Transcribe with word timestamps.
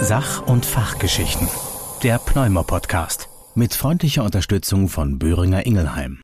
Sach- 0.00 0.46
und 0.46 0.64
Fachgeschichten. 0.64 1.48
Der 2.04 2.18
Pneumo-Podcast. 2.18 3.28
Mit 3.56 3.74
freundlicher 3.74 4.22
Unterstützung 4.22 4.88
von 4.88 5.18
Böhringer 5.18 5.66
Ingelheim. 5.66 6.20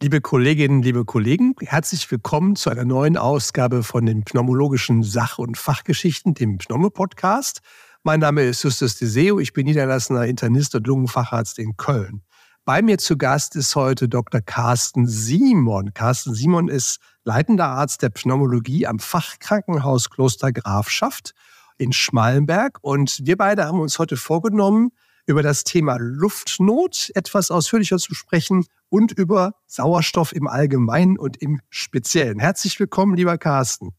Liebe 0.00 0.20
Kolleginnen, 0.20 0.82
liebe 0.82 1.04
Kollegen, 1.04 1.54
herzlich 1.60 2.08
willkommen 2.10 2.54
zu 2.54 2.70
einer 2.70 2.84
neuen 2.84 3.16
Ausgabe 3.16 3.82
von 3.82 4.06
den 4.06 4.22
pneumologischen 4.22 5.02
Sach- 5.02 5.38
und 5.38 5.58
Fachgeschichten, 5.58 6.34
dem 6.34 6.58
Pneumo-Podcast. 6.58 7.60
Mein 8.04 8.20
Name 8.20 8.42
ist 8.42 8.62
Justus 8.62 8.96
Deseo, 8.96 9.40
ich 9.40 9.52
bin 9.52 9.66
niedergelassener 9.66 10.26
Internist 10.26 10.76
und 10.76 10.86
Lungenfacharzt 10.86 11.58
in 11.58 11.76
Köln. 11.76 12.22
Bei 12.64 12.82
mir 12.82 12.98
zu 12.98 13.18
Gast 13.18 13.56
ist 13.56 13.74
heute 13.74 14.08
Dr. 14.08 14.40
Carsten 14.40 15.08
Simon. 15.08 15.92
Carsten 15.92 16.34
Simon 16.34 16.68
ist 16.68 16.98
leitender 17.24 17.66
Arzt 17.66 18.02
der 18.02 18.10
Pneumologie 18.10 18.86
am 18.86 19.00
Fachkrankenhaus 19.00 20.08
Kloster 20.08 20.52
Grafschaft 20.52 21.34
in 21.78 21.92
Schmallenberg. 21.92 22.78
Und 22.82 23.20
wir 23.24 23.36
beide 23.36 23.64
haben 23.64 23.80
uns 23.80 23.98
heute 23.98 24.16
vorgenommen, 24.16 24.92
über 25.26 25.42
das 25.42 25.64
Thema 25.64 25.96
Luftnot 25.98 27.10
etwas 27.14 27.50
ausführlicher 27.50 27.98
zu 27.98 28.14
sprechen 28.14 28.64
und 28.88 29.12
über 29.12 29.54
Sauerstoff 29.66 30.32
im 30.32 30.46
Allgemeinen 30.46 31.18
und 31.18 31.36
im 31.42 31.60
Speziellen. 31.68 32.38
Herzlich 32.38 32.78
willkommen, 32.78 33.16
lieber 33.16 33.36
Carsten. 33.36 33.90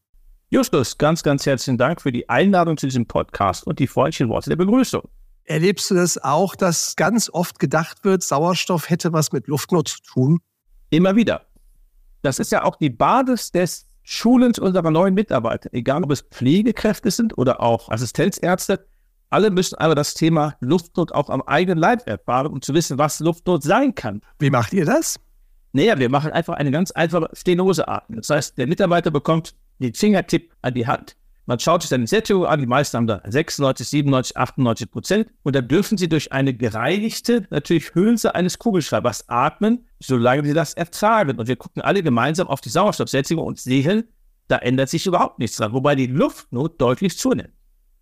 Justus, 0.50 0.96
ganz, 0.96 1.22
ganz 1.22 1.44
herzlichen 1.44 1.76
Dank 1.76 2.00
für 2.00 2.10
die 2.10 2.28
Einladung 2.30 2.78
zu 2.78 2.86
diesem 2.86 3.06
Podcast 3.06 3.66
und 3.66 3.78
die 3.78 3.86
freundlichen 3.86 4.30
Worte 4.30 4.48
der 4.48 4.56
Begrüßung. 4.56 5.02
Erlebst 5.44 5.90
du 5.90 5.94
das 5.94 6.16
auch, 6.16 6.56
dass 6.56 6.96
ganz 6.96 7.28
oft 7.30 7.58
gedacht 7.58 8.04
wird, 8.04 8.22
Sauerstoff 8.22 8.88
hätte 8.88 9.12
was 9.12 9.32
mit 9.32 9.46
Luftnot 9.46 9.88
zu 9.88 10.02
tun? 10.02 10.40
Immer 10.88 11.16
wieder. 11.16 11.46
Das 12.22 12.38
ist 12.38 12.50
ja 12.50 12.64
auch 12.64 12.76
die 12.76 12.90
Basis 12.90 13.52
des 13.52 13.87
Schulens 14.10 14.58
unserer 14.58 14.90
neuen 14.90 15.12
Mitarbeiter, 15.12 15.68
egal 15.74 16.02
ob 16.02 16.10
es 16.10 16.22
Pflegekräfte 16.22 17.10
sind 17.10 17.36
oder 17.36 17.60
auch 17.60 17.90
Assistenzärzte. 17.90 18.86
Alle 19.28 19.50
müssen 19.50 19.76
aber 19.76 19.94
das 19.94 20.14
Thema 20.14 20.54
Luftnot 20.60 21.12
auch 21.12 21.28
am 21.28 21.42
eigenen 21.42 21.76
Leib 21.76 22.06
erfahren, 22.06 22.46
um 22.46 22.62
zu 22.62 22.72
wissen, 22.72 22.96
was 22.96 23.20
Luftnot 23.20 23.62
sein 23.62 23.94
kann. 23.94 24.22
Wie 24.38 24.48
macht 24.48 24.72
ihr 24.72 24.86
das? 24.86 25.20
Naja, 25.74 25.98
wir 25.98 26.08
machen 26.08 26.32
einfach 26.32 26.54
eine 26.54 26.70
ganz 26.70 26.90
einfache 26.90 27.28
Stenoseatmung. 27.34 28.16
Das 28.16 28.30
heißt, 28.30 28.56
der 28.56 28.66
Mitarbeiter 28.66 29.10
bekommt 29.10 29.54
den 29.78 29.92
Fingertipp 29.92 30.54
an 30.62 30.72
die 30.72 30.86
Hand. 30.86 31.14
Man 31.48 31.58
schaut 31.58 31.80
sich 31.80 31.88
dann 31.88 32.02
die 32.02 32.06
Sättigung 32.06 32.44
an, 32.44 32.60
die 32.60 32.66
meisten 32.66 32.98
haben 32.98 33.06
da 33.06 33.22
96, 33.24 33.88
97, 33.88 34.36
98 34.36 34.90
Prozent. 34.90 35.30
Und 35.44 35.56
dann 35.56 35.66
dürfen 35.66 35.96
sie 35.96 36.06
durch 36.06 36.30
eine 36.30 36.52
gereinigte, 36.52 37.46
natürlich 37.48 37.94
Hülse 37.94 38.34
eines 38.34 38.58
Kugelschreibers 38.58 39.30
atmen, 39.30 39.86
solange 39.98 40.44
sie 40.44 40.52
das 40.52 40.74
ertragen. 40.74 41.38
Und 41.38 41.48
wir 41.48 41.56
gucken 41.56 41.80
alle 41.80 42.02
gemeinsam 42.02 42.48
auf 42.48 42.60
die 42.60 42.68
Sauerstoffsättigung 42.68 43.46
und 43.46 43.58
sehen, 43.58 44.04
da 44.48 44.58
ändert 44.58 44.90
sich 44.90 45.06
überhaupt 45.06 45.38
nichts 45.38 45.56
dran, 45.56 45.72
wobei 45.72 45.94
die 45.94 46.06
Luftnot 46.08 46.78
deutlich 46.82 47.16
zunimmt. 47.16 47.54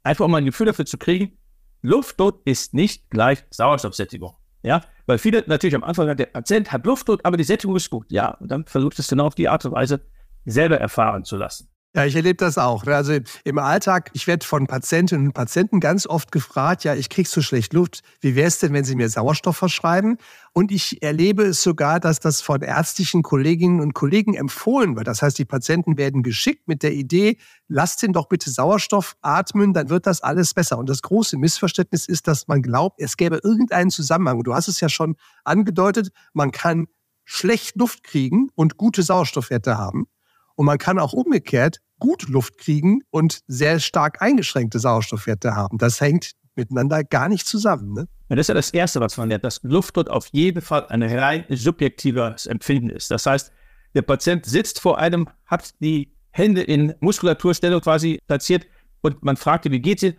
Einfach 0.02 0.24
um 0.24 0.34
ein 0.34 0.44
Gefühl 0.44 0.66
dafür 0.66 0.84
zu 0.84 0.98
kriegen, 0.98 1.38
Luftnot 1.82 2.40
ist 2.46 2.74
nicht 2.74 3.08
gleich 3.10 3.44
Sauerstoffsättigung. 3.50 4.34
Ja, 4.64 4.82
weil 5.06 5.18
viele 5.18 5.44
natürlich 5.46 5.76
am 5.76 5.84
Anfang 5.84 6.06
sagen, 6.06 6.18
der 6.18 6.26
Patient 6.26 6.72
hat 6.72 6.84
Luftnot, 6.84 7.24
aber 7.24 7.36
die 7.36 7.44
Sättigung 7.44 7.76
ist 7.76 7.90
gut. 7.90 8.10
Ja, 8.10 8.30
und 8.40 8.50
dann 8.50 8.66
versucht 8.66 8.98
es 8.98 9.06
genau 9.06 9.28
auf 9.28 9.36
die 9.36 9.48
Art 9.48 9.64
und 9.64 9.70
Weise 9.70 10.00
selber 10.46 10.80
erfahren 10.80 11.24
zu 11.24 11.36
lassen. 11.36 11.68
Ja, 11.96 12.04
ich 12.04 12.14
erlebe 12.14 12.36
das 12.36 12.58
auch. 12.58 12.84
Also 12.84 13.16
im 13.44 13.56
Alltag, 13.56 14.10
ich 14.12 14.26
werde 14.26 14.44
von 14.44 14.66
Patientinnen 14.66 15.28
und 15.28 15.32
Patienten 15.32 15.80
ganz 15.80 16.06
oft 16.06 16.30
gefragt, 16.30 16.84
ja, 16.84 16.94
ich 16.94 17.08
kriege 17.08 17.26
so 17.26 17.40
schlecht 17.40 17.72
Luft. 17.72 18.02
Wie 18.20 18.36
wäre 18.36 18.48
es 18.48 18.58
denn, 18.58 18.74
wenn 18.74 18.84
Sie 18.84 18.96
mir 18.96 19.08
Sauerstoff 19.08 19.56
verschreiben? 19.56 20.18
Und 20.52 20.72
ich 20.72 21.02
erlebe 21.02 21.44
es 21.44 21.62
sogar, 21.62 21.98
dass 21.98 22.20
das 22.20 22.42
von 22.42 22.60
ärztlichen 22.60 23.22
Kolleginnen 23.22 23.80
und 23.80 23.94
Kollegen 23.94 24.34
empfohlen 24.34 24.94
wird. 24.94 25.06
Das 25.06 25.22
heißt, 25.22 25.38
die 25.38 25.46
Patienten 25.46 25.96
werden 25.96 26.22
geschickt 26.22 26.68
mit 26.68 26.82
der 26.82 26.92
Idee, 26.92 27.38
lasst 27.66 28.02
ihn 28.02 28.12
doch 28.12 28.28
bitte 28.28 28.50
Sauerstoff 28.50 29.16
atmen, 29.22 29.72
dann 29.72 29.88
wird 29.88 30.06
das 30.06 30.20
alles 30.20 30.52
besser. 30.52 30.76
Und 30.76 30.90
das 30.90 31.00
große 31.00 31.38
Missverständnis 31.38 32.06
ist, 32.08 32.28
dass 32.28 32.46
man 32.46 32.60
glaubt, 32.60 33.00
es 33.00 33.16
gäbe 33.16 33.40
irgendeinen 33.42 33.88
Zusammenhang. 33.88 34.42
Du 34.42 34.52
hast 34.52 34.68
es 34.68 34.80
ja 34.80 34.90
schon 34.90 35.16
angedeutet, 35.44 36.10
man 36.34 36.50
kann 36.50 36.88
schlecht 37.24 37.74
Luft 37.76 38.02
kriegen 38.02 38.50
und 38.54 38.76
gute 38.76 39.02
Sauerstoffwerte 39.02 39.78
haben. 39.78 40.08
Und 40.56 40.66
man 40.66 40.76
kann 40.76 40.98
auch 40.98 41.14
umgekehrt 41.14 41.80
gut 41.98 42.28
Luft 42.28 42.58
kriegen 42.58 43.02
und 43.10 43.40
sehr 43.46 43.80
stark 43.80 44.22
eingeschränkte 44.22 44.78
Sauerstoffwerte 44.78 45.54
haben. 45.54 45.78
Das 45.78 46.00
hängt 46.00 46.32
miteinander 46.54 47.04
gar 47.04 47.28
nicht 47.28 47.46
zusammen. 47.46 47.92
Ne? 47.92 48.08
Ja, 48.28 48.36
das 48.36 48.44
ist 48.44 48.48
ja 48.48 48.54
das 48.54 48.70
Erste, 48.70 49.00
was 49.00 49.16
man 49.16 49.28
lernt, 49.28 49.44
dass 49.44 49.62
Luft 49.62 49.96
dort 49.96 50.10
auf 50.10 50.28
jeden 50.32 50.62
Fall 50.62 50.86
ein 50.88 51.02
rein 51.02 51.44
subjektives 51.50 52.46
Empfinden 52.46 52.90
ist. 52.90 53.10
Das 53.10 53.26
heißt, 53.26 53.52
der 53.94 54.02
Patient 54.02 54.44
sitzt 54.44 54.80
vor 54.80 54.98
einem, 54.98 55.28
hat 55.46 55.74
die 55.80 56.12
Hände 56.30 56.62
in 56.62 56.94
Muskulaturstellung 57.00 57.80
quasi 57.80 58.18
platziert 58.26 58.66
und 59.00 59.22
man 59.22 59.36
fragt 59.36 59.66
ihn, 59.66 59.72
wie 59.72 59.80
geht's 59.80 60.02
Ihnen? 60.02 60.16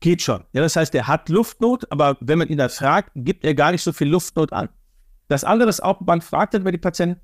Geht 0.00 0.22
schon. 0.22 0.44
Ja, 0.52 0.62
das 0.62 0.76
heißt, 0.76 0.94
er 0.94 1.06
hat 1.06 1.28
Luftnot, 1.28 1.90
aber 1.90 2.16
wenn 2.20 2.38
man 2.38 2.48
ihn 2.48 2.56
dann 2.56 2.70
fragt, 2.70 3.10
gibt 3.14 3.44
er 3.44 3.54
gar 3.54 3.72
nicht 3.72 3.82
so 3.82 3.92
viel 3.92 4.08
Luftnot 4.08 4.52
an. 4.52 4.70
Das 5.28 5.44
andere 5.44 5.68
ist 5.68 5.82
auch, 5.82 6.00
man 6.00 6.22
fragt 6.22 6.54
dann 6.54 6.64
bei 6.64 6.70
den 6.70 6.80
Patienten, 6.80 7.20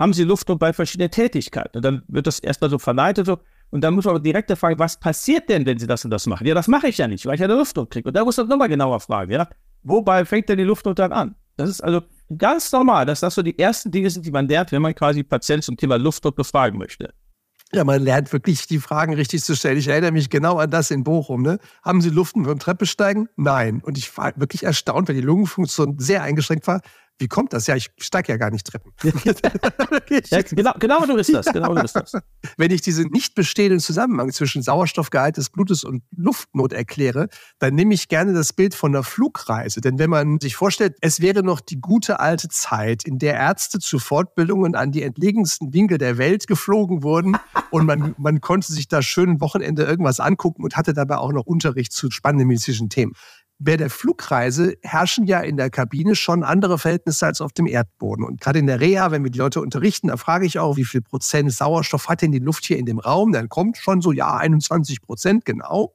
haben 0.00 0.14
sie 0.14 0.24
Luftnot 0.24 0.58
bei 0.58 0.72
verschiedenen 0.72 1.10
Tätigkeiten? 1.10 1.76
Und 1.76 1.84
dann 1.84 2.02
wird 2.08 2.26
das 2.26 2.40
erstmal 2.40 2.70
so 2.70 2.78
verleitet 2.78 3.26
so. 3.26 3.38
Und 3.68 3.82
dann 3.82 3.94
muss 3.94 4.06
man 4.06 4.16
aber 4.16 4.24
direkt 4.24 4.50
fragen, 4.58 4.78
was 4.78 4.98
passiert 4.98 5.48
denn, 5.48 5.64
wenn 5.66 5.78
sie 5.78 5.86
das 5.86 6.04
und 6.04 6.10
das 6.10 6.26
machen? 6.26 6.46
Ja, 6.46 6.54
das 6.54 6.66
mache 6.66 6.88
ich 6.88 6.98
ja 6.98 7.06
nicht, 7.06 7.24
weil 7.26 7.34
ich 7.34 7.40
ja 7.40 7.46
eine 7.46 7.54
Luftnot 7.54 7.90
kriege. 7.90 8.08
Und 8.08 8.16
da 8.16 8.24
muss 8.24 8.36
man 8.38 8.48
nochmal 8.48 8.68
genauer 8.68 8.98
fragen, 8.98 9.30
ja. 9.30 9.48
Wobei 9.82 10.24
fängt 10.24 10.48
denn 10.48 10.58
die 10.58 10.64
Luftnot 10.64 10.98
dann 10.98 11.12
an? 11.12 11.36
Das 11.56 11.68
ist 11.68 11.82
also 11.82 12.00
ganz 12.36 12.72
normal, 12.72 13.04
dass 13.06 13.20
das 13.20 13.34
so 13.34 13.42
die 13.42 13.58
ersten 13.58 13.90
Dinge 13.90 14.08
sind, 14.08 14.24
die 14.24 14.30
man 14.30 14.48
lernt, 14.48 14.72
wenn 14.72 14.82
man 14.82 14.94
quasi 14.94 15.22
Patienten 15.22 15.62
zum 15.62 15.76
Thema 15.76 15.96
Luftnot 15.96 16.34
befragen 16.34 16.78
möchte. 16.78 17.12
Ja, 17.72 17.84
man 17.84 18.02
lernt 18.02 18.32
wirklich 18.32 18.66
die 18.66 18.78
Fragen 18.78 19.14
richtig 19.14 19.44
zu 19.44 19.54
stellen. 19.54 19.78
Ich 19.78 19.86
erinnere 19.86 20.10
mich 20.10 20.28
genau 20.30 20.56
an 20.56 20.70
das 20.70 20.90
in 20.90 21.04
Bochum. 21.04 21.42
Ne? 21.42 21.58
Haben 21.84 22.00
Sie 22.00 22.10
Luften 22.10 22.42
beim 22.42 22.58
Treppesteigen? 22.58 23.28
Nein. 23.36 23.80
Und 23.84 23.96
ich 23.96 24.16
war 24.16 24.32
wirklich 24.36 24.64
erstaunt, 24.64 25.08
weil 25.08 25.14
die 25.14 25.20
Lungenfunktion 25.20 25.98
sehr 25.98 26.22
eingeschränkt 26.22 26.66
war. 26.66 26.80
Wie 27.20 27.28
kommt 27.28 27.52
das? 27.52 27.66
Ja, 27.66 27.76
ich 27.76 27.90
steige 27.98 28.32
ja 28.32 28.38
gar 28.38 28.50
nicht 28.50 28.66
Treppen. 28.66 28.92
ja, 30.30 30.40
genau, 30.42 30.72
genau 30.78 31.04
so 31.04 31.16
ist 31.16 31.34
das. 31.34 31.44
Genau 31.46 31.74
so 31.74 31.82
ist 31.82 31.94
das. 31.94 32.12
Wenn 32.56 32.70
ich 32.70 32.80
diesen 32.80 33.10
nicht 33.10 33.34
bestehenden 33.34 33.78
Zusammenhang 33.78 34.32
zwischen 34.32 34.62
Sauerstoffgehalt 34.62 35.36
des 35.36 35.50
Blutes 35.50 35.84
und 35.84 36.02
Luftnot 36.16 36.72
erkläre, 36.72 37.28
dann 37.58 37.74
nehme 37.74 37.92
ich 37.92 38.08
gerne 38.08 38.32
das 38.32 38.54
Bild 38.54 38.74
von 38.74 38.94
einer 38.94 39.04
Flugreise. 39.04 39.82
Denn 39.82 39.98
wenn 39.98 40.08
man 40.08 40.40
sich 40.40 40.56
vorstellt, 40.56 40.96
es 41.02 41.20
wäre 41.20 41.42
noch 41.42 41.60
die 41.60 41.78
gute 41.78 42.20
alte 42.20 42.48
Zeit, 42.48 43.04
in 43.04 43.18
der 43.18 43.34
Ärzte 43.34 43.80
zu 43.80 43.98
Fortbildungen 43.98 44.74
an 44.74 44.90
die 44.90 45.02
entlegensten 45.02 45.74
Winkel 45.74 45.98
der 45.98 46.16
Welt 46.16 46.46
geflogen 46.46 47.02
wurden 47.02 47.36
und 47.70 47.84
man, 47.84 48.14
man 48.16 48.40
konnte 48.40 48.72
sich 48.72 48.88
da 48.88 49.02
schön 49.02 49.30
ein 49.30 49.40
Wochenende 49.42 49.84
irgendwas 49.84 50.20
angucken 50.20 50.64
und 50.64 50.76
hatte 50.78 50.94
dabei 50.94 51.18
auch 51.18 51.32
noch 51.32 51.44
Unterricht 51.44 51.92
zu 51.92 52.10
spannenden 52.10 52.48
medizinischen 52.48 52.88
Themen 52.88 53.12
bei 53.60 53.76
der 53.76 53.90
Flugreise 53.90 54.74
herrschen 54.82 55.26
ja 55.26 55.40
in 55.40 55.58
der 55.58 55.68
Kabine 55.68 56.16
schon 56.16 56.42
andere 56.42 56.78
Verhältnisse 56.78 57.26
als 57.26 57.42
auf 57.42 57.52
dem 57.52 57.66
Erdboden. 57.66 58.24
Und 58.24 58.40
gerade 58.40 58.58
in 58.58 58.66
der 58.66 58.80
Reha, 58.80 59.10
wenn 59.10 59.22
wir 59.22 59.30
die 59.30 59.38
Leute 59.38 59.60
unterrichten, 59.60 60.08
da 60.08 60.16
frage 60.16 60.46
ich 60.46 60.58
auch, 60.58 60.78
wie 60.78 60.84
viel 60.86 61.02
Prozent 61.02 61.52
Sauerstoff 61.52 62.08
hat 62.08 62.22
denn 62.22 62.32
die 62.32 62.38
Luft 62.38 62.64
hier 62.64 62.78
in 62.78 62.86
dem 62.86 62.98
Raum? 62.98 63.32
Dann 63.32 63.50
kommt 63.50 63.76
schon 63.76 64.00
so, 64.00 64.12
ja, 64.12 64.34
21 64.34 65.02
Prozent, 65.02 65.44
genau. 65.44 65.94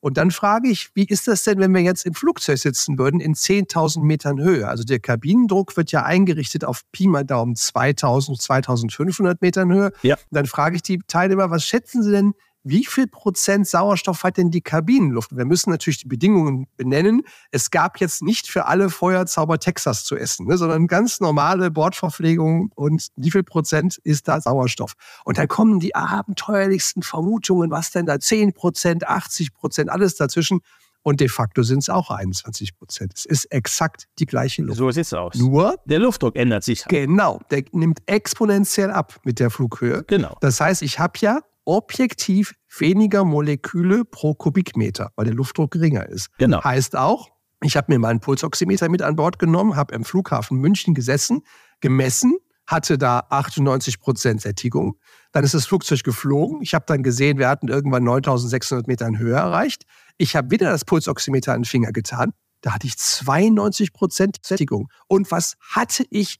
Und 0.00 0.16
dann 0.16 0.30
frage 0.30 0.68
ich, 0.68 0.90
wie 0.94 1.04
ist 1.04 1.28
das 1.28 1.44
denn, 1.44 1.58
wenn 1.58 1.74
wir 1.74 1.82
jetzt 1.82 2.06
im 2.06 2.14
Flugzeug 2.14 2.58
sitzen 2.58 2.98
würden 2.98 3.20
in 3.20 3.34
10.000 3.34 4.02
Metern 4.02 4.40
Höhe? 4.40 4.66
Also 4.66 4.84
der 4.84 4.98
Kabinendruck 4.98 5.76
wird 5.76 5.92
ja 5.92 6.04
eingerichtet 6.04 6.64
auf 6.64 6.82
Pi 6.90 7.06
mal 7.06 7.24
Daumen 7.24 7.54
2.000, 7.54 8.40
2.500 8.40 9.36
Metern 9.40 9.72
Höhe. 9.72 9.92
Ja. 10.02 10.14
Und 10.16 10.22
dann 10.30 10.46
frage 10.46 10.76
ich 10.76 10.82
die 10.82 11.00
Teilnehmer, 11.06 11.50
was 11.50 11.64
schätzen 11.64 12.02
Sie 12.02 12.10
denn, 12.10 12.34
wie 12.64 12.84
viel 12.86 13.06
Prozent 13.06 13.68
Sauerstoff 13.68 14.24
hat 14.24 14.38
denn 14.38 14.50
die 14.50 14.62
Kabinenluft? 14.62 15.36
Wir 15.36 15.44
müssen 15.44 15.70
natürlich 15.70 15.98
die 15.98 16.08
Bedingungen 16.08 16.66
benennen. 16.76 17.22
Es 17.50 17.70
gab 17.70 18.00
jetzt 18.00 18.22
nicht 18.22 18.48
für 18.48 18.64
alle 18.64 18.88
Feuerzauber 18.88 19.58
Texas 19.58 20.04
zu 20.04 20.16
essen, 20.16 20.46
ne, 20.46 20.56
sondern 20.56 20.86
ganz 20.86 21.20
normale 21.20 21.70
Bordverpflegung 21.70 22.72
und 22.74 23.08
wie 23.16 23.30
viel 23.30 23.42
Prozent 23.42 23.98
ist 24.02 24.28
da 24.28 24.40
Sauerstoff? 24.40 24.94
Und 25.24 25.36
dann 25.36 25.46
kommen 25.46 25.78
die 25.78 25.94
abenteuerlichsten 25.94 27.02
Vermutungen, 27.02 27.70
was 27.70 27.90
denn 27.90 28.06
da 28.06 28.18
10 28.18 28.54
Prozent, 28.54 29.06
80 29.06 29.52
Prozent, 29.52 29.90
alles 29.90 30.16
dazwischen. 30.16 30.60
Und 31.02 31.20
de 31.20 31.28
facto 31.28 31.62
sind 31.62 31.80
es 31.80 31.90
auch 31.90 32.10
21 32.10 32.78
Prozent. 32.78 33.12
Es 33.14 33.26
ist 33.26 33.44
exakt 33.52 34.08
die 34.18 34.24
gleiche 34.24 34.62
Luft. 34.62 34.78
So 34.78 34.90
sieht 34.90 35.04
es 35.04 35.12
aus. 35.12 35.34
Nur 35.34 35.76
der 35.84 35.98
Luftdruck 35.98 36.34
ändert 36.34 36.64
sich. 36.64 36.82
Genau, 36.86 37.40
der 37.50 37.64
nimmt 37.72 37.98
exponentiell 38.06 38.90
ab 38.90 39.20
mit 39.22 39.38
der 39.38 39.50
Flughöhe. 39.50 40.04
Genau. 40.06 40.34
Das 40.40 40.60
heißt, 40.60 40.80
ich 40.80 40.98
habe 40.98 41.12
ja 41.20 41.40
objektiv 41.64 42.54
weniger 42.78 43.24
Moleküle 43.24 44.04
pro 44.04 44.34
Kubikmeter, 44.34 45.12
weil 45.16 45.26
der 45.26 45.34
Luftdruck 45.34 45.70
geringer 45.70 46.08
ist. 46.08 46.30
Genau. 46.38 46.62
Heißt 46.62 46.96
auch, 46.96 47.30
ich 47.62 47.76
habe 47.76 47.92
mir 47.92 47.98
meinen 47.98 48.20
Pulsoximeter 48.20 48.88
mit 48.88 49.02
an 49.02 49.16
Bord 49.16 49.38
genommen, 49.38 49.76
habe 49.76 49.94
im 49.94 50.04
Flughafen 50.04 50.58
München 50.58 50.94
gesessen, 50.94 51.42
gemessen, 51.80 52.36
hatte 52.66 52.98
da 52.98 53.26
98 53.30 54.00
Prozent 54.00 54.40
Sättigung. 54.40 54.98
Dann 55.32 55.44
ist 55.44 55.54
das 55.54 55.66
Flugzeug 55.66 56.02
geflogen. 56.02 56.62
Ich 56.62 56.74
habe 56.74 56.84
dann 56.86 57.02
gesehen, 57.02 57.38
wir 57.38 57.48
hatten 57.48 57.68
irgendwann 57.68 58.04
9600 58.04 58.86
Metern 58.86 59.18
Höhe 59.18 59.34
erreicht. 59.34 59.84
Ich 60.16 60.36
habe 60.36 60.50
wieder 60.50 60.70
das 60.70 60.84
Pulsoximeter 60.84 61.52
an 61.52 61.60
den 61.60 61.64
Finger 61.64 61.92
getan. 61.92 62.32
Da 62.60 62.72
hatte 62.72 62.86
ich 62.86 62.96
92 62.96 63.92
Prozent 63.92 64.38
Sättigung. 64.42 64.88
Und 65.06 65.30
was 65.30 65.56
hatte 65.60 66.04
ich? 66.08 66.38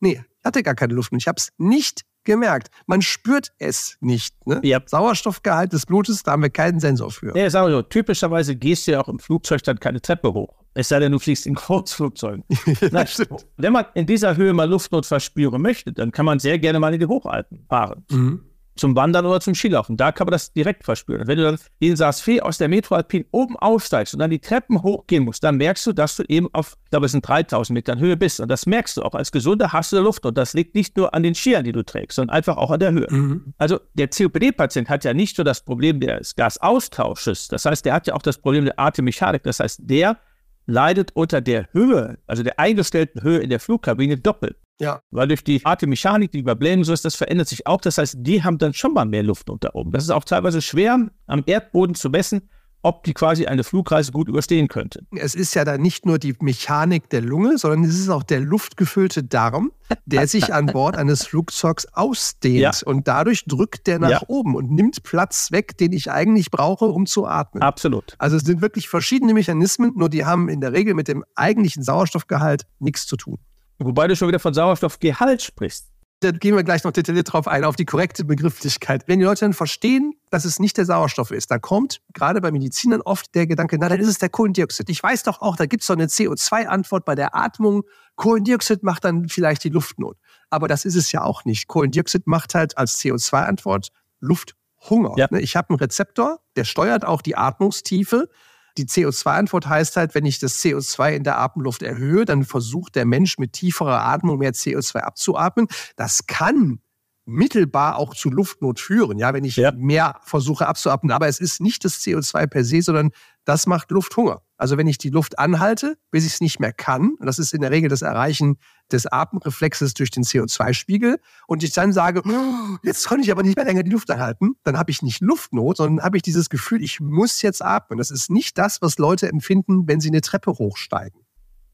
Nee, 0.00 0.24
ich 0.38 0.44
hatte 0.44 0.62
gar 0.62 0.74
keine 0.74 0.94
Luft 0.94 1.10
und 1.12 1.18
ich 1.18 1.26
habe 1.26 1.36
es 1.38 1.50
nicht 1.58 2.02
gemerkt. 2.24 2.68
Man 2.86 3.02
spürt 3.02 3.52
es 3.58 3.96
nicht. 4.00 4.34
Ne? 4.46 4.60
Ja. 4.62 4.80
Sauerstoffgehalt 4.84 5.72
des 5.72 5.86
Blutes, 5.86 6.22
da 6.22 6.32
haben 6.32 6.42
wir 6.42 6.50
keinen 6.50 6.80
Sensor 6.80 7.10
für. 7.10 7.36
Ja, 7.36 7.48
sagen 7.50 7.68
wir 7.68 7.76
so, 7.76 7.82
typischerweise 7.82 8.56
gehst 8.56 8.86
du 8.86 8.92
ja 8.92 9.00
auch 9.00 9.08
im 9.08 9.18
Flugzeug 9.18 9.62
dann 9.62 9.78
keine 9.78 10.00
Treppe 10.00 10.32
hoch. 10.32 10.64
Es 10.74 10.88
sei 10.88 10.98
denn, 10.98 11.12
du 11.12 11.18
fliegst 11.18 11.46
in 11.46 11.54
Kurzflugzeugen. 11.54 12.44
Stimmt. 13.06 13.46
wenn 13.56 13.72
man 13.72 13.86
in 13.94 14.06
dieser 14.06 14.36
Höhe 14.36 14.52
mal 14.52 14.68
Luftnot 14.68 15.06
verspüren 15.06 15.62
möchte, 15.62 15.92
dann 15.92 16.12
kann 16.12 16.26
man 16.26 16.38
sehr 16.38 16.58
gerne 16.58 16.80
mal 16.80 16.92
in 16.92 17.00
die 17.00 17.06
Hochalpen 17.06 17.64
fahren. 17.68 18.04
Mhm. 18.10 18.44
Zum 18.76 18.96
Wandern 18.96 19.24
oder 19.26 19.40
zum 19.40 19.54
Skilaufen. 19.54 19.96
Da 19.96 20.10
kann 20.10 20.26
man 20.26 20.32
das 20.32 20.52
direkt 20.52 20.84
verspüren. 20.84 21.22
Und 21.22 21.28
wenn 21.28 21.38
du 21.38 21.44
dann 21.44 21.58
in 21.78 21.94
Saas-Fee 21.96 22.40
aus 22.40 22.58
der 22.58 22.68
Metro 22.68 22.96
Alpin 22.96 23.24
oben 23.30 23.56
aussteigst 23.56 24.14
und 24.14 24.20
dann 24.20 24.30
die 24.30 24.40
Treppen 24.40 24.82
hochgehen 24.82 25.24
musst, 25.24 25.44
dann 25.44 25.56
merkst 25.56 25.86
du, 25.86 25.92
dass 25.92 26.16
du 26.16 26.24
eben 26.28 26.48
auf, 26.52 26.76
ich 26.84 26.90
glaube, 26.90 27.06
es 27.06 27.12
sind 27.12 27.26
3000 27.26 27.74
Metern 27.74 28.00
Höhe 28.00 28.16
bist. 28.16 28.40
Und 28.40 28.48
das 28.48 28.66
merkst 28.66 28.96
du 28.96 29.02
auch. 29.02 29.14
Als 29.14 29.30
Gesunder 29.30 29.72
hast 29.72 29.92
du 29.92 30.00
Luft. 30.00 30.26
Und 30.26 30.36
das 30.36 30.54
liegt 30.54 30.74
nicht 30.74 30.96
nur 30.96 31.14
an 31.14 31.22
den 31.22 31.34
Skiern, 31.34 31.64
die 31.64 31.72
du 31.72 31.84
trägst, 31.84 32.16
sondern 32.16 32.34
einfach 32.34 32.56
auch 32.56 32.70
an 32.70 32.80
der 32.80 32.92
Höhe. 32.92 33.06
Mhm. 33.10 33.54
Also 33.58 33.78
der 33.94 34.08
COPD-Patient 34.08 34.88
hat 34.88 35.04
ja 35.04 35.14
nicht 35.14 35.38
nur 35.38 35.44
das 35.44 35.60
Problem 35.60 36.00
des 36.00 36.34
Gasaustausches. 36.34 37.48
Das 37.48 37.64
heißt, 37.64 37.84
der 37.84 37.94
hat 37.94 38.06
ja 38.06 38.14
auch 38.14 38.22
das 38.22 38.38
Problem 38.38 38.64
der 38.64 38.78
Atemmechanik. 38.78 39.44
Das 39.44 39.60
heißt, 39.60 39.80
der 39.84 40.18
leidet 40.66 41.12
unter 41.14 41.40
der 41.40 41.68
Höhe, 41.72 42.18
also 42.26 42.42
der 42.42 42.58
eingestellten 42.58 43.22
Höhe 43.22 43.38
in 43.38 43.50
der 43.50 43.60
Flugkabine 43.60 44.16
doppelt. 44.16 44.56
Ja. 44.80 45.00
Weil 45.10 45.28
durch 45.28 45.44
die 45.44 45.64
Atemmechanik, 45.64 46.32
die 46.32 46.40
über 46.40 46.54
Blähnen 46.54 46.84
so 46.84 46.92
ist, 46.92 47.04
das 47.04 47.14
verändert 47.14 47.48
sich 47.48 47.66
auch. 47.66 47.80
Das 47.80 47.98
heißt, 47.98 48.16
die 48.18 48.42
haben 48.42 48.58
dann 48.58 48.74
schon 48.74 48.92
mal 48.92 49.04
mehr 49.04 49.22
Luft 49.22 49.48
unter 49.50 49.74
oben. 49.74 49.92
Das 49.92 50.04
ist 50.04 50.10
auch 50.10 50.24
teilweise 50.24 50.60
schwer 50.62 51.08
am 51.26 51.42
Erdboden 51.46 51.94
zu 51.94 52.10
messen, 52.10 52.48
ob 52.82 53.02
die 53.04 53.14
quasi 53.14 53.46
eine 53.46 53.64
Flugreise 53.64 54.12
gut 54.12 54.28
überstehen 54.28 54.68
könnte. 54.68 55.06
Es 55.16 55.34
ist 55.34 55.54
ja 55.54 55.64
dann 55.64 55.80
nicht 55.80 56.04
nur 56.04 56.18
die 56.18 56.34
Mechanik 56.40 57.08
der 57.08 57.22
Lunge, 57.22 57.56
sondern 57.56 57.84
es 57.84 57.98
ist 57.98 58.10
auch 58.10 58.22
der 58.22 58.40
luftgefüllte 58.40 59.22
Darm, 59.24 59.72
der 60.04 60.26
sich 60.28 60.52
an 60.52 60.66
Bord 60.66 60.96
eines 60.96 61.24
Flugzeugs 61.24 61.86
ausdehnt. 61.94 62.58
Ja. 62.60 62.72
Und 62.84 63.08
dadurch 63.08 63.46
drückt 63.46 63.86
der 63.86 64.00
nach 64.00 64.10
Ja. 64.10 64.22
oben 64.26 64.54
und 64.54 64.70
nimmt 64.70 65.02
Platz 65.02 65.50
weg, 65.50 65.78
den 65.78 65.92
ich 65.92 66.10
eigentlich 66.10 66.50
brauche, 66.50 66.84
um 66.84 67.06
zu 67.06 67.26
atmen. 67.26 67.62
Absolut. 67.62 68.16
Also 68.18 68.36
es 68.36 68.42
sind 68.42 68.60
wirklich 68.60 68.88
verschiedene 68.90 69.32
Mechanismen, 69.32 69.92
nur 69.96 70.10
die 70.10 70.26
haben 70.26 70.50
in 70.50 70.60
der 70.60 70.72
Regel 70.74 70.92
mit 70.92 71.08
dem 71.08 71.24
eigentlichen 71.36 71.82
Sauerstoffgehalt 71.82 72.66
nichts 72.80 73.06
zu 73.06 73.16
tun. 73.16 73.38
Wobei 73.84 74.06
du 74.08 74.16
schon 74.16 74.28
wieder 74.28 74.38
von 74.38 74.54
Sauerstoffgehalt 74.54 75.42
sprichst. 75.42 75.90
Da 76.20 76.30
gehen 76.30 76.56
wir 76.56 76.62
gleich 76.62 76.84
noch 76.84 76.92
detailliert 76.92 77.32
drauf 77.32 77.46
ein, 77.48 77.64
auf 77.64 77.76
die 77.76 77.84
korrekte 77.84 78.24
Begrifflichkeit. 78.24 79.04
Wenn 79.06 79.18
die 79.18 79.26
Leute 79.26 79.40
dann 79.40 79.52
verstehen, 79.52 80.14
dass 80.30 80.46
es 80.46 80.58
nicht 80.58 80.76
der 80.78 80.86
Sauerstoff 80.86 81.30
ist, 81.30 81.50
dann 81.50 81.60
kommt 81.60 82.00
gerade 82.14 82.40
bei 82.40 82.50
Medizinern 82.50 83.02
oft 83.02 83.34
der 83.34 83.46
Gedanke, 83.46 83.76
na, 83.78 83.90
dann 83.90 84.00
ist 84.00 84.08
es 84.08 84.18
der 84.18 84.30
Kohlendioxid. 84.30 84.88
Ich 84.88 85.02
weiß 85.02 85.24
doch 85.24 85.42
auch, 85.42 85.56
da 85.56 85.66
gibt 85.66 85.82
es 85.82 85.88
doch 85.88 85.96
eine 85.96 86.06
CO2-Antwort 86.06 87.04
bei 87.04 87.14
der 87.14 87.34
Atmung. 87.34 87.82
Kohlendioxid 88.16 88.82
macht 88.82 89.04
dann 89.04 89.28
vielleicht 89.28 89.64
die 89.64 89.68
Luftnot. 89.68 90.16
Aber 90.48 90.66
das 90.66 90.86
ist 90.86 90.94
es 90.94 91.12
ja 91.12 91.22
auch 91.22 91.44
nicht. 91.44 91.68
Kohlendioxid 91.68 92.26
macht 92.26 92.54
halt 92.54 92.78
als 92.78 92.98
CO2-Antwort 93.00 93.88
Lufthunger. 94.20 95.12
Ja. 95.16 95.26
Ne, 95.30 95.40
Ich 95.40 95.56
habe 95.56 95.70
einen 95.70 95.78
Rezeptor, 95.78 96.40
der 96.56 96.64
steuert 96.64 97.04
auch 97.04 97.20
die 97.20 97.36
Atmungstiefe. 97.36 98.30
Die 98.76 98.86
CO2-Antwort 98.86 99.68
heißt 99.68 99.96
halt, 99.96 100.14
wenn 100.14 100.26
ich 100.26 100.38
das 100.40 100.60
CO2 100.60 101.14
in 101.14 101.24
der 101.24 101.38
Atemluft 101.38 101.82
erhöhe, 101.82 102.24
dann 102.24 102.44
versucht 102.44 102.96
der 102.96 103.04
Mensch 103.04 103.38
mit 103.38 103.52
tieferer 103.52 104.04
Atmung 104.04 104.38
mehr 104.38 104.52
CO2 104.52 104.98
abzuatmen. 104.98 105.68
Das 105.96 106.26
kann 106.26 106.80
mittelbar 107.26 107.96
auch 107.96 108.14
zu 108.14 108.30
Luftnot 108.30 108.80
führen, 108.80 109.18
ja, 109.18 109.32
wenn 109.32 109.44
ich 109.44 109.56
Ja. 109.56 109.72
mehr 109.72 110.20
versuche 110.24 110.66
abzuatmen. 110.66 111.10
Aber 111.12 111.28
es 111.28 111.40
ist 111.40 111.60
nicht 111.60 111.84
das 111.84 112.00
CO2 112.00 112.46
per 112.46 112.64
se, 112.64 112.82
sondern 112.82 113.10
das 113.44 113.66
macht 113.66 113.90
Lufthunger. 113.90 114.42
Also 114.64 114.78
wenn 114.78 114.86
ich 114.86 114.96
die 114.96 115.10
Luft 115.10 115.38
anhalte, 115.38 115.98
bis 116.10 116.24
ich 116.24 116.32
es 116.32 116.40
nicht 116.40 116.58
mehr 116.58 116.72
kann, 116.72 117.16
und 117.18 117.26
das 117.26 117.38
ist 117.38 117.52
in 117.52 117.60
der 117.60 117.70
Regel 117.70 117.90
das 117.90 118.00
Erreichen 118.00 118.56
des 118.90 119.04
Atemreflexes 119.04 119.92
durch 119.92 120.10
den 120.10 120.24
CO2-Spiegel, 120.24 121.20
und 121.46 121.62
ich 121.62 121.74
dann 121.74 121.92
sage, 121.92 122.22
"Oh, 122.24 122.78
jetzt 122.82 123.06
kann 123.06 123.20
ich 123.20 123.30
aber 123.30 123.42
nicht 123.42 123.56
mehr 123.56 123.66
länger 123.66 123.82
die 123.82 123.90
Luft 123.90 124.10
anhalten, 124.10 124.54
dann 124.62 124.78
habe 124.78 124.90
ich 124.90 125.02
nicht 125.02 125.20
Luftnot, 125.20 125.76
sondern 125.76 126.02
habe 126.02 126.16
ich 126.16 126.22
dieses 126.22 126.48
Gefühl, 126.48 126.82
ich 126.82 126.98
muss 126.98 127.42
jetzt 127.42 127.62
atmen. 127.62 127.98
Das 127.98 128.10
ist 128.10 128.30
nicht 128.30 128.56
das, 128.56 128.80
was 128.80 128.96
Leute 128.96 129.28
empfinden, 129.28 129.86
wenn 129.86 130.00
sie 130.00 130.08
eine 130.08 130.22
Treppe 130.22 130.52
hochsteigen. 130.52 131.23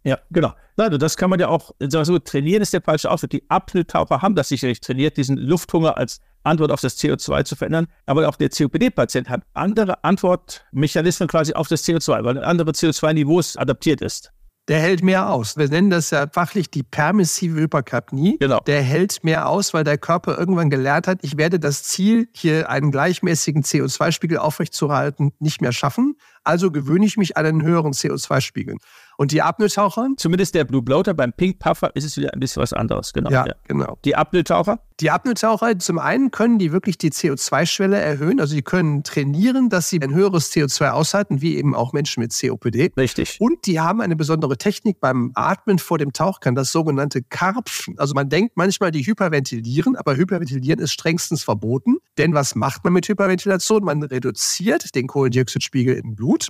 Ja, 0.04 0.18
genau. 0.30 0.52
Also 0.76 0.96
das 0.96 1.16
kann 1.16 1.28
man 1.28 1.38
ja 1.40 1.48
auch, 1.48 1.72
wir 1.78 2.04
so, 2.04 2.18
trainieren 2.18 2.62
ist 2.62 2.72
der 2.72 2.80
falsche 2.80 3.10
Ausdruck. 3.10 3.30
Die 3.30 3.44
Apnoe-Taucher 3.48 4.22
haben 4.22 4.34
das 4.34 4.48
sicherlich 4.48 4.80
trainiert, 4.80 5.16
diesen 5.16 5.36
Lufthunger 5.36 5.98
als 5.98 6.20
Antwort 6.42 6.72
auf 6.72 6.80
das 6.80 6.98
CO2 6.98 7.44
zu 7.44 7.54
verändern. 7.54 7.86
Aber 8.06 8.26
auch 8.28 8.36
der 8.36 8.48
COPD-Patient 8.48 9.28
hat 9.28 9.42
andere 9.52 10.02
Antwortmechanismen 10.04 11.28
quasi 11.28 11.52
auf 11.52 11.68
das 11.68 11.84
CO2, 11.84 12.24
weil 12.24 12.42
andere 12.42 12.70
CO2-Niveaus 12.70 13.58
adaptiert 13.58 14.00
ist. 14.00 14.32
Der 14.68 14.78
hält 14.78 15.02
mehr 15.02 15.30
aus. 15.30 15.56
Wir 15.56 15.68
nennen 15.68 15.90
das 15.90 16.10
ja 16.10 16.28
fachlich 16.32 16.70
die 16.70 16.84
permissive 16.84 17.58
Hyperkapnie. 17.58 18.36
Genau. 18.38 18.60
Der 18.60 18.82
hält 18.82 19.24
mehr 19.24 19.48
aus, 19.48 19.74
weil 19.74 19.82
der 19.82 19.98
Körper 19.98 20.38
irgendwann 20.38 20.70
gelernt 20.70 21.08
hat, 21.08 21.18
ich 21.22 21.36
werde 21.36 21.58
das 21.58 21.82
Ziel, 21.82 22.28
hier 22.32 22.70
einen 22.70 22.92
gleichmäßigen 22.92 23.64
CO2-Spiegel 23.64 24.38
aufrechtzuerhalten, 24.38 25.32
nicht 25.40 25.60
mehr 25.60 25.72
schaffen. 25.72 26.14
Also 26.44 26.70
gewöhne 26.70 27.04
ich 27.04 27.16
mich 27.16 27.36
an 27.36 27.46
einen 27.46 27.62
höheren 27.62 27.92
CO2-Spiegel. 27.92 28.76
Und 29.20 29.32
die 29.32 29.42
Apnoe-Taucher? 29.42 30.12
Zumindest 30.16 30.54
der 30.54 30.64
Blue 30.64 30.80
Bloater 30.80 31.12
beim 31.12 31.34
Pink 31.34 31.58
Puffer 31.58 31.94
ist 31.94 32.04
es 32.04 32.16
wieder 32.16 32.32
ein 32.32 32.40
bisschen 32.40 32.62
was 32.62 32.72
anderes. 32.72 33.12
Genau. 33.12 33.28
Ja, 33.28 33.44
genau. 33.68 33.98
Die 34.06 34.16
Apnoe-Taucher? 34.16 34.80
Die 34.98 35.10
Apnoe-Taucher, 35.10 35.78
zum 35.78 35.98
einen 35.98 36.30
können 36.30 36.58
die 36.58 36.72
wirklich 36.72 36.96
die 36.96 37.10
CO2-Schwelle 37.10 37.98
erhöhen. 37.98 38.40
Also 38.40 38.54
die 38.54 38.62
können 38.62 39.04
trainieren, 39.04 39.68
dass 39.68 39.90
sie 39.90 40.00
ein 40.00 40.14
höheres 40.14 40.50
CO2 40.52 40.92
aushalten, 40.92 41.42
wie 41.42 41.58
eben 41.58 41.74
auch 41.74 41.92
Menschen 41.92 42.22
mit 42.22 42.34
COPD. 42.34 42.92
Richtig. 42.96 43.36
Und 43.40 43.66
die 43.66 43.78
haben 43.78 44.00
eine 44.00 44.16
besondere 44.16 44.56
Technik 44.56 45.00
beim 45.00 45.32
Atmen 45.34 45.78
vor 45.78 45.98
dem 45.98 46.14
Tauchgang, 46.14 46.54
das 46.54 46.72
sogenannte 46.72 47.22
Karpfen. 47.22 47.98
Also 47.98 48.14
man 48.14 48.30
denkt 48.30 48.56
manchmal, 48.56 48.90
die 48.90 49.04
hyperventilieren, 49.04 49.96
aber 49.96 50.16
hyperventilieren 50.16 50.80
ist 50.80 50.92
strengstens 50.92 51.44
verboten. 51.44 51.98
Denn 52.16 52.32
was 52.32 52.54
macht 52.54 52.84
man 52.84 52.94
mit 52.94 53.06
Hyperventilation? 53.06 53.84
Man 53.84 54.02
reduziert 54.02 54.94
den 54.94 55.08
Kohlendioxidspiegel 55.08 55.96
im 55.96 56.14
Blut 56.14 56.48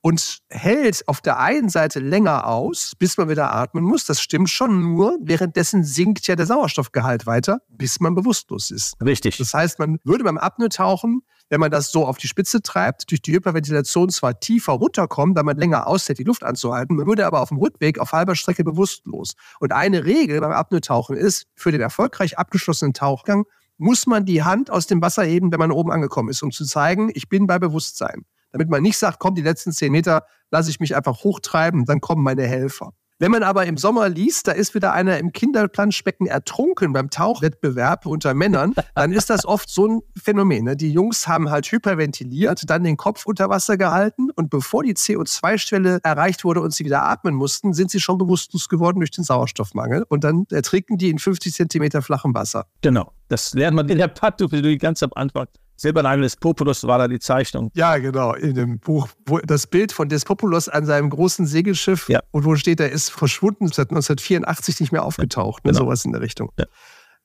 und 0.00 0.38
hält 0.48 1.06
auf 1.08 1.20
der 1.20 1.38
einen 1.38 1.68
Seite 1.68 1.98
länger 1.98 2.46
aus, 2.46 2.92
bis 2.98 3.18
man 3.18 3.28
wieder 3.28 3.52
atmen 3.52 3.82
muss. 3.82 4.04
Das 4.04 4.20
stimmt 4.20 4.48
schon 4.48 4.94
nur. 4.94 5.18
Währenddessen 5.20 5.84
sinkt 5.84 6.26
ja 6.26 6.36
der 6.36 6.46
Sauerstoffgehalt 6.46 7.26
weiter, 7.26 7.60
bis 7.68 7.98
man 8.00 8.14
bewusstlos 8.14 8.70
ist. 8.70 8.94
Richtig. 9.04 9.38
Das 9.38 9.52
heißt, 9.52 9.78
man 9.78 9.98
würde 10.04 10.24
beim 10.24 10.38
Apnoe-Tauchen, 10.38 11.22
wenn 11.50 11.60
man 11.60 11.70
das 11.70 11.90
so 11.90 12.06
auf 12.06 12.18
die 12.18 12.28
Spitze 12.28 12.62
treibt, 12.62 13.10
durch 13.10 13.22
die 13.22 13.32
Hyperventilation 13.32 14.10
zwar 14.10 14.38
tiefer 14.38 14.74
runterkommen, 14.74 15.34
da 15.34 15.42
man 15.42 15.56
länger 15.56 15.86
aushält, 15.86 16.18
die 16.18 16.24
Luft 16.24 16.44
anzuhalten, 16.44 16.96
man 16.96 17.06
würde 17.06 17.26
aber 17.26 17.40
auf 17.40 17.48
dem 17.48 17.58
Rückweg 17.58 17.98
auf 17.98 18.12
halber 18.12 18.36
Strecke 18.36 18.64
bewusstlos. 18.64 19.34
Und 19.58 19.72
eine 19.72 20.04
Regel 20.04 20.40
beim 20.40 20.52
Apnoe-Tauchen 20.52 21.16
ist, 21.16 21.46
für 21.54 21.72
den 21.72 21.80
erfolgreich 21.80 22.38
abgeschlossenen 22.38 22.94
Tauchgang 22.94 23.44
muss 23.78 24.06
man 24.06 24.24
die 24.24 24.42
Hand 24.42 24.70
aus 24.70 24.86
dem 24.86 25.00
Wasser 25.00 25.22
heben, 25.24 25.50
wenn 25.52 25.58
man 25.58 25.72
oben 25.72 25.90
angekommen 25.90 26.28
ist, 26.28 26.42
um 26.42 26.50
zu 26.50 26.64
zeigen, 26.64 27.10
ich 27.14 27.28
bin 27.28 27.46
bei 27.46 27.58
Bewusstsein. 27.58 28.24
Damit 28.52 28.68
man 28.70 28.82
nicht 28.82 28.98
sagt, 28.98 29.18
komm, 29.18 29.34
die 29.34 29.42
letzten 29.42 29.72
zehn 29.72 29.92
Meter 29.92 30.24
lasse 30.50 30.70
ich 30.70 30.80
mich 30.80 30.96
einfach 30.96 31.24
hochtreiben, 31.24 31.84
dann 31.84 32.00
kommen 32.00 32.22
meine 32.22 32.46
Helfer. 32.46 32.92
Wenn 33.20 33.32
man 33.32 33.42
aber 33.42 33.66
im 33.66 33.76
Sommer 33.76 34.08
liest, 34.08 34.46
da 34.46 34.52
ist 34.52 34.76
wieder 34.76 34.92
einer 34.92 35.18
im 35.18 35.32
Kinderplanschbecken 35.32 36.28
ertrunken 36.28 36.92
beim 36.92 37.10
Tauchwettbewerb 37.10 38.06
unter 38.06 38.32
Männern, 38.32 38.74
dann 38.94 39.12
ist 39.12 39.28
das 39.28 39.44
oft 39.44 39.68
so 39.68 39.88
ein 39.88 40.00
Phänomen. 40.16 40.66
Ne? 40.66 40.76
Die 40.76 40.92
Jungs 40.92 41.26
haben 41.26 41.50
halt 41.50 41.66
hyperventiliert, 41.66 42.70
dann 42.70 42.84
den 42.84 42.96
Kopf 42.96 43.26
unter 43.26 43.48
Wasser 43.50 43.76
gehalten 43.76 44.30
und 44.30 44.50
bevor 44.50 44.84
die 44.84 44.94
CO2-Schwelle 44.94 45.98
erreicht 46.04 46.44
wurde 46.44 46.60
und 46.60 46.72
sie 46.72 46.84
wieder 46.84 47.02
atmen 47.02 47.34
mussten, 47.34 47.74
sind 47.74 47.90
sie 47.90 47.98
schon 47.98 48.18
bewusstlos 48.18 48.68
geworden 48.68 49.00
durch 49.00 49.10
den 49.10 49.24
Sauerstoffmangel 49.24 50.04
und 50.08 50.22
dann 50.22 50.46
ertrinken 50.52 50.96
die 50.96 51.10
in 51.10 51.18
50 51.18 51.52
Zentimeter 51.52 52.02
flachem 52.02 52.34
Wasser. 52.34 52.66
Genau. 52.82 53.10
Das 53.26 53.52
lernt 53.52 53.74
man 53.74 53.88
in 53.88 53.98
der 53.98 54.08
Patuphylologie 54.08 54.78
ganz 54.78 55.02
am 55.02 55.10
Anfang. 55.14 55.48
Silbernagel 55.80 56.22
des 56.22 56.36
Populus 56.36 56.84
war 56.84 56.98
da 56.98 57.06
die 57.08 57.20
Zeichnung. 57.20 57.70
Ja, 57.74 57.96
genau, 57.98 58.34
in 58.34 58.54
dem 58.54 58.80
Buch, 58.80 59.08
wo 59.26 59.38
das 59.38 59.66
Bild 59.68 59.92
von 59.92 60.08
Despopoulos 60.08 60.68
an 60.68 60.84
seinem 60.86 61.08
großen 61.08 61.46
Segelschiff 61.46 62.08
Ja. 62.08 62.20
und 62.32 62.44
wo 62.44 62.56
steht, 62.56 62.80
er 62.80 62.90
ist 62.90 63.10
verschwunden, 63.10 63.68
seit 63.68 63.90
1984 63.90 64.80
nicht 64.80 64.90
mehr 64.92 65.04
aufgetaucht, 65.04 65.64
ne, 65.64 65.70
Genau. 65.72 65.84
sowas 65.84 66.04
in 66.04 66.12
der 66.12 66.20
Richtung. 66.20 66.50
Ja. 66.58 66.64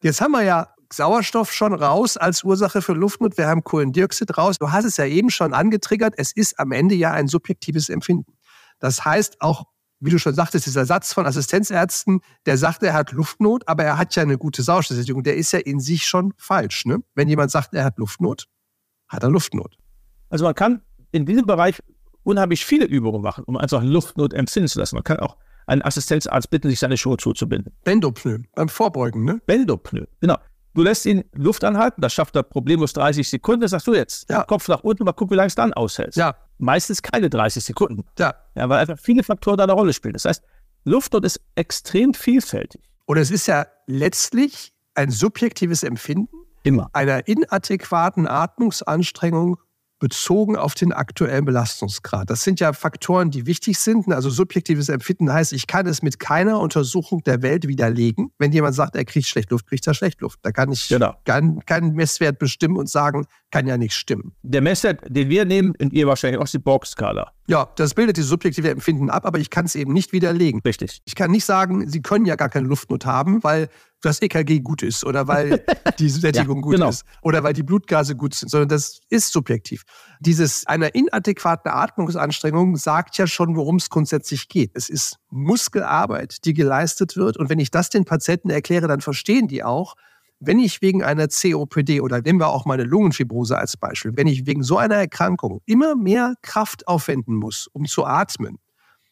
Jetzt 0.03 0.21
haben 0.21 0.31
wir 0.33 0.43
ja 0.43 0.67
Sauerstoff 0.91 1.51
schon 1.51 1.73
raus 1.73 2.15
als 2.17 2.43
Ursache 2.43 2.83
für 2.83 2.93
Luftnot, 2.93 3.37
wir 3.39 3.47
haben 3.47 3.63
Kohlendioxid 3.63 4.37
raus. 4.37 4.59
Du 4.59 4.71
hast 4.71 4.85
es 4.85 4.97
ja 4.97 5.05
eben 5.05 5.31
schon 5.31 5.53
angetriggert, 5.53 6.13
es 6.17 6.31
ist 6.31 6.59
am 6.59 6.71
Ende 6.71 6.93
ja 6.93 7.11
ein 7.11 7.27
subjektives 7.27 7.89
Empfinden. 7.89 8.33
Das 8.79 9.03
heißt 9.03 9.41
auch, 9.41 9.63
wie 10.03 10.09
du 10.09 10.19
schon 10.19 10.33
sagtest, 10.33 10.65
dieser 10.65 10.85
Satz 10.85 11.13
von 11.13 11.25
Assistenzärzten, 11.25 12.21
der 12.45 12.57
sagt, 12.57 12.83
er 12.83 12.93
hat 12.93 13.11
Luftnot, 13.11 13.67
aber 13.67 13.83
er 13.83 13.97
hat 13.97 14.15
ja 14.15 14.23
eine 14.23 14.37
gute 14.37 14.61
Sauerstoffsättigung, 14.61 15.23
der 15.23 15.37
ist 15.37 15.53
ja 15.53 15.59
in 15.59 15.79
sich 15.79 16.05
schon 16.05 16.33
falsch. 16.37 16.85
Ne? 16.85 16.99
Wenn 17.15 17.29
jemand 17.29 17.51
sagt, 17.51 17.73
er 17.73 17.85
hat 17.85 17.97
Luftnot, 17.97 18.47
hat 19.07 19.23
er 19.23 19.29
Luftnot. 19.29 19.77
Also 20.29 20.43
man 20.45 20.55
kann 20.55 20.81
in 21.11 21.25
diesem 21.25 21.45
Bereich 21.45 21.81
unheimlich 22.23 22.65
viele 22.65 22.85
Übungen 22.85 23.21
machen, 23.21 23.45
um 23.45 23.55
einfach 23.55 23.81
Luftnot 23.83 24.33
empfinden 24.33 24.67
zu 24.67 24.79
lassen. 24.79 24.95
Man 24.95 25.03
kann 25.03 25.19
auch 25.19 25.37
einen 25.67 25.81
Assistenzarzt 25.81 26.49
bitten, 26.49 26.69
sich 26.69 26.79
seine 26.79 26.97
Schuhe 26.97 27.17
zuzubinden. 27.17 27.73
Bendopnoe, 27.85 28.43
beim 28.55 28.67
Vorbeugen, 28.67 29.23
ne? 29.23 29.41
Bendopnoe, 29.45 30.07
genau. 30.19 30.37
Du 30.75 30.81
lässt 30.81 31.05
ihn 31.05 31.23
Luft 31.33 31.63
anhalten, 31.63 32.01
das 32.01 32.13
schafft 32.13 32.35
er 32.35 32.43
problemlos 32.43 32.93
30 32.93 33.29
Sekunden. 33.29 33.61
Das 33.61 33.71
sagst 33.71 33.85
du 33.87 33.93
jetzt. 33.93 34.29
Ja. 34.29 34.43
Kopf 34.43 34.67
nach 34.67 34.81
unten, 34.83 35.03
mal 35.03 35.13
gucken, 35.13 35.31
wie 35.33 35.37
lange 35.37 35.47
es 35.47 35.55
dann 35.55 35.73
aushält. 35.73 36.15
Ja, 36.15 36.35
Meistens 36.57 37.01
keine 37.01 37.29
30 37.29 37.63
Sekunden. 37.63 38.03
ja. 38.17 38.33
Ja, 38.55 38.69
weil 38.69 38.79
einfach 38.79 38.97
viele 38.99 39.23
Faktoren 39.23 39.57
da 39.57 39.63
eine 39.63 39.73
Rolle 39.73 39.93
spielen. 39.93 40.13
Das 40.13 40.25
heißt, 40.25 40.43
Luftnot 40.85 41.25
ist 41.25 41.41
extrem 41.55 42.13
vielfältig. 42.13 42.81
Und 43.05 43.17
es 43.17 43.31
ist 43.31 43.47
ja 43.47 43.65
letztlich 43.87 44.73
ein 44.95 45.09
subjektives 45.11 45.83
Empfinden 45.83 46.35
Immer. 46.63 46.89
einer 46.93 47.27
inadäquaten 47.27 48.27
Atmungsanstrengung 48.27 49.57
bezogen 50.03 50.57
auf 50.57 50.73
den 50.73 50.91
aktuellen 50.91 51.45
Belastungsgrad. 51.45 52.29
Das 52.29 52.43
sind 52.43 52.59
ja 52.59 52.73
Faktoren, 52.73 53.31
die 53.31 53.45
wichtig 53.45 53.79
sind. 53.79 54.11
Also 54.11 54.29
subjektives 54.29 54.89
Empfinden 54.89 55.31
heißt, 55.31 55.53
ich 55.53 55.65
kann 55.65 55.87
es 55.87 56.01
mit 56.01 56.19
keiner 56.19 56.59
Untersuchung 56.59 57.23
der 57.23 57.41
Welt 57.41 57.69
widerlegen. 57.69 58.29
Wenn 58.37 58.51
jemand 58.51 58.75
sagt, 58.75 58.97
er 58.97 59.05
kriegt 59.05 59.27
schlecht 59.27 59.49
Luft, 59.51 59.65
kriegt 59.65 59.87
er 59.87 59.93
schlecht 59.93 60.19
Luft. 60.19 60.39
Da 60.41 60.51
kann 60.51 60.73
ich 60.73 60.89
Genau. 60.89 61.15
keinen 61.23 61.65
keinen 61.65 61.93
Messwert 61.93 62.37
bestimmen 62.37 62.75
und 62.75 62.89
sagen, 62.89 63.27
kann 63.53 63.67
ja 63.67 63.77
nicht 63.77 63.93
stimmen. 63.93 64.31
Der 64.41 64.61
Messwert, 64.61 65.01
den 65.07 65.29
wir 65.29 65.45
nehmen, 65.45 65.75
und 65.79 65.93
ihr 65.93 66.07
wahrscheinlich 66.07 66.39
auch, 66.39 66.45
ist 66.45 66.55
die 66.55 66.59
Borg-Skala. 66.59 67.33
Ja, 67.45 67.69
das 67.75 67.93
bildet 67.93 68.17
die 68.17 68.23
subjektive 68.23 68.71
Empfinden 68.71 69.11
ab, 69.11 69.27
aber 69.27 69.37
ich 69.37 69.51
kann 69.51 69.65
es 69.65 69.75
eben 69.75 69.93
nicht 69.93 70.11
widerlegen. 70.11 70.59
Richtig. 70.65 71.03
Ich 71.05 71.13
kann 71.13 71.29
nicht 71.29 71.45
sagen, 71.45 71.87
Sie 71.87 72.01
können 72.01 72.25
ja 72.25 72.35
gar 72.35 72.49
keine 72.49 72.67
Luftnot 72.67 73.05
haben, 73.05 73.43
weil 73.43 73.69
das 74.01 74.23
EKG 74.23 74.61
gut 74.61 74.81
ist 74.81 75.05
oder 75.05 75.27
weil 75.27 75.63
die 75.99 76.09
Sättigung 76.09 76.57
Ja, 76.57 76.61
gut 76.63 76.73
genau. 76.73 76.89
ist 76.89 77.05
oder 77.21 77.43
weil 77.43 77.53
die 77.53 77.61
Blutgase 77.61 78.15
gut 78.15 78.33
sind, 78.33 78.49
sondern 78.49 78.69
das 78.69 79.01
ist 79.09 79.31
subjektiv. 79.31 79.83
Dieses 80.19 80.65
einer 80.65 80.95
inadäquaten 80.95 81.69
Atmungsanstrengung 81.71 82.75
sagt 82.75 83.19
ja 83.19 83.27
schon, 83.27 83.55
worum 83.55 83.75
es 83.75 83.91
grundsätzlich 83.91 84.49
geht. 84.49 84.71
Es 84.73 84.89
ist 84.89 85.19
Muskelarbeit, 85.29 86.43
die 86.45 86.55
geleistet 86.55 87.15
wird 87.17 87.37
und 87.37 87.51
wenn 87.51 87.59
ich 87.59 87.69
das 87.69 87.91
den 87.91 88.03
Patienten 88.03 88.49
erkläre, 88.49 88.87
dann 88.87 89.01
verstehen 89.01 89.47
die 89.47 89.63
auch, 89.63 89.93
wenn 90.45 90.59
ich 90.59 90.81
wegen 90.81 91.03
einer 91.03 91.27
COPD 91.27 92.01
oder 92.01 92.21
nehmen 92.21 92.39
wir 92.39 92.49
auch 92.49 92.65
mal 92.65 92.75
eine 92.75 92.83
Lungenfibrose 92.83 93.57
als 93.57 93.77
Beispiel, 93.77 94.11
wenn 94.15 94.27
ich 94.27 94.45
wegen 94.45 94.63
so 94.63 94.77
einer 94.77 94.95
Erkrankung 94.95 95.61
immer 95.65 95.95
mehr 95.95 96.35
Kraft 96.41 96.87
aufwenden 96.87 97.35
muss, 97.35 97.67
um 97.73 97.85
zu 97.85 98.05
atmen, 98.05 98.57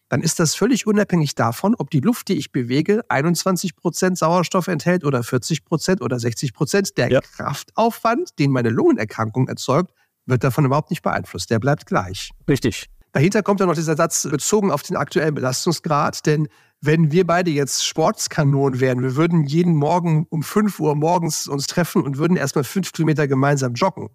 dann 0.10 0.22
ist 0.22 0.40
das 0.40 0.56
völlig 0.56 0.88
unabhängig 0.88 1.36
davon, 1.36 1.74
ob 1.78 1.90
die 1.90 2.02
Luft, 2.02 2.28
die 2.28 2.34
ich 2.34 2.52
bewege, 2.52 3.02
21 3.08 3.78
Prozent 3.78 4.18
Sauerstoff 4.18 4.68
enthält 4.68 5.06
oder 5.06 5.24
40 5.24 5.64
Prozent 5.64 6.02
oder 6.02 6.20
60 6.20 6.54
Prozent. 6.54 6.98
Der 6.98 7.10
Ja. 7.10 7.22
Kraftaufwand, 7.22 8.38
den 8.38 8.52
meine 8.52 8.70
Lungenerkrankung 8.70 9.48
erzeugt, 9.48 9.94
wird 10.26 10.44
davon 10.44 10.66
überhaupt 10.66 10.90
nicht 10.90 11.02
beeinflusst. 11.02 11.50
Der 11.50 11.60
bleibt 11.60 11.86
gleich. 11.86 12.32
Richtig. 12.50 12.90
Dahinter 13.12 13.44
kommt 13.44 13.60
dann 13.60 13.68
noch 13.68 13.76
dieser 13.76 13.98
Satz 13.98 14.28
bezogen 14.30 14.72
auf 14.72 14.84
den 14.84 14.96
aktuellen 14.96 15.36
Belastungsgrad, 15.36 16.26
denn 16.26 16.48
wenn 16.80 17.12
wir 17.12 17.28
beide 17.28 17.52
jetzt 17.52 17.86
Sportskanonen 17.86 18.80
wären, 18.80 19.04
wir 19.04 19.16
würden 19.16 19.44
jeden 19.44 19.76
Morgen 19.76 20.26
um 20.30 20.42
5 20.42 20.80
Uhr 20.80 20.96
morgens 20.96 21.48
uns 21.48 21.68
treffen 21.68 22.04
und 22.04 22.18
würden 22.18 22.38
erstmal 22.38 22.64
fünf 22.64 22.92
Kilometer 22.92 23.28
gemeinsam 23.28 23.74
joggen, 23.74 24.10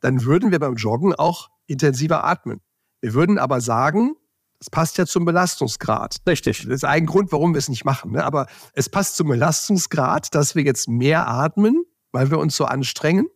dann 0.00 0.24
würden 0.24 0.50
wir 0.50 0.58
beim 0.58 0.74
Joggen 0.74 1.14
auch 1.14 1.50
intensiver 1.66 2.24
atmen. 2.24 2.60
Wir 3.00 3.14
würden 3.14 3.38
aber 3.38 3.60
sagen, 3.60 4.14
das 4.58 4.68
passt 4.70 4.98
ja 4.98 5.06
zum 5.06 5.24
Belastungsgrad. 5.24 6.16
Richtig. 6.26 6.64
Das 6.64 6.74
ist 6.74 6.84
ein 6.84 7.06
Grund, 7.06 7.32
warum 7.32 7.54
wir 7.54 7.58
es 7.58 7.68
nicht 7.68 7.84
machen. 7.84 8.12
Ne? 8.12 8.24
Aber 8.24 8.46
es 8.74 8.88
passt 8.88 9.16
zum 9.16 9.28
Belastungsgrad, 9.28 10.34
dass 10.34 10.54
wir 10.54 10.64
jetzt 10.64 10.88
mehr 10.88 11.28
atmen, 11.28 11.84
weil 12.12 12.30
wir 12.30 12.38
uns 12.38 12.56
so 12.56 12.66
anstrengen. 12.66 13.28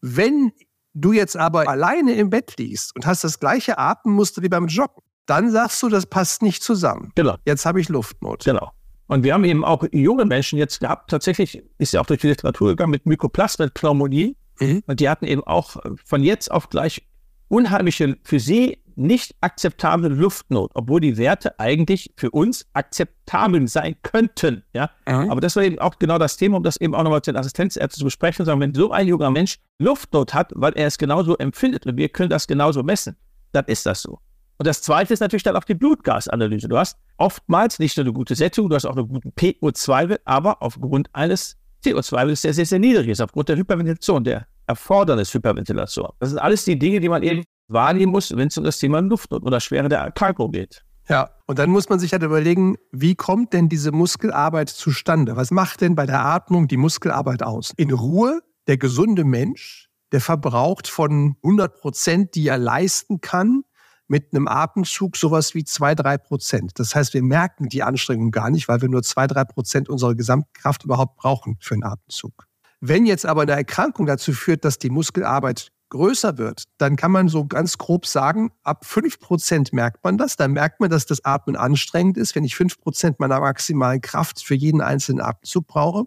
Wenn 0.00 0.52
du 0.94 1.12
jetzt 1.12 1.36
aber 1.36 1.68
alleine 1.68 2.14
im 2.14 2.30
Bett 2.30 2.54
liegst 2.58 2.94
und 2.96 3.06
hast 3.06 3.24
das 3.24 3.40
gleiche 3.40 3.78
Atemmuster 3.78 4.42
wie 4.42 4.48
beim 4.48 4.66
Joggen, 4.66 5.02
dann 5.26 5.50
sagst 5.50 5.82
du, 5.82 5.88
das 5.88 6.06
passt 6.06 6.42
nicht 6.42 6.62
zusammen. 6.62 7.12
Genau. 7.14 7.36
Jetzt 7.44 7.64
habe 7.64 7.80
ich 7.80 7.88
Luftnot. 7.88 8.44
Genau. 8.44 8.72
Und 9.06 9.24
wir 9.24 9.34
haben 9.34 9.44
eben 9.44 9.64
auch 9.64 9.84
junge 9.92 10.24
Menschen 10.24 10.58
jetzt 10.58 10.80
gehabt, 10.80 11.10
tatsächlich 11.10 11.62
ist 11.78 11.92
ja 11.92 12.00
auch 12.00 12.06
durch 12.06 12.20
die 12.20 12.28
Literatur 12.28 12.70
gegangen 12.70 12.90
mit 12.90 13.06
Mykoplasma, 13.06 13.66
mit 13.66 13.74
Pneumonie. 13.74 14.36
Mhm. 14.58 14.82
Und 14.86 15.00
die 15.00 15.08
hatten 15.08 15.26
eben 15.26 15.44
auch 15.44 15.76
von 16.04 16.22
jetzt 16.22 16.50
auf 16.50 16.68
gleich 16.70 17.06
unheimliche, 17.48 18.16
für 18.24 18.40
sie 18.40 18.81
nicht 18.96 19.34
akzeptable 19.40 20.08
Luftnot, 20.08 20.70
obwohl 20.74 21.00
die 21.00 21.16
Werte 21.16 21.58
eigentlich 21.58 22.12
für 22.16 22.30
uns 22.30 22.66
akzeptabel 22.72 23.66
sein 23.68 23.96
könnten. 24.02 24.62
Ja? 24.72 24.90
Aber 25.04 25.40
das 25.40 25.56
war 25.56 25.62
eben 25.62 25.78
auch 25.78 25.98
genau 25.98 26.18
das 26.18 26.36
Thema, 26.36 26.58
um 26.58 26.62
das 26.62 26.76
eben 26.78 26.94
auch 26.94 27.02
nochmal 27.02 27.18
mit 27.18 27.26
den 27.26 27.36
Assistenzärzten 27.36 27.98
zu 27.98 28.04
besprechen 28.04 28.44
sagen, 28.44 28.60
wenn 28.60 28.74
so 28.74 28.90
ein 28.90 29.06
junger 29.06 29.30
Mensch 29.30 29.58
Luftnot 29.78 30.34
hat, 30.34 30.52
weil 30.54 30.72
er 30.74 30.86
es 30.86 30.98
genauso 30.98 31.36
empfindet 31.36 31.86
und 31.86 31.96
wir 31.96 32.08
können 32.08 32.30
das 32.30 32.46
genauso 32.46 32.82
messen, 32.82 33.16
dann 33.52 33.64
ist 33.66 33.86
das 33.86 34.02
so. 34.02 34.18
Und 34.58 34.66
das 34.66 34.82
zweite 34.82 35.12
ist 35.12 35.20
natürlich 35.20 35.42
dann 35.42 35.56
auch 35.56 35.64
die 35.64 35.74
Blutgasanalyse. 35.74 36.68
Du 36.68 36.78
hast 36.78 36.96
oftmals 37.16 37.78
nicht 37.78 37.96
nur 37.96 38.04
eine 38.04 38.12
gute 38.12 38.34
Sättigung, 38.34 38.70
du 38.70 38.76
hast 38.76 38.86
auch 38.86 38.96
einen 38.96 39.08
guten 39.08 39.30
PO2-Wert, 39.30 40.20
aber 40.24 40.62
aufgrund 40.62 41.08
eines 41.14 41.56
CO2-Wertes, 41.84 42.42
der 42.42 42.54
sehr, 42.54 42.66
sehr 42.66 42.78
niedrig 42.78 43.08
ist, 43.08 43.20
aufgrund 43.20 43.48
der 43.48 43.56
Hyperventilation, 43.56 44.22
der 44.22 44.46
Erfordernis 44.66 45.34
Hyperventilation. 45.34 46.10
Das 46.20 46.30
sind 46.30 46.38
alles 46.38 46.64
die 46.64 46.78
Dinge, 46.78 47.00
die 47.00 47.08
man 47.08 47.22
eben 47.22 47.42
wahrnehmen 47.72 48.12
muss, 48.12 48.34
wenn 48.36 48.48
es 48.48 48.58
um 48.58 48.64
das 48.64 48.78
Thema 48.78 49.00
Luftnot 49.00 49.42
oder 49.42 49.60
Schwere 49.60 49.88
der 49.88 50.00
Erkrankung 50.00 50.52
geht. 50.52 50.84
Ja, 51.08 51.30
und 51.46 51.58
dann 51.58 51.70
muss 51.70 51.88
man 51.88 51.98
sich 51.98 52.12
halt 52.12 52.22
überlegen, 52.22 52.76
wie 52.92 53.14
kommt 53.14 53.52
denn 53.52 53.68
diese 53.68 53.92
Muskelarbeit 53.92 54.68
zustande? 54.68 55.36
Was 55.36 55.50
macht 55.50 55.80
denn 55.80 55.94
bei 55.94 56.06
der 56.06 56.24
Atmung 56.24 56.68
die 56.68 56.76
Muskelarbeit 56.76 57.42
aus? 57.42 57.72
In 57.76 57.90
Ruhe, 57.90 58.40
der 58.68 58.78
gesunde 58.78 59.24
Mensch, 59.24 59.88
der 60.12 60.20
verbraucht 60.20 60.86
von 60.86 61.36
100 61.42 61.80
Prozent, 61.80 62.34
die 62.34 62.46
er 62.46 62.58
leisten 62.58 63.20
kann, 63.20 63.64
mit 64.06 64.34
einem 64.34 64.46
Atemzug 64.46 65.16
sowas 65.16 65.54
wie 65.54 65.64
2, 65.64 65.94
3 65.94 66.18
Prozent. 66.18 66.72
Das 66.78 66.94
heißt, 66.94 67.14
wir 67.14 67.22
merken 67.22 67.68
die 67.68 67.82
Anstrengung 67.82 68.30
gar 68.30 68.50
nicht, 68.50 68.68
weil 68.68 68.82
wir 68.82 68.88
nur 68.88 69.02
2, 69.02 69.26
3 69.26 69.44
Prozent 69.44 69.88
unserer 69.88 70.14
Gesamtkraft 70.14 70.84
überhaupt 70.84 71.16
brauchen 71.16 71.56
für 71.60 71.74
einen 71.74 71.84
Atemzug. 71.84 72.46
Wenn 72.80 73.06
jetzt 73.06 73.24
aber 73.24 73.42
eine 73.42 73.52
Erkrankung 73.52 74.06
dazu 74.06 74.32
führt, 74.32 74.64
dass 74.64 74.78
die 74.78 74.90
Muskelarbeit 74.90 75.71
größer 75.92 76.38
wird, 76.38 76.64
dann 76.78 76.96
kann 76.96 77.12
man 77.12 77.28
so 77.28 77.44
ganz 77.44 77.78
grob 77.78 78.06
sagen, 78.06 78.50
ab 78.64 78.84
5% 78.84 79.68
merkt 79.72 80.02
man 80.02 80.18
das. 80.18 80.36
Dann 80.36 80.52
merkt 80.52 80.80
man, 80.80 80.90
dass 80.90 81.06
das 81.06 81.24
Atmen 81.24 81.54
anstrengend 81.54 82.16
ist, 82.16 82.34
wenn 82.34 82.44
ich 82.44 82.54
5% 82.54 83.16
meiner 83.18 83.38
maximalen 83.40 84.00
Kraft 84.00 84.42
für 84.44 84.54
jeden 84.54 84.80
einzelnen 84.80 85.20
Atemzug 85.20 85.66
brauche. 85.66 86.04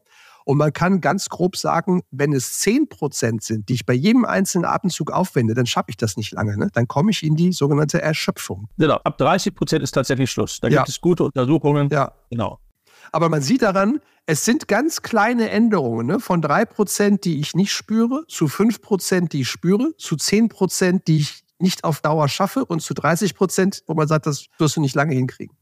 Und 0.48 0.58
man 0.58 0.72
kann 0.74 1.02
ganz 1.02 1.30
grob 1.30 1.58
sagen, 1.58 2.02
wenn 2.12 2.32
es 2.32 2.62
10% 2.62 3.42
sind, 3.44 3.68
die 3.70 3.74
ich 3.74 3.86
bei 3.86 3.94
jedem 3.94 4.26
einzelnen 4.26 4.66
Atemzug 4.66 5.10
aufwende, 5.12 5.56
dann 5.56 5.66
schaffe 5.66 5.90
ich 5.90 5.98
das 5.98 6.18
nicht 6.18 6.34
lange. 6.34 6.56
Ne? 6.58 6.70
Dann 6.72 6.88
komme 6.88 7.10
ich 7.10 7.24
in 7.24 7.36
die 7.36 7.52
sogenannte 7.52 8.00
Erschöpfung. 8.02 8.68
Genau, 8.78 8.96
ab 9.04 9.18
30 9.18 9.56
Prozent 9.56 9.82
ist 9.84 9.92
tatsächlich 9.92 10.30
Schluss. 10.30 10.60
Da 10.60 10.68
Ja. 10.68 10.82
gibt 10.82 10.90
es 10.90 11.02
gute 11.02 11.24
Untersuchungen. 11.24 11.90
Ja. 11.90 12.12
Genau. 12.30 12.60
Aber 13.12 13.30
man 13.30 13.42
sieht 13.42 13.62
daran, 13.62 14.00
es 14.26 14.46
sind 14.46 14.68
ganz 14.68 15.02
kleine 15.02 15.50
Änderungen 15.50 16.08
ne? 16.08 16.20
von 16.20 16.42
3%, 16.42 17.22
die 17.22 17.40
ich 17.40 17.54
nicht 17.54 17.72
spüre, 17.72 18.26
zu 18.28 18.46
5%, 18.46 19.30
die 19.30 19.42
ich 19.42 19.50
spüre, 19.50 19.96
zu 19.98 20.16
10%, 20.16 21.04
die 21.06 21.18
ich 21.18 21.44
nicht 21.60 21.84
auf 21.84 22.02
Dauer 22.02 22.28
schaffe 22.28 22.66
und 22.66 22.82
zu 22.82 22.94
30%, 22.94 23.84
wo 23.88 23.94
man 23.94 24.08
sagt, 24.08 24.26
das 24.26 24.48
wirst 24.58 24.78
du 24.78 24.82
nicht 24.82 24.96
lange 24.96 25.14
hinkriegen. 25.14 25.56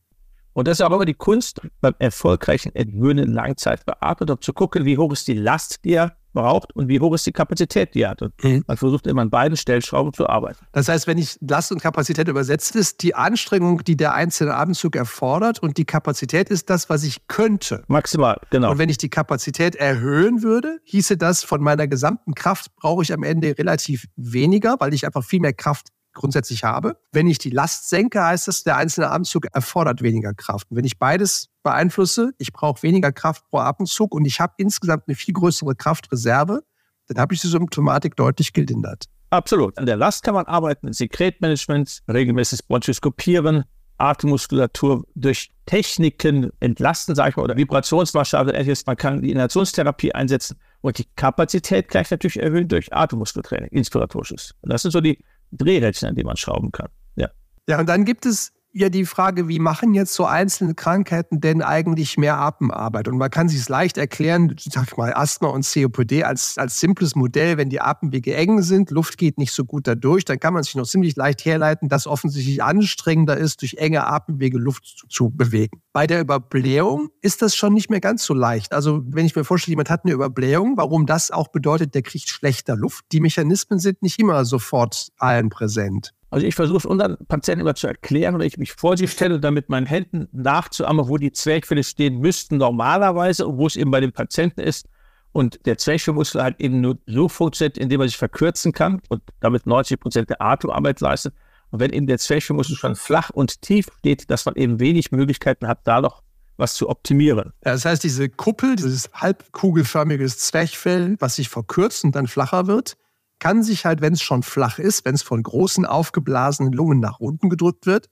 Und 0.54 0.68
das 0.68 0.80
ist 0.80 0.86
auch 0.86 0.92
immer 0.92 1.06
die 1.06 1.14
Kunst 1.16 1.62
beim 1.82 1.96
erfolgreichen 2.00 2.74
Entwöhnen 2.76 3.34
Langzeitbeatmet, 3.34 4.30
um 4.30 4.42
zu 4.42 4.54
gucken, 4.54 4.86
wie 4.86 4.98
hoch 4.98 5.12
ist 5.12 5.28
die 5.28 5.34
Last, 5.34 5.84
die 5.84 5.94
er 5.94 6.16
braucht 6.34 6.76
und 6.76 6.88
wie 6.88 7.00
hoch 7.00 7.14
ist 7.14 7.26
die 7.26 7.32
Kapazität, 7.32 7.94
die 7.96 8.02
er 8.02 8.10
hat. 8.12 8.22
Und 8.22 8.34
Mhm. 8.44 8.64
man 8.68 8.78
versucht 8.78 9.08
immer 9.08 9.22
an 9.22 9.30
beiden 9.30 9.56
Stellschrauben 9.56 10.14
zu 10.14 10.28
arbeiten. 10.28 10.66
Das 10.72 10.90
heißt, 10.90 11.08
wenn 11.08 11.18
ich 11.18 11.38
Last 11.42 11.72
und 11.72 11.82
Kapazität 11.82 12.28
übersetzt, 12.28 12.76
ist 12.76 13.02
die 13.04 13.16
Anstrengung, 13.16 13.84
die 13.84 13.96
der 13.96 14.14
einzelne 14.14 14.56
Atemzug 14.56 14.96
erfordert 14.96 15.60
und 15.60 15.78
die 15.78 15.86
Kapazität 15.86 16.50
ist 16.50 16.70
das, 16.70 16.90
was 16.90 17.04
ich 17.04 17.28
könnte. 17.28 17.84
Maximal, 17.88 18.40
genau. 18.50 18.72
Und 18.72 18.78
wenn 18.78 18.90
ich 18.90 18.98
die 18.98 19.10
Kapazität 19.10 19.76
erhöhen 19.76 20.44
würde, 20.44 20.80
hieße 20.84 21.18
das, 21.18 21.44
von 21.44 21.62
meiner 21.62 21.88
gesamten 21.88 22.34
Kraft 22.34 22.76
brauche 22.76 23.04
ich 23.04 23.14
am 23.14 23.24
Ende 23.24 23.58
relativ 23.58 24.06
weniger, 24.16 24.76
weil 24.80 24.94
ich 24.94 25.06
einfach 25.06 25.24
viel 25.24 25.40
mehr 25.40 25.54
Kraft 25.54 25.88
grundsätzlich 26.14 26.64
habe. 26.64 26.98
Wenn 27.12 27.28
ich 27.28 27.38
die 27.38 27.50
Last 27.50 27.90
senke, 27.90 28.24
heißt 28.24 28.48
das, 28.48 28.64
der 28.64 28.78
einzelne 28.78 29.10
Atemzug 29.10 29.48
erfordert 29.54 30.02
weniger 30.02 30.34
Kraft. 30.34 30.70
Und 30.72 30.78
wenn 30.78 30.86
ich 30.86 31.00
beides 31.00 31.50
beeinflusse, 31.64 32.34
ich 32.38 32.54
brauche 32.54 32.84
weniger 32.84 33.12
Kraft 33.12 33.44
pro 33.50 33.60
Atemzug 33.60 34.14
und 34.14 34.26
ich 34.26 34.40
habe 34.40 34.54
insgesamt 34.58 35.04
eine 35.08 35.16
viel 35.16 35.34
größere 35.34 35.76
Kraftreserve, 35.76 36.64
dann 37.08 37.18
habe 37.18 37.34
ich 37.34 37.42
die 37.42 37.48
Symptomatik 37.48 38.16
deutlich 38.16 38.54
gelindert. 38.54 39.06
Absolut. 39.30 39.78
An 39.78 39.86
der 39.86 39.98
Last 39.98 40.24
kann 40.24 40.36
man 40.36 40.46
arbeiten, 40.46 40.94
Sekretmanagement, 40.94 42.04
regelmäßiges 42.08 42.64
Bronchoskopieren, 42.64 43.64
Atemmuskulatur 43.98 45.06
durch 45.16 45.50
Techniken 45.66 46.52
entlasten, 46.60 47.16
sage 47.16 47.32
ich 47.32 47.36
mal, 47.38 47.44
oder 47.44 47.58
Vibrationsmassage. 47.58 48.52
ähnliches. 48.52 48.86
Man 48.86 48.98
kann 48.98 49.22
die 49.22 49.32
Inhalationstherapie 49.32 50.14
einsetzen 50.14 50.60
und 50.82 50.98
die 50.98 51.06
Kapazität 51.16 51.88
gleich 51.88 52.12
natürlich 52.12 52.42
erhöhen 52.42 52.68
durch 52.68 52.94
Atemmuskeltraining, 52.94 53.70
inspiratorisches. 53.70 54.54
Und 54.62 54.72
das 54.72 54.82
sind 54.82 54.92
so 54.92 55.02
die 55.02 55.24
Drehrädchen, 55.58 56.10
an 56.10 56.16
denen 56.16 56.28
man 56.28 56.38
schrauben 56.38 56.72
kann. 56.72 56.90
Ja. 57.16 57.30
Ja, 57.68 57.80
und 57.80 57.88
dann 57.88 58.06
gibt 58.06 58.26
es 58.26 58.54
ja 58.74 58.90
die 58.90 59.06
Frage, 59.06 59.48
wie 59.48 59.60
machen 59.60 59.94
jetzt 59.94 60.14
so 60.14 60.26
einzelne 60.26 60.74
Krankheiten 60.74 61.40
denn 61.40 61.62
eigentlich 61.62 62.18
mehr 62.18 62.38
Atemarbeit? 62.40 63.08
Und 63.08 63.18
man 63.18 63.30
kann 63.30 63.48
sich 63.48 63.60
es 63.60 63.70
leicht 63.70 63.98
erklären, 63.98 64.56
sag 64.60 64.88
ich 64.88 64.98
mal, 64.98 65.14
Asthma 65.14 65.50
und 65.50 65.66
COPD 65.66 66.24
als, 66.24 66.58
als 66.58 66.80
simples 66.80 67.16
Modell, 67.16 67.58
wenn 67.58 67.70
die 67.70 67.82
Atemwege 67.82 68.36
eng 68.36 68.62
sind, 68.62 68.92
Luft 68.92 69.18
geht 69.18 69.38
nicht 69.38 69.54
so 69.54 69.64
gut 69.64 69.88
dadurch, 69.88 70.26
dann 70.26 70.40
kann 70.40 70.54
man 70.54 70.64
sich 70.64 70.76
noch 70.76 70.88
ziemlich 70.88 71.16
leicht 71.16 71.46
herleiten, 71.46 71.88
dass 71.88 72.08
offensichtlich 72.08 72.64
anstrengender 72.64 73.38
ist, 73.38 73.62
durch 73.62 73.76
enge 73.76 74.06
Atemwege 74.08 74.58
Luft 74.58 74.86
zu, 74.86 75.08
zu 75.08 75.30
bewegen. 75.30 75.82
Bei 75.94 76.08
der 76.08 76.20
Überblähung 76.20 77.10
ist 77.22 77.44
das 77.44 77.56
schon 77.56 77.74
nicht 77.74 77.92
mehr 77.92 78.02
ganz 78.02 78.24
so 78.24 78.34
leicht. 78.34 78.74
Also 78.74 79.04
wenn 79.06 79.26
ich 79.26 79.36
mir 79.36 79.44
vorstelle, 79.44 79.74
jemand 79.74 79.92
hat 79.92 80.04
eine 80.04 80.14
Überblähung, 80.14 80.78
warum 80.78 81.06
das 81.06 81.30
auch 81.30 81.50
bedeutet, 81.50 81.94
der 81.94 82.02
kriegt 82.02 82.28
schlechter 82.28 82.76
Luft. 82.76 83.06
Die 83.12 83.20
Mechanismen 83.20 83.78
sind 83.78 84.02
nicht 84.02 84.20
immer 84.20 84.44
sofort 84.46 85.10
allen 85.18 85.50
präsent. 85.50 86.14
Also 86.34 86.48
ich 86.48 86.56
versuche 86.56 86.80
es 86.80 86.86
unseren 86.88 87.16
Patienten 87.28 87.62
immer 87.62 87.76
zu 87.76 87.86
erklären 87.86 88.34
oder 88.34 88.44
ich 88.44 88.58
mich 88.58 88.74
vor 88.74 88.98
sie 88.98 89.08
stelle, 89.08 89.40
damit 89.40 89.70
meinen 89.70 89.86
Händen 89.86 90.28
nachzuahmen, 90.32 91.08
wo 91.08 91.18
die 91.18 91.32
Zwerchfälle 91.32 91.84
stehen 91.84 92.18
müssten 92.18 92.58
normalerweise 92.58 93.46
und 93.46 93.60
wo 93.60 93.68
es 93.68 93.76
eben 93.76 93.92
bei 93.92 94.00
den 94.00 94.12
Patienten 94.12 94.62
ist. 94.62 94.90
Und 95.32 95.64
der 95.68 95.78
Zwerchfellmuskel 95.78 96.42
halt 96.42 96.60
eben 96.60 96.82
nur 96.82 96.98
so 97.06 97.30
funktioniert, 97.30 97.78
indem 97.78 98.02
er 98.02 98.08
sich 98.08 98.18
verkürzen 98.18 98.72
kann 98.72 99.00
und 99.10 99.22
damit 99.42 99.68
90 99.68 100.00
Prozent 100.00 100.30
der 100.32 100.42
Atemarbeit 100.42 101.02
leistet. 101.02 101.36
Und 101.70 101.80
wenn 101.80 101.94
eben 101.94 102.08
der 102.08 102.18
Zwerchfellmuskel 102.18 102.78
schon 102.78 102.96
flach 102.96 103.30
und 103.30 103.62
tief 103.62 103.90
steht, 104.00 104.32
dass 104.32 104.46
man 104.48 104.56
eben 104.56 104.80
wenig 104.80 105.12
Möglichkeiten 105.12 105.68
hat, 105.68 105.82
da 105.84 106.02
noch 106.02 106.24
was 106.58 106.74
zu 106.74 106.90
optimieren. 106.90 107.54
Ja, 107.64 107.74
das 107.74 107.86
heißt, 107.86 108.04
diese 108.04 108.28
Kuppel, 108.28 108.76
dieses 108.76 109.12
halbkugelförmige 109.14 110.26
Zwerchfell, 110.26 111.16
was 111.20 111.36
sich 111.36 111.50
verkürzt 111.50 112.04
und 112.04 112.16
dann 112.16 112.26
flacher 112.26 112.66
wird, 112.66 112.98
kann 113.44 113.62
sich 113.62 113.84
halt, 113.84 114.00
wenn 114.00 114.14
es 114.14 114.22
schon 114.22 114.42
flach 114.42 114.80
ist, 114.80 115.04
wenn 115.04 115.16
es 115.16 115.22
von 115.22 115.44
großen 115.44 115.86
aufgeblasenen 115.86 116.72
Lungen 116.72 117.02
nach 117.02 117.20
unten 117.20 117.50
gedrückt 117.50 117.86
wird, 117.86 118.08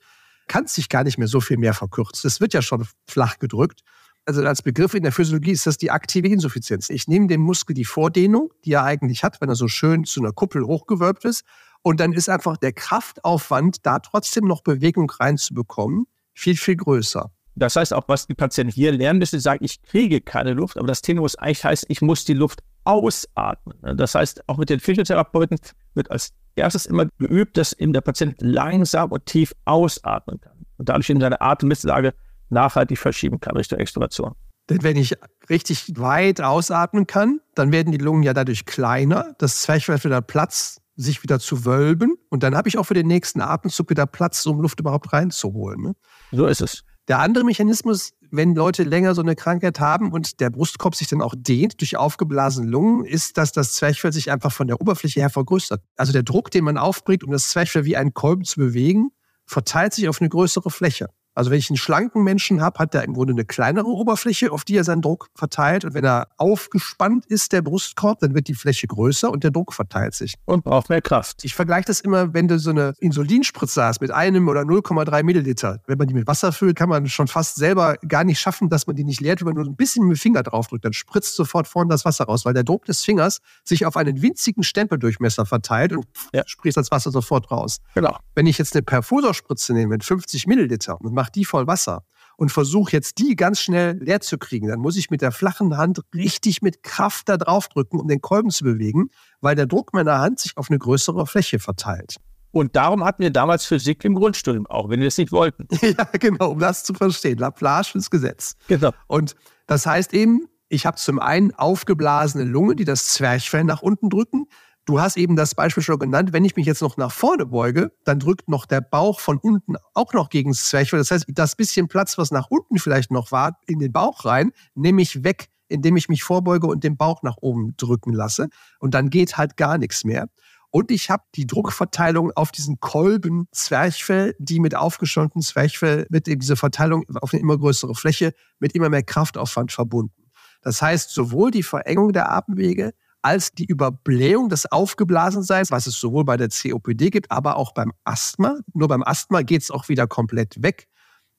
kann 0.49 0.65
es 0.65 0.75
sich 0.75 0.89
gar 0.89 1.05
nicht 1.05 1.17
mehr 1.17 1.29
so 1.29 1.39
viel 1.39 1.55
mehr 1.55 1.73
verkürzen. 1.73 2.27
Es 2.27 2.41
wird 2.41 2.53
ja 2.53 2.61
schon 2.61 2.85
flach 3.07 3.39
gedrückt. 3.39 3.79
Also 4.25 4.45
als 4.45 4.61
Begriff 4.61 4.93
in 4.93 5.03
der 5.03 5.13
Physiologie 5.13 5.51
ist 5.51 5.65
das 5.65 5.77
die 5.77 5.89
aktive 5.89 6.27
Insuffizienz. 6.27 6.89
Ich 6.89 7.07
nehme 7.07 7.27
dem 7.27 7.39
Muskel 7.39 7.73
die 7.73 7.85
Vordehnung, 7.85 8.51
die 8.65 8.73
er 8.73 8.83
eigentlich 8.83 9.23
hat, 9.23 9.39
wenn 9.39 9.47
er 9.47 9.55
so 9.55 9.69
schön 9.69 10.03
zu 10.03 10.19
einer 10.19 10.33
Kuppel 10.33 10.65
hochgewölbt 10.65 11.23
ist. 11.23 11.45
Und 11.81 12.01
dann 12.01 12.11
ist 12.11 12.27
einfach 12.27 12.57
der 12.57 12.73
Kraftaufwand, 12.73 13.85
da 13.85 13.99
trotzdem 13.99 14.43
noch 14.43 14.63
Bewegung 14.63 15.09
reinzubekommen, 15.09 16.07
viel, 16.33 16.57
viel 16.57 16.75
größer. 16.75 17.31
Das 17.55 17.77
heißt 17.77 17.93
auch, 17.93 18.03
was 18.09 18.27
die 18.27 18.35
Patienten 18.35 18.73
hier 18.73 18.91
lernen 18.91 19.19
müssen, 19.19 19.39
sagen, 19.39 19.63
ich 19.63 19.81
kriege 19.81 20.19
keine 20.19 20.51
Luft, 20.51 20.77
aber 20.77 20.87
das 20.87 21.01
Thema 21.01 21.21
muss 21.21 21.37
eigentlich 21.37 21.63
heißen, 21.63 21.85
ich 21.89 22.01
muss 22.01 22.25
die 22.25 22.33
Luft 22.33 22.63
ausatmen. 22.83 23.97
Das 23.97 24.15
heißt, 24.15 24.47
auch 24.47 24.57
mit 24.57 24.69
den 24.69 24.79
Physiotherapeuten 24.79 25.57
wird 25.93 26.11
als 26.11 26.33
erstes 26.55 26.85
immer 26.85 27.05
geübt, 27.17 27.57
dass 27.57 27.73
eben 27.73 27.93
der 27.93 28.01
Patient 28.01 28.35
langsam 28.39 29.11
und 29.11 29.25
tief 29.25 29.53
ausatmen 29.65 30.39
kann 30.41 30.65
und 30.77 30.89
dadurch 30.89 31.09
in 31.09 31.19
seine 31.19 31.39
Atemmittellage 31.41 32.13
nachhaltig 32.49 32.97
verschieben 32.97 33.39
kann 33.39 33.55
Richtung 33.55 33.79
Extubation. 33.79 34.35
Denn 34.69 34.83
wenn 34.83 34.97
ich 34.97 35.15
richtig 35.49 35.97
weit 35.97 36.41
ausatmen 36.41 37.07
kann, 37.07 37.41
dann 37.55 37.71
werden 37.71 37.91
die 37.91 37.97
Lungen 37.97 38.23
ja 38.23 38.33
dadurch 38.33 38.65
kleiner. 38.65 39.35
Das 39.37 39.61
Zwerchfell 39.63 40.03
wieder 40.03 40.21
Platz, 40.21 40.81
sich 40.95 41.23
wieder 41.23 41.39
zu 41.39 41.65
wölben. 41.65 42.15
Und 42.29 42.43
dann 42.43 42.55
habe 42.55 42.69
ich 42.69 42.77
auch 42.77 42.85
für 42.85 42.93
den 42.93 43.07
nächsten 43.07 43.41
Atemzug 43.41 43.89
wieder 43.89 44.05
Platz, 44.05 44.45
um 44.45 44.61
Luft 44.61 44.79
überhaupt 44.79 45.11
reinzuholen. 45.11 45.81
Ne? 45.81 45.95
So 46.31 46.45
ist 46.45 46.61
es. 46.61 46.83
Der 47.07 47.19
andere 47.19 47.43
Mechanismus, 47.43 48.13
wenn 48.31 48.55
Leute 48.55 48.83
länger 48.83 49.13
so 49.13 49.21
eine 49.21 49.35
Krankheit 49.35 49.79
haben 49.79 50.11
und 50.11 50.39
der 50.39 50.49
Brustkorb 50.49 50.95
sich 50.95 51.07
dann 51.07 51.21
auch 51.21 51.35
dehnt 51.37 51.79
durch 51.81 51.97
aufgeblasene 51.97 52.69
Lungen, 52.69 53.05
ist, 53.05 53.37
dass 53.37 53.51
das 53.51 53.73
Zwerchfell 53.73 54.13
sich 54.13 54.31
einfach 54.31 54.51
von 54.51 54.67
der 54.67 54.79
Oberfläche 54.81 55.19
her 55.19 55.29
vergrößert. 55.29 55.83
Also 55.97 56.13
der 56.13 56.23
Druck, 56.23 56.49
den 56.51 56.63
man 56.63 56.77
aufbringt, 56.77 57.23
um 57.23 57.31
das 57.31 57.49
Zwerchfell 57.49 57.85
wie 57.85 57.97
einen 57.97 58.13
Kolben 58.13 58.45
zu 58.45 58.59
bewegen, 58.59 59.11
verteilt 59.45 59.93
sich 59.93 60.07
auf 60.07 60.21
eine 60.21 60.29
größere 60.29 60.69
Fläche. 60.69 61.09
Also 61.33 61.51
wenn 61.51 61.59
ich 61.59 61.69
einen 61.69 61.77
schlanken 61.77 62.23
Menschen 62.23 62.61
habe, 62.61 62.79
hat 62.79 62.93
er 62.93 63.03
im 63.03 63.13
Grunde 63.13 63.33
eine 63.33 63.45
kleinere 63.45 63.87
Oberfläche, 63.87 64.51
auf 64.51 64.63
die 64.63 64.75
er 64.75 64.83
seinen 64.83 65.01
Druck 65.01 65.29
verteilt. 65.35 65.85
Und 65.85 65.93
wenn 65.93 66.03
er 66.03 66.27
aufgespannt 66.37 67.25
ist, 67.25 67.53
der 67.53 67.61
Brustkorb, 67.61 68.19
dann 68.19 68.33
wird 68.33 68.47
die 68.47 68.53
Fläche 68.53 68.87
größer 68.87 69.31
und 69.31 69.43
der 69.43 69.51
Druck 69.51 69.73
verteilt 69.73 70.13
sich. 70.13 70.35
Und 70.45 70.63
braucht 70.63 70.89
mehr 70.89 71.01
Kraft. 71.01 71.43
Ich 71.43 71.55
vergleiche 71.55 71.85
das 71.85 72.01
immer, 72.01 72.33
wenn 72.33 72.47
du 72.47 72.59
so 72.59 72.71
eine 72.71 72.93
Insulinspritze 72.99 73.83
hast 73.83 74.01
mit 74.01 74.11
einem 74.11 74.49
oder 74.49 74.61
0,3 74.61 75.23
Milliliter. 75.23 75.79
Wenn 75.87 75.97
man 75.97 76.07
die 76.07 76.13
mit 76.13 76.27
Wasser 76.27 76.51
füllt, 76.51 76.75
kann 76.75 76.89
man 76.89 77.07
schon 77.07 77.27
fast 77.27 77.55
selber 77.55 77.95
gar 78.07 78.23
nicht 78.23 78.39
schaffen, 78.39 78.69
dass 78.69 78.87
man 78.87 78.95
die 78.95 79.03
nicht 79.03 79.21
leert, 79.21 79.39
wenn 79.39 79.47
man 79.47 79.55
nur 79.55 79.65
ein 79.65 79.75
bisschen 79.75 80.07
mit 80.07 80.17
dem 80.17 80.19
Finger 80.19 80.43
draufdrückt. 80.43 80.83
Dann 80.83 80.93
spritzt 80.93 81.35
sofort 81.35 81.67
vorne 81.67 81.89
das 81.89 82.03
Wasser 82.03 82.25
raus, 82.25 82.45
weil 82.45 82.53
der 82.53 82.63
Druck 82.63 82.85
des 82.85 83.03
Fingers 83.03 83.39
sich 83.63 83.85
auf 83.85 83.95
einen 83.95 84.21
winzigen 84.21 84.63
Stempeldurchmesser 84.63 85.45
verteilt 85.45 85.93
und 85.93 86.05
ja. 86.33 86.43
spritzt 86.45 86.77
das 86.77 86.91
Wasser 86.91 87.11
sofort 87.11 87.51
raus. 87.51 87.79
Genau. 87.95 88.17
Wenn 88.35 88.47
ich 88.47 88.57
jetzt 88.57 88.75
eine 88.75 88.83
Perfusorspritze 88.83 89.73
nehme 89.73 89.89
mit 89.89 90.03
50 90.03 90.47
Milliliter 90.47 90.99
und 90.99 91.13
mache 91.21 91.31
die 91.31 91.45
voll 91.45 91.67
Wasser 91.67 92.03
und 92.37 92.51
versuche 92.51 92.91
jetzt 92.93 93.19
die 93.19 93.35
ganz 93.35 93.59
schnell 93.59 93.99
leer 94.01 94.21
zu 94.21 94.39
kriegen, 94.39 94.67
dann 94.67 94.79
muss 94.79 94.97
ich 94.97 95.11
mit 95.11 95.21
der 95.21 95.31
flachen 95.31 95.77
Hand 95.77 96.01
richtig 96.15 96.63
mit 96.63 96.81
Kraft 96.81 97.29
da 97.29 97.37
drauf 97.37 97.67
drücken, 97.67 97.99
um 97.99 98.07
den 98.07 98.21
Kolben 98.21 98.49
zu 98.49 98.63
bewegen, 98.63 99.09
weil 99.41 99.55
der 99.55 99.67
Druck 99.67 99.93
meiner 99.93 100.17
Hand 100.17 100.39
sich 100.39 100.57
auf 100.57 100.71
eine 100.71 100.79
größere 100.79 101.27
Fläche 101.27 101.59
verteilt. 101.59 102.15
Und 102.49 102.75
darum 102.75 103.05
hatten 103.05 103.21
wir 103.21 103.29
damals 103.29 103.65
Physik 103.65 104.03
im 104.03 104.15
Grundstudium, 104.15 104.65
auch 104.65 104.89
wenn 104.89 104.99
wir 104.99 105.07
es 105.07 105.19
nicht 105.19 105.31
wollten. 105.31 105.67
ja, 105.81 106.03
genau, 106.19 106.49
um 106.49 106.59
das 106.59 106.83
zu 106.83 106.95
verstehen. 106.95 107.37
Laplage 107.37 107.89
fürs 107.89 108.09
Gesetz. 108.09 108.55
Genau. 108.67 108.91
Und 109.05 109.35
das 109.67 109.85
heißt 109.85 110.15
eben, 110.15 110.47
ich 110.67 110.87
habe 110.87 110.97
zum 110.97 111.19
einen 111.19 111.53
aufgeblasene 111.53 112.43
Lunge, 112.43 112.75
die 112.75 112.85
das 112.85 113.09
Zwerchfell 113.09 113.65
nach 113.65 113.83
unten 113.83 114.09
drücken. 114.09 114.47
Du 114.85 114.99
hast 114.99 115.15
eben 115.15 115.35
das 115.35 115.53
Beispiel 115.53 115.83
schon 115.83 115.99
genannt, 115.99 116.33
wenn 116.33 116.43
ich 116.43 116.55
mich 116.55 116.65
jetzt 116.65 116.81
noch 116.81 116.97
nach 116.97 117.11
vorne 117.11 117.45
beuge, 117.45 117.91
dann 118.03 118.19
drückt 118.19 118.49
noch 118.49 118.65
der 118.65 118.81
Bauch 118.81 119.19
von 119.19 119.37
unten 119.37 119.75
auch 119.93 120.13
noch 120.13 120.29
gegen 120.29 120.51
das 120.51 120.65
Zwerchfell. 120.65 120.99
Das 120.99 121.11
heißt, 121.11 121.25
das 121.27 121.55
bisschen 121.55 121.87
Platz, 121.87 122.17
was 122.17 122.31
nach 122.31 122.47
unten 122.49 122.79
vielleicht 122.79 123.11
noch 123.11 123.31
war, 123.31 123.59
in 123.67 123.77
den 123.77 123.91
Bauch 123.91 124.25
rein, 124.25 124.51
nehme 124.73 125.03
ich 125.03 125.23
weg, 125.23 125.49
indem 125.67 125.97
ich 125.97 126.09
mich 126.09 126.23
vorbeuge 126.23 126.65
und 126.65 126.83
den 126.83 126.97
Bauch 126.97 127.21
nach 127.21 127.37
oben 127.41 127.75
drücken 127.77 128.11
lasse. 128.11 128.49
Und 128.79 128.95
dann 128.95 129.11
geht 129.11 129.37
halt 129.37 129.55
gar 129.55 129.77
nichts 129.77 130.03
mehr. 130.03 130.27
Und 130.71 130.89
ich 130.89 131.09
habe 131.09 131.23
die 131.35 131.45
Druckverteilung 131.45 132.31
auf 132.31 132.51
diesen 132.51 132.79
Kolben 132.79 133.47
Zwerchfell, 133.51 134.35
die 134.39 134.59
mit 134.59 134.73
aufgeschäumtem 134.73 135.41
Zwerchfell, 135.41 136.07
mit 136.09 136.25
dieser 136.27 136.55
Verteilung 136.55 137.03
auf 137.21 137.33
eine 137.33 137.41
immer 137.41 137.57
größere 137.57 137.93
Fläche, 137.93 138.33
mit 138.59 138.73
immer 138.73 138.89
mehr 138.89 139.03
Kraftaufwand 139.03 139.71
verbunden. 139.71 140.29
Das 140.61 140.81
heißt, 140.81 141.11
sowohl 141.11 141.51
die 141.51 141.63
Verengung 141.63 142.13
der 142.13 142.31
Atemwege 142.31 142.93
als 143.21 143.51
die 143.51 143.65
Überblähung 143.65 144.49
des 144.49 144.71
Aufgeblasenseins, 144.71 145.71
was 145.71 145.87
es 145.87 145.99
sowohl 145.99 146.25
bei 146.25 146.37
der 146.37 146.49
COPD 146.49 147.09
gibt, 147.09 147.31
aber 147.31 147.57
auch 147.57 147.73
beim 147.73 147.91
Asthma. 148.03 148.59
Nur 148.73 148.87
beim 148.87 149.03
Asthma 149.03 149.41
geht 149.41 149.61
es 149.61 149.71
auch 149.71 149.89
wieder 149.89 150.07
komplett 150.07 150.61
weg, 150.63 150.87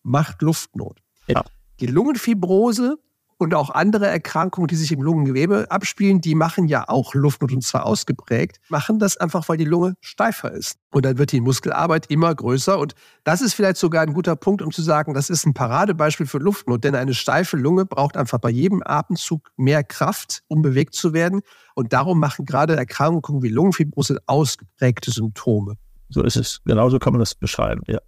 macht 0.03 0.43
Luftnot. 0.43 1.01
Ja. 1.27 1.45
Die 1.81 1.87
Lungenfibrose 1.87 2.99
und 3.43 3.55
auch 3.55 3.71
andere 3.71 4.07
Erkrankungen, 4.07 4.69
die 4.69 4.77
sich 4.77 4.93
im 4.93 5.03
Lungengewebe 5.03 5.71
abspielen, 5.71 6.21
die 6.21 6.35
machen 6.35 6.69
ja 6.69 6.89
auch 6.89 7.15
Luftnot 7.15 7.53
und 7.53 7.63
zwar 7.63 7.85
ausgeprägt, 7.85 8.59
machen 8.69 8.99
das 8.99 9.17
einfach, 9.17 9.49
weil 9.49 9.57
die 9.57 9.65
Lunge 9.65 9.95
steifer 10.01 10.53
ist. 10.53 10.77
Und 10.93 11.05
dann 11.05 11.19
wird 11.19 11.33
die 11.33 11.41
Muskelarbeit 11.41 12.07
immer 12.07 12.35
größer. 12.35 12.79
Und 12.79 12.95
das 13.25 13.43
ist 13.43 13.55
vielleicht 13.55 13.77
sogar 13.77 14.03
ein 14.03 14.15
guter 14.15 14.37
Punkt, 14.37 14.63
um 14.63 14.71
zu 14.71 14.83
sagen, 14.83 15.13
das 15.15 15.29
ist 15.29 15.45
ein 15.45 15.55
Paradebeispiel 15.55 16.27
für 16.27 16.39
Luftnot, 16.39 16.85
denn 16.85 16.95
eine 16.95 17.15
steife 17.15 17.57
Lunge 17.57 17.85
braucht 17.85 18.17
einfach 18.17 18.39
bei 18.39 18.51
jedem 18.51 18.83
Atemzug 18.85 19.51
mehr 19.57 19.83
Kraft, 19.83 20.43
um 20.49 20.63
bewegt 20.63 20.95
zu 20.95 21.13
werden. 21.13 21.41
Und 21.75 21.93
darum 21.93 22.21
machen 22.21 22.45
gerade 22.45 22.77
Erkrankungen 22.77 23.43
wie 23.43 23.49
Lungenfibrose 23.49 24.19
ausgeprägte 24.27 25.11
Symptome. 25.11 25.75
So 26.11 26.23
ist 26.23 26.37
es. 26.37 26.61
Genauso 26.65 26.99
kann 26.99 27.13
man 27.15 27.21
das 27.21 27.35
beschreiben, 27.35 27.83
ja. 27.87 27.99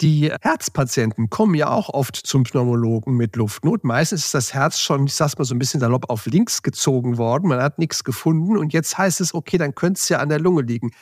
Die 0.00 0.32
Herzpatienten 0.42 1.28
kommen 1.28 1.56
ja 1.56 1.70
auch 1.70 1.88
oft 1.88 2.14
zum 2.14 2.44
Pneumologen 2.44 3.16
mit 3.16 3.34
Luftnot. 3.34 3.82
Meistens 3.82 4.26
ist 4.26 4.34
das 4.34 4.54
Herz 4.54 4.78
schon, 4.78 5.06
ich 5.06 5.14
sag's 5.14 5.36
mal 5.36 5.44
so 5.44 5.56
ein 5.56 5.58
bisschen 5.58 5.80
salopp, 5.80 6.08
auf 6.08 6.26
links 6.26 6.62
gezogen 6.62 7.18
worden. 7.18 7.48
Man 7.48 7.60
hat 7.60 7.80
nichts 7.80 8.04
gefunden 8.04 8.56
und 8.56 8.72
jetzt 8.72 8.96
heißt 8.96 9.20
es, 9.20 9.34
okay, 9.34 9.58
dann 9.58 9.74
könnte 9.74 9.98
es 9.98 10.08
ja 10.08 10.18
an 10.18 10.28
der 10.28 10.38
Lunge 10.38 10.62
liegen. 10.62 10.92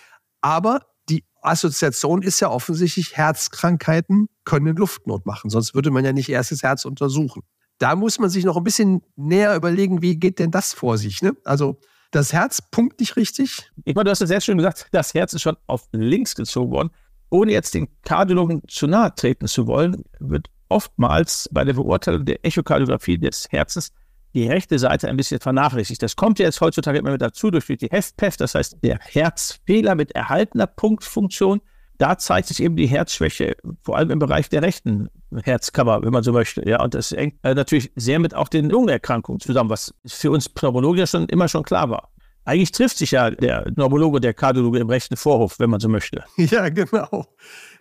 Aber 0.40 0.80
die 1.10 1.24
Assoziation 1.42 2.22
ist 2.22 2.40
ja 2.40 2.48
offensichtlich, 2.48 3.18
Herzkrankheiten 3.18 4.28
können 4.44 4.74
Luftnot 4.76 5.26
machen. 5.26 5.50
Sonst 5.50 5.74
würde 5.74 5.90
man 5.90 6.02
ja 6.02 6.14
nicht 6.14 6.30
erst 6.30 6.52
das 6.52 6.62
Herz 6.62 6.86
untersuchen. 6.86 7.42
Da 7.76 7.96
muss 7.96 8.18
man 8.18 8.30
sich 8.30 8.46
noch 8.46 8.56
ein 8.56 8.64
bisschen 8.64 9.02
näher 9.14 9.54
überlegen, 9.56 10.00
wie 10.00 10.18
geht 10.18 10.38
denn 10.38 10.50
das 10.50 10.72
vor 10.72 10.96
sich? 10.96 11.20
Ne? 11.20 11.36
Also 11.44 11.78
das 12.12 12.32
Herz 12.32 12.62
pumpt 12.62 13.00
nicht 13.00 13.16
richtig. 13.16 13.70
Ich 13.84 13.94
meine, 13.94 14.04
du 14.04 14.10
hast 14.12 14.22
es 14.22 14.28
sehr 14.28 14.40
schön 14.40 14.56
gesagt, 14.56 14.88
das 14.92 15.12
Herz 15.12 15.34
ist 15.34 15.42
schon 15.42 15.58
auf 15.66 15.86
links 15.92 16.34
gezogen 16.34 16.70
worden 16.70 16.90
ohne 17.30 17.52
jetzt 17.52 17.74
den 17.74 17.88
Kardiologen 18.02 18.62
zu 18.68 18.86
nahe 18.86 19.14
treten 19.14 19.46
zu 19.46 19.66
wollen, 19.66 20.04
wird 20.20 20.48
oftmals 20.68 21.48
bei 21.52 21.64
der 21.64 21.74
Beurteilung 21.74 22.24
der 22.24 22.44
Echokardiographie 22.44 23.18
des 23.18 23.46
Herzens 23.50 23.92
die 24.34 24.48
rechte 24.48 24.78
Seite 24.78 25.08
ein 25.08 25.16
bisschen 25.16 25.40
vernachlässigt. 25.40 26.02
Das 26.02 26.14
kommt 26.14 26.38
ja 26.38 26.44
jetzt 26.44 26.60
heutzutage 26.60 26.98
immer 26.98 27.12
mit 27.12 27.22
dazu 27.22 27.50
durch 27.50 27.66
die 27.66 27.88
HEFPEF, 27.90 28.36
das 28.36 28.54
heißt 28.54 28.76
der 28.82 28.98
Herzfehler 29.00 29.94
mit 29.94 30.12
erhaltener 30.12 30.66
Punktfunktion. 30.66 31.60
Da 31.98 32.18
zeigt 32.18 32.48
sich 32.48 32.62
eben 32.62 32.76
die 32.76 32.86
Herzschwäche, 32.86 33.56
vor 33.82 33.96
allem 33.96 34.10
im 34.10 34.18
Bereich 34.18 34.50
der 34.50 34.60
rechten 34.60 35.08
Herzkammer, 35.34 36.02
wenn 36.02 36.12
man 36.12 36.22
so 36.22 36.32
möchte. 36.32 36.68
Ja, 36.68 36.82
und 36.82 36.92
das 36.92 37.12
hängt 37.12 37.42
äh, 37.42 37.54
natürlich 37.54 37.90
sehr 37.96 38.18
mit 38.18 38.34
auch 38.34 38.48
den 38.48 38.68
Lungenerkrankungen 38.68 39.40
zusammen, 39.40 39.70
was 39.70 39.94
für 40.04 40.30
uns 40.30 40.50
Pneumologen 40.50 40.98
ja 40.98 41.06
schon 41.06 41.26
immer 41.30 41.48
schon 41.48 41.62
klar 41.62 41.88
war. 41.88 42.10
Eigentlich 42.46 42.70
trifft 42.70 42.96
sich 42.96 43.10
ja 43.10 43.30
der 43.32 43.66
Neurologe 43.74 44.20
der 44.20 44.32
Kardiologe 44.32 44.78
im 44.78 44.88
rechten 44.88 45.16
Vorhof, 45.16 45.58
wenn 45.58 45.68
man 45.68 45.80
so 45.80 45.88
möchte. 45.88 46.24
Ja, 46.36 46.68
genau. 46.68 47.26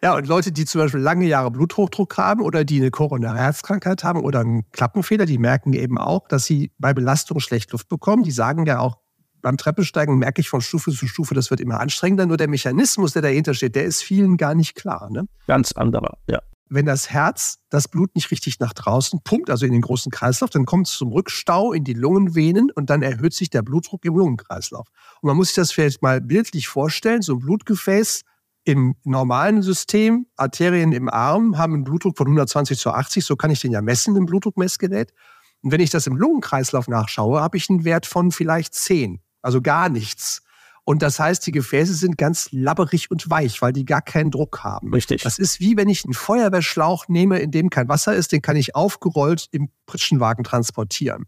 Ja, 0.02 0.16
und 0.16 0.28
Leute, 0.28 0.52
die 0.52 0.66
zum 0.66 0.82
Beispiel 0.82 1.00
lange 1.00 1.26
Jahre 1.26 1.52
Bluthochdruck 1.52 2.18
haben 2.18 2.42
oder 2.42 2.66
die 2.66 2.78
eine 2.80 2.90
koronare 2.90 3.38
Herzkrankheit 3.38 4.04
haben 4.04 4.22
oder 4.22 4.40
einen 4.40 4.70
Klappenfehler, 4.72 5.28
die 5.28 5.38
merken 5.38 5.74
eben 5.74 6.00
auch, 6.00 6.28
dass 6.28 6.46
sie 6.46 6.72
bei 6.80 6.94
Belastung 6.96 7.40
schlecht 7.40 7.72
Luft 7.74 7.90
bekommen. 7.90 8.24
Die 8.24 8.32
sagen 8.32 8.66
ja 8.66 8.80
auch, 8.80 8.98
beim 9.44 9.58
Treppesteigen 9.58 10.18
merke 10.18 10.42
ich 10.42 10.50
von 10.50 10.62
Stufe 10.62 10.92
zu 10.92 11.06
Stufe, 11.06 11.36
das 11.36 11.52
wird 11.52 11.60
immer 11.60 11.80
anstrengender. 11.80 12.26
Nur 12.26 12.38
der 12.38 12.48
Mechanismus, 12.48 13.14
der 13.14 13.22
dahinter 13.22 13.54
steht, 13.54 13.76
der 13.76 13.86
ist 13.86 14.02
vielen 14.02 14.36
gar 14.36 14.56
nicht 14.56 14.74
klar. 14.74 15.12
Ne? 15.12 15.28
Ganz 15.46 15.74
anderer, 15.74 16.18
ja 16.28 16.42
wenn 16.70 16.86
das 16.86 17.10
Herz 17.10 17.60
das 17.70 17.88
Blut 17.88 18.16
nicht 18.16 18.32
richtig 18.32 18.60
nach 18.60 18.74
draußen 18.74 19.22
pumpt, 19.24 19.50
also 19.50 19.66
in 19.66 19.72
den 19.72 19.82
großen 19.82 20.12
Kreislauf, 20.12 20.50
dann 20.50 20.66
kommt 20.66 20.88
es 20.88 20.94
zum 20.94 21.12
Rückstau 21.12 21.74
in 21.74 21.84
die 21.84 21.94
Lungenvenen 21.94 22.72
und 22.72 22.90
dann 22.90 23.02
erhöht 23.02 23.34
sich 23.34 23.50
der 23.50 23.62
Blutdruck 23.62 24.04
im 24.06 24.16
Lungenkreislauf. 24.16 24.88
Und 25.22 25.28
man 25.28 25.38
muss 25.38 25.50
sich 25.50 25.56
das 25.56 25.72
vielleicht 25.72 26.02
mal 26.02 26.22
bildlich 26.22 26.68
vorstellen, 26.68 27.22
so 27.22 27.34
ein 27.34 27.40
Blutgefäß 27.40 28.22
im 28.64 28.96
normalen 29.04 29.62
System, 29.62 30.26
Arterien 30.38 30.92
im 30.92 31.08
Arm 31.08 31.58
haben 31.58 31.74
einen 31.74 31.84
Blutdruck 31.84 32.18
von 32.18 32.28
120 32.28 32.80
zu 32.80 32.90
80, 32.90 33.24
so 33.24 33.36
kann 33.36 33.52
ich 33.52 33.62
den 33.62 33.72
ja 33.72 33.82
messen 33.82 34.16
im 34.16 34.26
Blutdruckmessgerät. 34.26 35.14
Und 35.62 35.72
wenn 35.72 35.82
ich 35.82 35.92
das 35.92 36.08
im 36.08 36.16
Lungenkreislauf 36.16 36.88
nachschaue, 36.88 37.42
habe 37.42 37.58
ich 37.58 37.70
einen 37.70 37.86
Wert 37.86 38.08
von 38.08 38.32
vielleicht 38.32 38.74
10, 38.74 39.22
also 39.44 39.62
gar 39.62 39.90
nichts. 39.90 40.42
Und 40.86 41.02
das 41.02 41.20
heißt, 41.20 41.46
die 41.48 41.52
Gefäße 41.52 41.96
sind 41.96 42.16
ganz 42.16 42.50
labberig 42.52 43.10
und 43.10 43.28
weich, 43.30 43.60
weil 43.64 43.74
die 43.74 43.86
gar 43.86 44.04
keinen 44.04 44.30
Druck 44.30 44.64
haben. 44.64 44.94
Richtig. 44.94 45.24
Das 45.24 45.40
ist 45.40 45.60
wie 45.60 45.76
wenn 45.78 45.90
ich 45.90 46.06
einen 46.06 46.14
Feuerwehrschlauch 46.14 47.08
nehme, 47.08 47.40
in 47.40 47.50
dem 47.50 47.72
kein 47.72 47.90
Wasser 47.90 48.14
ist, 48.14 48.32
den 48.32 48.44
kann 48.44 48.56
ich 48.56 48.76
aufgerollt 48.76 49.48
im 49.52 49.70
Pritschenwagen 49.88 50.44
transportieren. 50.44 51.26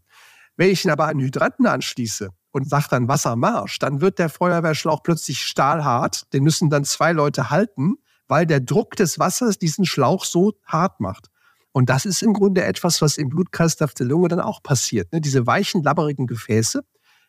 Wenn 0.56 0.70
ich 0.70 0.84
ihn 0.84 0.92
aber 0.92 1.08
an 1.08 1.18
Hydranten 1.18 1.66
anschließe 1.66 2.30
und 2.52 2.70
sage 2.70 2.86
dann 2.88 3.08
Wassermarsch, 3.08 3.80
dann 3.80 4.00
wird 4.00 4.20
der 4.20 4.28
Feuerwehrschlauch 4.28 5.02
plötzlich 5.02 5.40
stahlhart. 5.40 6.32
Den 6.32 6.44
müssen 6.44 6.70
dann 6.70 6.84
zwei 6.84 7.10
Leute 7.10 7.50
halten, 7.50 7.96
weil 8.28 8.46
der 8.46 8.60
Druck 8.60 8.94
des 8.94 9.18
Wassers 9.18 9.58
diesen 9.58 9.84
Schlauch 9.84 10.24
so 10.24 10.54
hart 10.66 11.00
macht. 11.00 11.30
Und 11.72 11.90
das 11.90 12.06
ist 12.06 12.22
im 12.22 12.32
Grunde 12.32 12.62
etwas, 12.62 13.02
was 13.02 13.18
im 13.18 13.28
Blutkreislauf 13.28 13.92
der 13.92 14.06
Lunge 14.06 14.28
dann 14.28 14.40
auch 14.40 14.62
passiert. 14.62 15.12
Ne? 15.12 15.20
Diese 15.20 15.46
weichen, 15.46 15.82
labberigen 15.82 16.28
Gefäße 16.28 16.82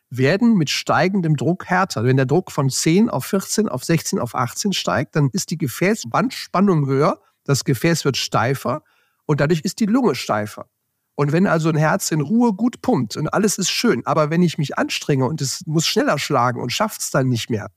werden 0.09 0.55
mit 0.55 0.69
steigendem 0.69 1.35
Druck 1.35 1.65
härter. 1.65 2.03
Wenn 2.03 2.17
der 2.17 2.25
Druck 2.25 2.51
von 2.51 2.69
10 2.69 3.09
auf 3.09 3.25
14, 3.25 3.69
auf 3.69 3.83
16, 3.83 4.19
auf 4.19 4.35
18 4.35 4.73
steigt, 4.73 5.15
dann 5.15 5.29
ist 5.31 5.51
die 5.51 5.57
Gefäßwandspannung 5.57 6.87
höher, 6.87 7.21
das 7.43 7.63
Gefäß 7.63 8.05
wird 8.05 8.17
steifer 8.17 8.83
und 9.25 9.39
dadurch 9.39 9.61
ist 9.61 9.79
die 9.79 9.85
Lunge 9.85 10.15
steifer. 10.15 10.67
Und 11.15 11.31
wenn 11.31 11.47
also 11.47 11.69
ein 11.69 11.75
Herz 11.75 12.11
in 12.11 12.21
Ruhe 12.21 12.53
gut 12.53 12.81
pumpt 12.81 13.17
und 13.17 13.27
alles 13.33 13.57
ist 13.57 13.69
schön, 13.69 14.05
aber 14.05 14.29
wenn 14.29 14.41
ich 14.41 14.57
mich 14.57 14.77
anstrenge 14.77 15.25
und 15.25 15.41
es 15.41 15.65
muss 15.65 15.85
schneller 15.85 16.17
schlagen 16.17 16.61
und 16.61 16.71
schafft 16.71 17.01
es 17.01 17.11
dann 17.11 17.27
nicht 17.27 17.49
mehr, 17.49 17.67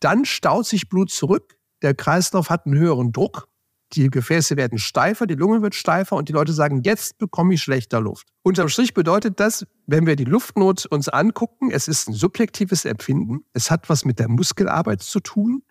dann 0.00 0.24
staut 0.24 0.66
sich 0.66 0.88
Blut 0.88 1.10
zurück, 1.10 1.56
der 1.82 1.94
Kreislauf 1.94 2.50
hat 2.50 2.66
einen 2.66 2.76
höheren 2.76 3.12
Druck 3.12 3.49
die 3.92 4.08
Gefäße 4.08 4.56
werden 4.56 4.78
steifer, 4.78 5.26
die 5.26 5.34
Lunge 5.34 5.62
wird 5.62 5.74
steifer 5.74 6.16
und 6.16 6.28
die 6.28 6.32
Leute 6.32 6.52
sagen, 6.52 6.82
jetzt 6.84 7.18
bekomme 7.18 7.54
ich 7.54 7.62
schlechter 7.62 8.00
Luft. 8.00 8.28
Unterm 8.42 8.68
Strich 8.68 8.94
bedeutet 8.94 9.40
das, 9.40 9.66
wenn 9.86 10.06
wir 10.06 10.16
die 10.16 10.24
Luftnot 10.24 10.86
uns 10.86 11.08
angucken, 11.08 11.70
es 11.70 11.88
ist 11.88 12.08
ein 12.08 12.12
subjektives 12.12 12.84
Empfinden. 12.84 13.44
Es 13.52 13.70
hat 13.70 13.88
was 13.88 14.04
mit 14.04 14.18
der 14.18 14.28
Muskelarbeit 14.28 15.02
zu 15.02 15.20
tun. 15.20 15.62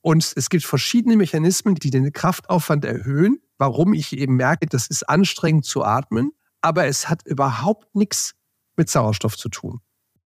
Und 0.00 0.32
es 0.36 0.48
gibt 0.48 0.64
verschiedene 0.64 1.16
Mechanismen, 1.16 1.74
die 1.74 1.90
den 1.90 2.12
Kraftaufwand 2.12 2.84
erhöhen, 2.84 3.38
warum 3.58 3.94
ich 3.94 4.16
eben 4.16 4.36
merke, 4.36 4.66
das 4.66 4.86
ist 4.86 5.08
anstrengend 5.08 5.64
zu 5.64 5.84
atmen. 5.84 6.32
Aber 6.60 6.86
es 6.86 7.08
hat 7.08 7.26
überhaupt 7.26 7.94
nichts 7.94 8.34
mit 8.76 8.88
Sauerstoff 8.88 9.36
zu 9.36 9.48
tun. 9.48 9.80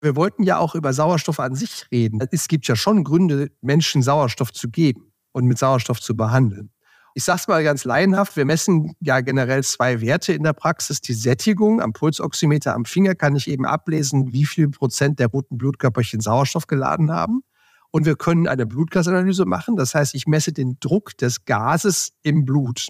Wir 0.01 0.17
wollten 0.17 0.43
ja 0.43 0.59
auch 0.59 0.75
über 0.75 0.93
Sauerstoff 0.93 1.39
an 1.39 1.55
sich 1.55 1.87
reden. 1.93 2.21
Es 2.33 2.49
gibt 2.49 2.67
ja 2.67 2.75
schon 2.75 3.05
Gründe, 3.05 3.53
Menschen 3.61 4.03
Sauerstoff 4.03 4.53
zu 4.53 4.69
geben 4.69 5.13
und 5.31 5.47
mit 5.47 5.59
Sauerstoff 5.59 6.01
zu 6.01 6.17
behandeln. 6.17 6.71
Ich 7.15 7.25
sage 7.25 7.41
es 7.41 7.49
mal 7.49 7.63
ganz 7.63 7.85
laienhaft, 7.85 8.37
wir 8.37 8.47
messen 8.47 8.95
ja 9.01 9.21
generell 9.21 9.63
zwei 9.63 10.01
Werte 10.01 10.33
in 10.33 10.43
der 10.45 10.55
Praxis. 10.55 11.01
Die 11.03 11.13
Sättigung 11.13 11.83
am 11.83 11.93
Pulsoximeter 11.93 12.75
am 12.75 12.87
Finger 12.87 13.15
kann 13.15 13.37
ich 13.37 13.49
eben 13.49 13.67
ablesen, 13.67 14.33
wie 14.33 14.47
viel 14.47 14.71
Prozent 14.71 15.19
der 15.19 15.27
roten 15.27 15.59
Blutkörperchen 15.59 16.21
Sauerstoff 16.21 16.67
geladen 16.67 17.11
haben. 17.11 17.43
Und 17.91 18.07
wir 18.07 18.17
können 18.17 18.49
eine 18.49 18.65
Blutgasanalyse 18.65 19.45
machen. 19.45 19.77
Das 19.77 19.95
heißt, 19.95 20.15
ich 20.15 20.27
messe 20.27 20.53
den 20.53 20.79
Druck 20.81 21.17
des 21.19 21.45
Gases 21.45 22.13
im 22.23 22.47
Blut, 22.47 22.89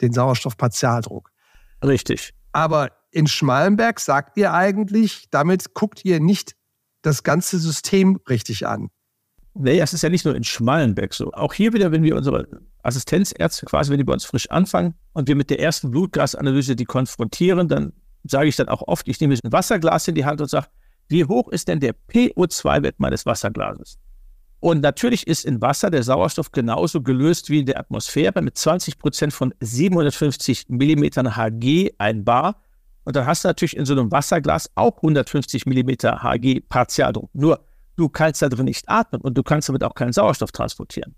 den 0.00 0.12
Sauerstoffpartialdruck. 0.12 1.32
Richtig. 1.82 2.34
Aber 2.52 2.92
in 3.10 3.26
Schmallenberg 3.26 3.98
sagt 3.98 4.36
ihr 4.36 4.52
eigentlich, 4.52 5.28
damit 5.30 5.74
guckt 5.74 6.04
ihr 6.04 6.20
nicht 6.20 6.54
das 7.02 7.24
ganze 7.24 7.58
System 7.58 8.20
richtig 8.28 8.68
an. 8.68 8.90
Nee, 9.54 9.80
es 9.80 9.92
ist 9.92 10.02
ja 10.02 10.08
nicht 10.08 10.24
nur 10.24 10.36
in 10.36 10.44
Schmallenberg 10.44 11.12
so. 11.12 11.32
Auch 11.32 11.52
hier 11.52 11.72
wieder, 11.72 11.90
wenn 11.90 12.04
wir 12.04 12.14
unsere 12.14 12.46
Assistenzärzte 12.82 13.66
quasi, 13.66 13.90
wenn 13.90 13.98
die 13.98 14.04
bei 14.04 14.12
uns 14.12 14.24
frisch 14.24 14.50
anfangen 14.50 14.94
und 15.12 15.28
wir 15.28 15.36
mit 15.36 15.50
der 15.50 15.60
ersten 15.60 15.90
Blutgasanalyse 15.90 16.76
die 16.76 16.84
konfrontieren, 16.84 17.68
dann 17.68 17.92
sage 18.24 18.48
ich 18.48 18.56
dann 18.56 18.68
auch 18.68 18.82
oft, 18.86 19.08
ich 19.08 19.20
nehme 19.20 19.34
ein 19.34 19.52
Wasserglas 19.52 20.08
in 20.08 20.14
die 20.14 20.24
Hand 20.24 20.40
und 20.40 20.48
sage, 20.48 20.66
wie 21.08 21.24
hoch 21.24 21.48
ist 21.48 21.68
denn 21.68 21.80
der 21.80 21.94
PO2-Wert 22.12 22.96
meines 22.98 23.24
Wasserglases? 23.26 23.98
Und 24.60 24.80
natürlich 24.80 25.26
ist 25.26 25.44
in 25.44 25.60
Wasser 25.62 25.90
der 25.90 26.02
Sauerstoff 26.02 26.50
genauso 26.50 27.00
gelöst 27.00 27.48
wie 27.48 27.60
in 27.60 27.66
der 27.66 27.78
Atmosphäre 27.78 28.42
mit 28.42 28.58
20 28.58 28.98
Prozent 28.98 29.32
von 29.32 29.54
750 29.60 30.66
Millimetern 30.68 31.36
Hg 31.36 31.94
ein 31.98 32.24
Bar. 32.24 32.60
Und 33.04 33.14
dann 33.16 33.24
hast 33.24 33.44
du 33.44 33.48
natürlich 33.48 33.76
in 33.76 33.86
so 33.86 33.92
einem 33.92 34.10
Wasserglas 34.10 34.70
auch 34.74 34.96
150 34.96 35.64
Millimeter 35.66 36.22
Hg 36.22 36.60
Partialdruck. 36.68 37.30
Nur 37.34 37.64
du 37.96 38.08
kannst 38.08 38.42
da 38.42 38.48
drin 38.48 38.64
nicht 38.64 38.88
atmen 38.88 39.20
und 39.20 39.38
du 39.38 39.42
kannst 39.42 39.68
damit 39.68 39.84
auch 39.84 39.94
keinen 39.94 40.12
Sauerstoff 40.12 40.50
transportieren. 40.50 41.14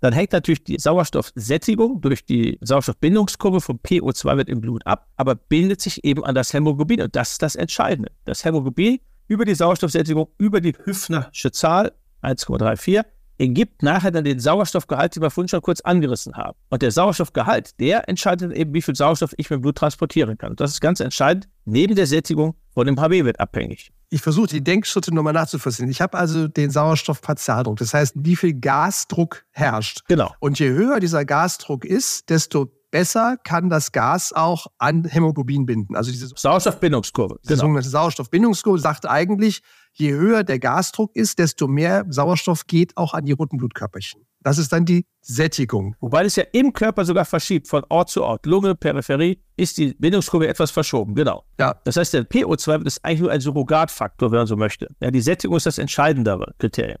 Dann 0.00 0.12
hängt 0.12 0.32
natürlich 0.32 0.64
die 0.64 0.78
Sauerstoffsättigung 0.78 2.00
durch 2.00 2.24
die 2.24 2.58
Sauerstoffbindungskurve 2.62 3.60
vom 3.60 3.78
PO2-Wert 3.78 4.48
im 4.48 4.60
Blut 4.60 4.86
ab, 4.86 5.08
aber 5.16 5.34
bildet 5.34 5.80
sich 5.80 6.04
eben 6.04 6.24
an 6.24 6.34
das 6.34 6.52
Hämoglobin 6.52 7.02
und 7.02 7.14
das 7.14 7.32
ist 7.32 7.42
das 7.42 7.54
Entscheidende. 7.54 8.10
Das 8.24 8.44
Hämoglobin 8.44 9.00
über 9.28 9.44
die 9.44 9.54
Sauerstoffsättigung, 9.54 10.28
über 10.38 10.60
die 10.60 10.74
Hüffnersche 10.84 11.52
Zahl 11.52 11.92
1,34 12.22 13.04
ergibt 13.38 13.82
nachher 13.82 14.10
dann 14.10 14.24
den 14.24 14.38
Sauerstoffgehalt, 14.38 15.16
den 15.16 15.22
wir 15.22 15.30
vorhin 15.30 15.48
schon 15.48 15.62
kurz 15.62 15.80
angerissen 15.80 16.34
haben. 16.34 16.58
Und 16.68 16.82
der 16.82 16.90
Sauerstoffgehalt, 16.90 17.80
der 17.80 18.08
entscheidet 18.08 18.52
eben, 18.52 18.74
wie 18.74 18.82
viel 18.82 18.94
Sauerstoff 18.94 19.34
ich 19.38 19.48
mit 19.48 19.58
dem 19.58 19.62
Blut 19.62 19.76
transportieren 19.76 20.36
kann. 20.36 20.50
Und 20.50 20.60
das 20.60 20.72
ist 20.72 20.80
ganz 20.80 21.00
entscheidend, 21.00 21.48
neben 21.64 21.94
der 21.94 22.06
Sättigung 22.06 22.54
von 22.74 22.86
dem 22.86 23.00
HB-Wert 23.00 23.40
abhängig. 23.40 23.92
Ich 24.12 24.22
versuche 24.22 24.48
die 24.48 24.62
Denkschritte 24.62 25.14
nochmal 25.14 25.32
nachzuvollziehen. 25.32 25.88
Ich 25.88 26.00
habe 26.00 26.18
also 26.18 26.48
den 26.48 26.70
Sauerstoffpartialdruck, 26.70 27.78
das 27.78 27.94
heißt, 27.94 28.14
wie 28.16 28.34
viel 28.34 28.54
Gasdruck 28.54 29.44
herrscht. 29.52 30.02
Genau. 30.08 30.34
Und 30.40 30.58
je 30.58 30.68
höher 30.70 30.98
dieser 30.98 31.24
Gasdruck 31.24 31.84
ist, 31.84 32.28
desto 32.28 32.72
besser 32.90 33.36
kann 33.44 33.70
das 33.70 33.92
Gas 33.92 34.32
auch 34.32 34.66
an 34.78 35.04
Hämoglobin 35.04 35.64
binden. 35.64 35.94
Also 35.94 36.10
diese 36.10 36.26
Sauerstoffbindungskurve. 36.34 37.38
Die 37.44 37.48
genau. 37.48 37.60
sogenannte 37.60 37.88
Sauerstoffbindungskurve 37.88 38.80
sagt 38.80 39.06
eigentlich, 39.06 39.62
je 39.92 40.12
höher 40.12 40.42
der 40.42 40.58
Gasdruck 40.58 41.14
ist, 41.14 41.38
desto 41.38 41.68
mehr 41.68 42.04
Sauerstoff 42.08 42.66
geht 42.66 42.96
auch 42.96 43.14
an 43.14 43.24
die 43.24 43.32
roten 43.32 43.58
Blutkörperchen. 43.58 44.22
Das 44.42 44.56
ist 44.56 44.72
dann 44.72 44.86
die 44.86 45.06
Sättigung. 45.20 45.94
Wobei 46.00 46.24
es 46.24 46.36
ja 46.36 46.44
im 46.52 46.72
Körper 46.72 47.04
sogar 47.04 47.26
verschiebt, 47.26 47.68
von 47.68 47.84
Ort 47.90 48.08
zu 48.08 48.24
Ort. 48.24 48.46
Lunge, 48.46 48.74
Peripherie, 48.74 49.42
ist 49.56 49.76
die 49.76 49.94
Bindungskurve 49.98 50.48
etwas 50.48 50.70
verschoben, 50.70 51.14
genau. 51.14 51.44
Ja. 51.58 51.78
Das 51.84 51.96
heißt, 51.96 52.14
der 52.14 52.28
PO2 52.28 52.86
ist 52.86 53.04
eigentlich 53.04 53.20
nur 53.20 53.30
ein 53.30 53.40
Surrogatfaktor, 53.40 54.30
wenn 54.30 54.38
man 54.38 54.46
so 54.46 54.56
möchte. 54.56 54.88
Ja, 55.02 55.10
die 55.10 55.20
Sättigung 55.20 55.58
ist 55.58 55.66
das 55.66 55.78
entscheidendere 55.78 56.54
Kriterium. 56.58 56.98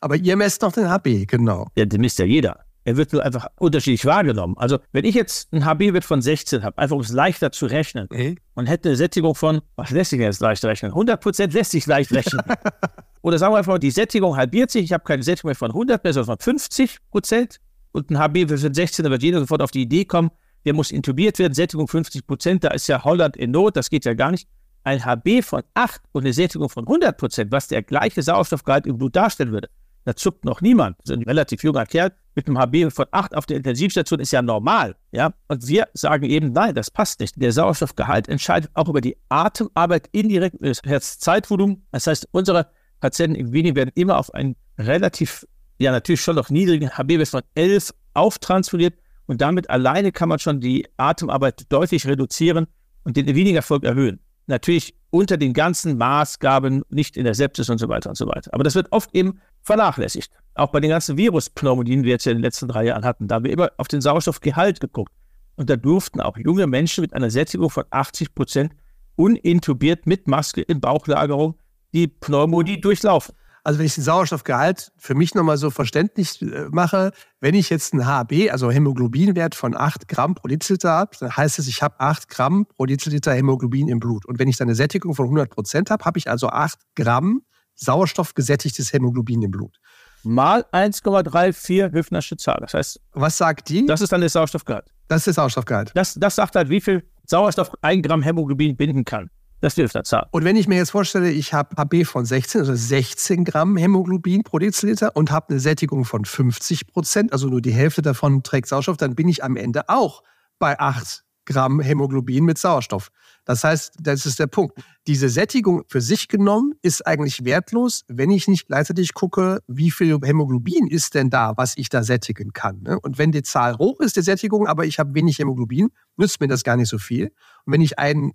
Aber 0.00 0.16
ihr 0.16 0.36
messt 0.36 0.62
noch 0.62 0.72
den 0.72 0.88
HB, 0.88 1.26
genau. 1.28 1.68
Ja, 1.76 1.84
den 1.84 2.00
misst 2.00 2.18
ja 2.18 2.24
jeder. 2.24 2.64
Er 2.84 2.96
wird 2.96 3.12
nur 3.12 3.22
einfach 3.22 3.46
unterschiedlich 3.60 4.04
wahrgenommen. 4.04 4.56
Also, 4.58 4.80
wenn 4.90 5.04
ich 5.04 5.14
jetzt 5.14 5.52
einen 5.52 5.64
HB-Wert 5.64 6.04
von 6.04 6.20
16 6.20 6.64
habe, 6.64 6.78
einfach 6.78 6.96
um 6.96 7.02
es 7.02 7.12
leichter 7.12 7.52
zu 7.52 7.66
rechnen, 7.66 8.08
mhm. 8.10 8.38
und 8.54 8.66
hätte 8.66 8.88
eine 8.88 8.96
Sättigung 8.96 9.36
von, 9.36 9.60
was 9.76 9.90
lässt 9.90 10.10
sich 10.10 10.18
denn 10.18 10.26
jetzt 10.26 10.40
leicht 10.40 10.64
rechnen? 10.64 10.90
100% 10.90 11.52
lässt 11.52 11.70
sich 11.70 11.86
leicht 11.86 12.12
rechnen. 12.12 12.42
Oder 13.22 13.38
sagen 13.38 13.54
wir 13.54 13.58
einfach, 13.58 13.78
die 13.78 13.90
Sättigung 13.90 14.36
halbiert 14.36 14.70
sich, 14.70 14.84
ich 14.84 14.92
habe 14.92 15.04
keine 15.04 15.22
Sättigung 15.22 15.50
mehr 15.50 15.56
von 15.56 15.70
100 15.70 16.02
mehr, 16.02 16.12
sondern 16.12 16.38
von 16.38 16.44
50 16.44 16.98
Prozent 17.10 17.60
und 17.92 18.10
ein 18.10 18.18
HB 18.18 18.48
von 18.48 18.74
16, 18.74 19.04
da 19.04 19.10
wird 19.10 19.22
jeder 19.22 19.40
sofort 19.40 19.62
auf 19.62 19.70
die 19.70 19.82
Idee 19.82 20.04
kommen, 20.04 20.30
der 20.64 20.74
muss 20.74 20.90
intubiert 20.90 21.38
werden, 21.38 21.54
Sättigung 21.54 21.88
50 21.88 22.26
Prozent, 22.26 22.64
da 22.64 22.68
ist 22.68 22.88
ja 22.88 23.02
Holland 23.04 23.36
in 23.36 23.52
Not, 23.52 23.76
das 23.76 23.90
geht 23.90 24.04
ja 24.04 24.14
gar 24.14 24.30
nicht. 24.30 24.48
Ein 24.84 25.04
HB 25.04 25.42
von 25.42 25.62
8 25.74 26.00
und 26.10 26.24
eine 26.24 26.32
Sättigung 26.32 26.68
von 26.68 26.84
100 26.84 27.16
Prozent, 27.16 27.52
was 27.52 27.68
der 27.68 27.82
gleiche 27.82 28.22
Sauerstoffgehalt 28.22 28.86
im 28.86 28.98
Blut 28.98 29.14
darstellen 29.14 29.52
würde, 29.52 29.68
da 30.04 30.16
zuckt 30.16 30.44
noch 30.44 30.60
niemand. 30.60 30.96
So 31.04 31.14
ein 31.14 31.22
relativ 31.22 31.62
junger 31.62 31.86
Kerl 31.86 32.12
mit 32.34 32.48
einem 32.48 32.58
HB 32.58 32.90
von 32.90 33.06
8 33.12 33.36
auf 33.36 33.46
der 33.46 33.58
Intensivstation 33.58 34.18
ist 34.18 34.32
ja 34.32 34.42
normal. 34.42 34.96
Ja? 35.12 35.32
Und 35.46 35.68
wir 35.68 35.86
sagen 35.94 36.24
eben, 36.24 36.52
nein, 36.52 36.74
das 36.74 36.90
passt 36.90 37.20
nicht. 37.20 37.40
Der 37.40 37.52
Sauerstoffgehalt 37.52 38.28
entscheidet 38.28 38.70
auch 38.74 38.88
über 38.88 39.00
die 39.00 39.16
Atemarbeit 39.28 40.08
indirekt 40.10 40.56
über 40.56 40.68
das 40.68 40.82
Herzzeitvolumen. 40.84 41.86
Das 41.92 42.08
heißt, 42.08 42.28
unsere 42.32 42.68
Patienten 43.02 43.34
im 43.34 43.52
Veni 43.52 43.74
werden 43.74 43.90
immer 43.96 44.16
auf 44.16 44.32
einen 44.32 44.54
relativ, 44.78 45.44
ja 45.78 45.90
natürlich 45.90 46.20
schon 46.20 46.36
noch 46.36 46.50
niedrigen 46.50 46.96
HB-Wert 46.96 47.28
von 47.28 47.42
11 47.56 47.92
auftransferiert 48.14 48.94
und 49.26 49.40
damit 49.40 49.68
alleine 49.68 50.12
kann 50.12 50.28
man 50.28 50.38
schon 50.38 50.60
die 50.60 50.86
Atemarbeit 50.98 51.64
deutlich 51.68 52.06
reduzieren 52.06 52.68
und 53.02 53.16
den 53.16 53.26
Wenigerfolg 53.26 53.82
erhöhen. 53.82 54.20
Natürlich 54.46 54.94
unter 55.10 55.36
den 55.36 55.52
ganzen 55.52 55.98
Maßgaben, 55.98 56.84
nicht 56.90 57.16
in 57.16 57.24
der 57.24 57.34
Sepsis 57.34 57.68
und 57.68 57.78
so 57.78 57.88
weiter 57.88 58.08
und 58.08 58.16
so 58.16 58.28
weiter. 58.28 58.54
Aber 58.54 58.62
das 58.62 58.76
wird 58.76 58.92
oft 58.92 59.12
eben 59.14 59.40
vernachlässigt. 59.62 60.30
Auch 60.54 60.70
bei 60.70 60.78
den 60.78 60.90
ganzen 60.90 61.16
Viruspneumonien, 61.16 62.02
die 62.02 62.06
wir 62.06 62.12
jetzt 62.12 62.26
in 62.28 62.36
den 62.36 62.42
letzten 62.42 62.68
drei 62.68 62.84
Jahren 62.84 63.04
hatten, 63.04 63.26
da 63.26 63.36
haben 63.36 63.44
wir 63.44 63.52
immer 63.52 63.72
auf 63.78 63.88
den 63.88 64.00
Sauerstoffgehalt 64.00 64.78
geguckt. 64.78 65.12
Und 65.56 65.68
da 65.68 65.74
durften 65.74 66.20
auch 66.20 66.36
junge 66.36 66.68
Menschen 66.68 67.02
mit 67.02 67.14
einer 67.14 67.30
Sättigung 67.30 67.68
von 67.68 67.84
80 67.90 68.32
Prozent 68.34 68.72
unintubiert 69.16 70.06
mit 70.06 70.28
Maske 70.28 70.62
in 70.62 70.80
Bauchlagerung 70.80 71.56
die 71.92 72.08
Pneumonie 72.08 72.80
durchlaufen. 72.80 73.34
Also 73.64 73.78
wenn 73.78 73.86
ich 73.86 73.94
den 73.94 74.02
Sauerstoffgehalt 74.02 74.92
für 74.96 75.14
mich 75.14 75.34
nochmal 75.34 75.56
so 75.56 75.70
verständlich 75.70 76.42
äh, 76.42 76.66
mache, 76.70 77.12
wenn 77.40 77.54
ich 77.54 77.70
jetzt 77.70 77.92
einen 77.92 78.06
HB, 78.06 78.50
also 78.50 78.70
Hämoglobinwert 78.70 79.54
von 79.54 79.76
8 79.76 80.08
Gramm 80.08 80.34
pro 80.34 80.48
Deziliter 80.48 80.90
habe, 80.90 81.16
dann 81.20 81.36
heißt 81.36 81.60
es, 81.60 81.68
ich 81.68 81.80
habe 81.80 82.00
8 82.00 82.28
Gramm 82.28 82.66
pro 82.66 82.86
Deziliter 82.86 83.32
Hämoglobin 83.32 83.88
im 83.88 84.00
Blut. 84.00 84.26
Und 84.26 84.40
wenn 84.40 84.48
ich 84.48 84.56
dann 84.56 84.66
eine 84.66 84.74
Sättigung 84.74 85.14
von 85.14 85.26
100 85.26 85.50
Prozent 85.50 85.90
habe, 85.90 86.04
habe 86.04 86.18
ich 86.18 86.28
also 86.28 86.48
8 86.48 86.78
Gramm 86.96 87.42
sauerstoffgesättigtes 87.76 88.92
Hämoglobin 88.92 89.42
im 89.42 89.50
Blut. 89.52 89.78
Mal 90.24 90.64
1,34 90.72 91.92
Hüfnersche 91.92 92.36
Zahl. 92.36 92.58
Das 92.60 92.74
heißt, 92.74 93.00
was 93.12 93.38
sagt 93.38 93.68
die? 93.68 93.86
Das 93.86 94.00
ist 94.00 94.12
dann 94.12 94.20
der 94.20 94.30
Sauerstoffgehalt. 94.30 94.86
Das 95.08 95.18
ist 95.18 95.26
der 95.26 95.34
Sauerstoffgehalt. 95.34 95.92
Das, 95.94 96.14
das 96.14 96.36
sagt 96.36 96.56
halt, 96.56 96.68
wie 96.68 96.80
viel 96.80 97.04
Sauerstoff 97.26 97.72
ein 97.82 98.02
Gramm 98.02 98.22
Hämoglobin 98.22 98.76
binden 98.76 99.04
kann. 99.04 99.30
Das 99.62 99.76
hilft 99.76 99.94
der 99.94 100.02
Zahl. 100.02 100.26
Und 100.32 100.44
wenn 100.44 100.56
ich 100.56 100.66
mir 100.66 100.74
jetzt 100.74 100.90
vorstelle, 100.90 101.30
ich 101.30 101.54
habe 101.54 101.76
HB 101.76 102.04
von 102.04 102.24
16, 102.24 102.62
also 102.62 102.74
16 102.74 103.44
Gramm 103.44 103.76
Hämoglobin 103.76 104.42
pro 104.42 104.58
Deziliter 104.58 105.14
und 105.14 105.30
habe 105.30 105.50
eine 105.50 105.60
Sättigung 105.60 106.04
von 106.04 106.24
50 106.24 106.88
Prozent, 106.88 107.32
also 107.32 107.46
nur 107.46 107.62
die 107.62 107.70
Hälfte 107.70 108.02
davon 108.02 108.42
trägt 108.42 108.66
Sauerstoff, 108.66 108.96
dann 108.96 109.14
bin 109.14 109.28
ich 109.28 109.44
am 109.44 109.56
Ende 109.56 109.88
auch 109.88 110.24
bei 110.58 110.80
8 110.80 111.22
Gramm 111.44 111.80
Hämoglobin 111.80 112.44
mit 112.44 112.58
Sauerstoff. 112.58 113.10
Das 113.44 113.62
heißt, 113.62 113.94
das 114.00 114.26
ist 114.26 114.40
der 114.40 114.48
Punkt. 114.48 114.80
Diese 115.06 115.28
Sättigung 115.28 115.84
für 115.86 116.00
sich 116.00 116.26
genommen 116.26 116.74
ist 116.82 117.06
eigentlich 117.06 117.44
wertlos, 117.44 118.02
wenn 118.08 118.30
ich 118.30 118.48
nicht 118.48 118.66
gleichzeitig 118.66 119.14
gucke, 119.14 119.60
wie 119.68 119.92
viel 119.92 120.18
Hämoglobin 120.22 120.88
ist 120.88 121.14
denn 121.14 121.30
da, 121.30 121.52
was 121.56 121.74
ich 121.76 121.88
da 121.88 122.02
sättigen 122.02 122.52
kann. 122.52 122.82
Ne? 122.82 122.98
Und 122.98 123.18
wenn 123.18 123.30
die 123.30 123.42
Zahl 123.42 123.78
hoch 123.78 124.00
ist, 124.00 124.16
die 124.16 124.22
Sättigung, 124.22 124.66
aber 124.66 124.86
ich 124.86 124.98
habe 124.98 125.14
wenig 125.14 125.38
Hämoglobin, 125.38 125.90
nützt 126.16 126.40
mir 126.40 126.48
das 126.48 126.64
gar 126.64 126.76
nicht 126.76 126.88
so 126.88 126.98
viel. 126.98 127.32
Und 127.64 127.72
wenn 127.72 127.80
ich 127.80 127.98
einen 127.98 128.32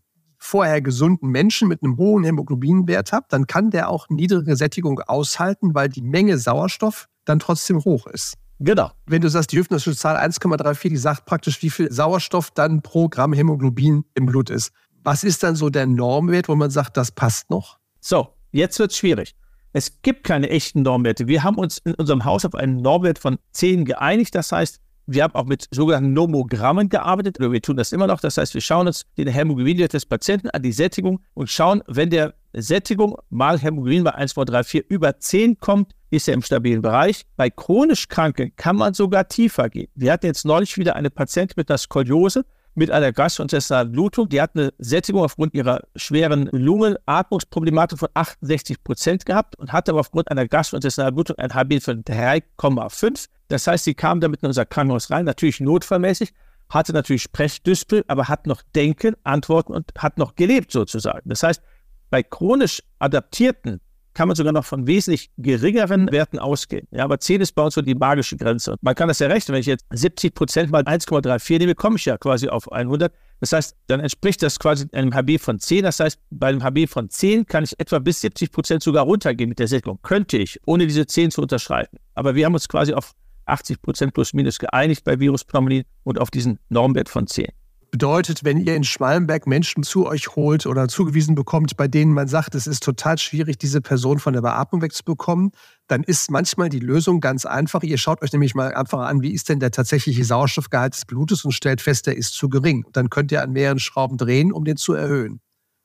vorher 0.48 0.82
gesunden 0.82 1.30
Menschen 1.30 1.68
mit 1.68 1.84
einem 1.84 1.98
hohen 1.98 2.24
Hämoglobinwert 2.24 3.12
habe, 3.12 3.26
dann 3.30 3.48
kann 3.48 3.70
der 3.70 3.90
auch 3.90 4.10
niedrige 4.10 4.56
Sättigung 4.56 5.00
aushalten, 5.02 5.76
weil 5.76 5.90
die 5.90 6.02
Menge 6.02 6.38
Sauerstoff 6.38 7.08
dann 7.26 7.40
trotzdem 7.40 7.84
hoch 7.84 8.08
ist. 8.08 8.36
Genau. 8.60 8.92
Wenn 9.06 9.22
du 9.22 9.30
sagst, 9.30 9.52
die 9.52 9.62
Zahl 9.62 10.18
1,34, 10.18 10.90
die 10.90 10.98
sagt 10.98 11.26
praktisch, 11.26 11.62
wie 11.62 11.70
viel 11.70 11.92
Sauerstoff 11.92 12.52
dann 12.52 12.82
pro 12.82 13.08
Gramm 13.10 13.34
Hämoglobin 13.34 14.06
im 14.16 14.26
Blut 14.26 14.50
ist. 14.50 14.72
Was 15.04 15.24
ist 15.24 15.44
dann 15.44 15.56
so 15.56 15.70
der 15.70 15.86
Normwert, 15.86 16.50
wo 16.50 16.56
man 16.56 16.72
sagt, 16.72 16.98
das 16.98 17.12
passt 17.12 17.50
noch? 17.50 17.78
So, 18.00 18.30
jetzt 18.52 18.80
wird 18.80 18.92
es 18.92 18.98
schwierig. 18.98 19.36
Es 19.74 20.02
gibt 20.02 20.24
keine 20.24 20.50
echten 20.50 20.82
Normwerte. 20.82 21.28
Wir 21.28 21.44
haben 21.44 21.58
uns 21.58 21.78
in 21.80 21.94
unserem 21.94 22.26
Haus 22.26 22.46
auf 22.46 22.56
einen 22.56 22.78
Normwert 22.78 23.20
von 23.20 23.38
10 23.52 23.86
geeinigt. 23.86 24.34
Das 24.34 24.52
heißt, 24.52 24.80
wir 25.08 25.24
haben 25.24 25.34
auch 25.36 25.46
mit 25.46 25.68
sogenannten 25.72 26.14
Nomogrammen 26.14 26.90
gearbeitet, 26.90 27.40
oder 27.40 27.52
wir 27.52 27.62
tun 27.62 27.78
das 27.78 27.92
immer 27.92 28.08
noch. 28.08 28.20
Das 28.20 28.38
heißt, 28.38 28.54
wir 28.54 28.62
schauen 28.62 28.88
uns 28.88 29.06
den 29.18 29.28
Hämoglobinwert 29.28 29.94
des 29.94 30.06
Patienten 30.06 30.50
an, 30.50 30.62
die 30.62 30.74
Sättigung 30.74 31.22
und 31.34 31.50
schauen, 31.50 31.82
wenn 31.88 32.10
der 32.10 32.34
Sättigung 32.54 33.18
mal 33.30 33.58
Hämoglobin 33.58 34.04
bei 34.04 34.14
1, 34.14 34.34
2, 34.34 34.46
3, 34.46 34.64
4 34.64 34.84
über 34.90 35.20
10 35.20 35.60
kommt, 35.60 35.94
ist 36.10 36.28
er 36.28 36.34
im 36.34 36.42
stabilen 36.42 36.82
Bereich. 36.82 37.24
Bei 37.36 37.50
chronisch 37.50 38.08
Kranken 38.08 38.56
kann 38.56 38.76
man 38.76 38.94
sogar 38.94 39.28
tiefer 39.28 39.70
gehen. 39.70 39.88
Wir 39.96 40.12
hatten 40.12 40.26
jetzt 40.26 40.46
neulich 40.46 40.78
wieder 40.78 40.96
eine 40.96 41.10
Patientin 41.10 41.56
mit 41.58 41.70
einer 41.70 41.78
Skoliose 41.78 42.46
mit 42.78 42.92
einer 42.92 43.12
gastrointestinalen 43.12 43.92
Blutung. 43.92 44.30
Die 44.30 44.40
hat 44.40 44.52
eine 44.56 44.72
Sättigung 44.78 45.24
aufgrund 45.24 45.54
ihrer 45.54 45.82
schweren 45.96 46.48
Lungenatmungsproblematik 46.52 47.98
von 47.98 48.10
68 48.14 48.84
Prozent 48.84 49.26
gehabt 49.26 49.58
und 49.58 49.74
hatte 49.74 49.92
aber 49.92 50.02
aufgrund 50.02 50.30
einer 50.30 50.48
gastrointestinalen 50.48 51.16
Blutung 51.16 51.38
ein 51.38 51.54
HB 51.54 51.82
von 51.82 52.04
3,5. 52.04 53.28
Das 53.48 53.66
heißt, 53.66 53.84
sie 53.84 53.96
kam 53.96 54.22
damit 54.22 54.44
in 54.44 54.48
unser 54.48 54.66
Krankenhaus 54.66 55.10
rein, 55.10 55.26
natürlich 55.26 55.60
notfallmäßig, 55.60 56.34
hatte 56.70 56.94
natürlich 56.94 57.24
Sprechdüspel, 57.24 58.04
aber 58.08 58.28
hat 58.28 58.46
noch 58.46 58.62
Denken, 58.76 59.16
Antworten 59.24 59.74
und 59.74 59.92
hat 59.98 60.18
noch 60.18 60.36
gelebt 60.36 60.72
sozusagen. 60.72 61.28
Das 61.30 61.44
heißt, 61.44 61.62
bei 62.10 62.24
chronisch 62.24 62.84
adaptierten 63.00 63.82
kann 64.18 64.28
man 64.28 64.36
sogar 64.36 64.52
noch 64.52 64.66
von 64.66 64.88
wesentlich 64.88 65.30
geringeren 65.38 66.12
Werten 66.12 66.40
ausgehen. 66.40 66.88
Ja, 66.90 67.04
aber 67.04 67.20
10 67.20 67.40
ist 67.42 67.52
bei 67.52 67.62
uns 67.62 67.76
so 67.76 67.84
die 67.84 67.94
magische 67.94 68.36
Grenze. 68.36 68.76
man 68.82 68.96
kann 68.96 69.10
das 69.10 69.20
ja 69.20 69.28
rechnen, 69.28 69.54
wenn 69.54 69.60
ich 69.62 69.68
jetzt 69.68 69.86
70 69.92 70.34
Prozent 70.34 70.72
mal 70.72 70.82
1,34 70.82 71.60
nehme, 71.60 71.76
komme 71.76 71.98
ich 71.98 72.06
ja 72.06 72.18
quasi 72.18 72.50
auf 72.50 72.72
100. 72.72 73.14
Das 73.42 73.54
heißt, 73.54 73.76
dann 73.86 74.00
entspricht 74.00 74.42
das 74.42 74.58
quasi 74.58 74.88
einem 74.92 75.14
HB 75.14 75.38
von 75.40 75.60
10. 75.60 75.84
Das 75.84 76.00
heißt, 76.00 76.20
bei 76.32 76.48
einem 76.48 76.64
HB 76.64 76.88
von 76.90 77.12
10 77.12 77.46
kann 77.46 77.64
ich 77.64 77.80
etwa 77.80 78.00
bis 78.00 78.22
70 78.22 78.52
Prozent 78.52 78.82
sogar 78.82 79.06
runtergehen 79.06 79.50
mit 79.50 79.60
der 79.60 79.68
Sättigung. 79.68 80.00
Könnte 80.02 80.38
ich, 80.38 80.60
ohne 80.66 80.88
diese 80.88 81.06
10 81.06 81.30
zu 81.30 81.44
unterschreiten. 81.44 82.00
Aber 82.16 82.34
wir 82.34 82.48
haben 82.48 82.56
uns 82.56 82.68
quasi 82.68 82.96
auf 82.96 83.14
80 83.46 83.84
Prozent 83.84 84.14
plus 84.16 84.34
minus 84.34 84.58
geeinigt 84.58 85.04
bei 85.04 85.20
Viruspneumonie 85.20 85.86
und 86.04 86.20
auf 86.20 86.32
diesen 86.32 86.58
Normwert 86.70 87.08
von 87.08 87.28
10. 87.28 87.50
Bedeutet, 87.98 88.44
wenn 88.44 88.60
ihr 88.60 88.76
in 88.76 88.84
Schmalenberg 88.84 89.48
Menschen 89.48 89.82
zu 89.82 90.06
euch 90.06 90.36
holt 90.36 90.68
oder 90.68 90.88
zugewiesen 90.88 91.34
bekommt, 91.34 91.78
bei 91.78 91.88
denen 91.88 92.14
man 92.14 92.28
sagt, 92.28 92.54
es 92.54 92.68
ist 92.68 92.84
total 92.84 93.18
schwierig, 93.18 93.58
diese 93.58 93.82
Person 93.82 94.20
von 94.20 94.34
der 94.34 94.44
Beatmung 94.44 94.84
wegzubekommen, 94.84 95.50
dann 95.88 96.04
ist 96.04 96.30
manchmal 96.30 96.70
die 96.70 96.78
Lösung 96.78 97.22
ganz 97.22 97.48
einfach. 97.48 97.82
Ihr 97.82 97.98
schaut 97.98 98.22
euch 98.22 98.32
nämlich 98.32 98.54
mal 98.54 98.72
einfach 98.76 99.00
an, 99.00 99.24
wie 99.24 99.32
ist 99.32 99.50
denn 99.50 99.60
der 99.60 99.72
tatsächliche 99.72 100.24
Sauerstoffgehalt 100.24 100.94
des 100.94 101.06
Blutes 101.06 101.44
und 101.44 101.54
stellt 101.54 101.82
fest, 101.82 102.06
der 102.06 102.16
ist 102.16 102.36
zu 102.36 102.50
gering. 102.50 102.86
Dann 102.94 103.10
könnt 103.10 103.32
ihr 103.32 103.42
an 103.42 103.52
mehreren 103.52 103.80
Schrauben 103.80 104.18
drehen, 104.18 104.52
um 104.52 104.64
den 104.64 104.78
zu 104.78 104.94
erhöhen. 104.94 105.42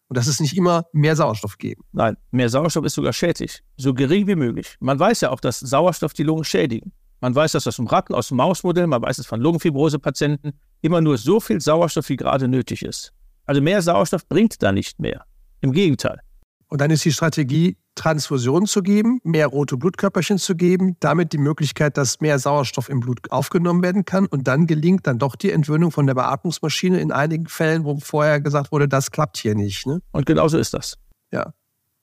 Und 0.09 0.18
das 0.18 0.27
ist 0.27 0.42
nicht 0.42 0.55
immer 0.55 0.85
mehr 0.92 1.16
Sauerstoff 1.16 1.57
geben. 1.57 1.83
Nein, 1.92 2.18
mehr 2.31 2.51
Sauerstoff 2.51 2.85
ist 2.85 2.92
sogar 2.92 3.14
schädlich. 3.14 3.62
So 3.79 3.94
gering 3.94 4.27
wie 4.27 4.37
möglich. 4.37 4.77
Man 4.81 4.98
weiß 4.98 5.22
ja 5.22 5.31
auch, 5.31 5.40
dass 5.40 5.61
Sauerstoff 5.61 6.12
die 6.12 6.25
Lungen 6.25 6.44
schädigen. 6.44 6.92
Man 7.22 7.35
weiß 7.35 7.53
das 7.53 7.66
aus 7.66 7.77
dem 7.77 7.87
Ratten, 7.87 8.14
aus 8.14 8.29
dem 8.29 8.37
Mausmodell, 8.37 8.87
man 8.87 9.01
weiß 9.01 9.16
es 9.16 9.27
von 9.27 9.40
Lungenfibrose-Patienten. 9.40 10.53
Immer 10.82 11.00
nur 11.00 11.16
so 11.16 11.40
viel 11.40 11.60
Sauerstoff, 11.60 12.08
wie 12.08 12.16
gerade 12.16 12.48
nötig 12.48 12.84
ist. 12.84 13.12
Also 13.46 13.60
mehr 13.60 13.80
Sauerstoff 13.82 14.28
bringt 14.28 14.62
da 14.62 14.72
nicht 14.72 14.98
mehr. 14.98 15.24
Im 15.60 15.72
Gegenteil. 15.72 16.20
Und 16.68 16.80
dann 16.80 16.90
ist 16.90 17.04
die 17.04 17.12
Strategie, 17.12 17.76
Transfusionen 17.94 18.66
zu 18.66 18.82
geben, 18.82 19.20
mehr 19.22 19.46
rote 19.46 19.76
Blutkörperchen 19.76 20.38
zu 20.38 20.56
geben, 20.56 20.96
damit 21.00 21.32
die 21.32 21.38
Möglichkeit, 21.38 21.96
dass 21.96 22.20
mehr 22.20 22.38
Sauerstoff 22.38 22.88
im 22.88 23.00
Blut 23.00 23.30
aufgenommen 23.30 23.82
werden 23.82 24.04
kann. 24.04 24.26
Und 24.26 24.48
dann 24.48 24.66
gelingt 24.66 25.06
dann 25.06 25.18
doch 25.18 25.36
die 25.36 25.52
Entwöhnung 25.52 25.92
von 25.92 26.06
der 26.06 26.14
Beatmungsmaschine 26.14 27.00
in 27.00 27.12
einigen 27.12 27.46
Fällen, 27.46 27.84
wo 27.84 27.98
vorher 27.98 28.40
gesagt 28.40 28.72
wurde, 28.72 28.88
das 28.88 29.10
klappt 29.10 29.36
hier 29.36 29.54
nicht. 29.54 29.86
Ne? 29.86 30.00
Und 30.10 30.26
genauso 30.26 30.58
ist 30.58 30.74
das. 30.74 30.96
Ja, 31.30 31.52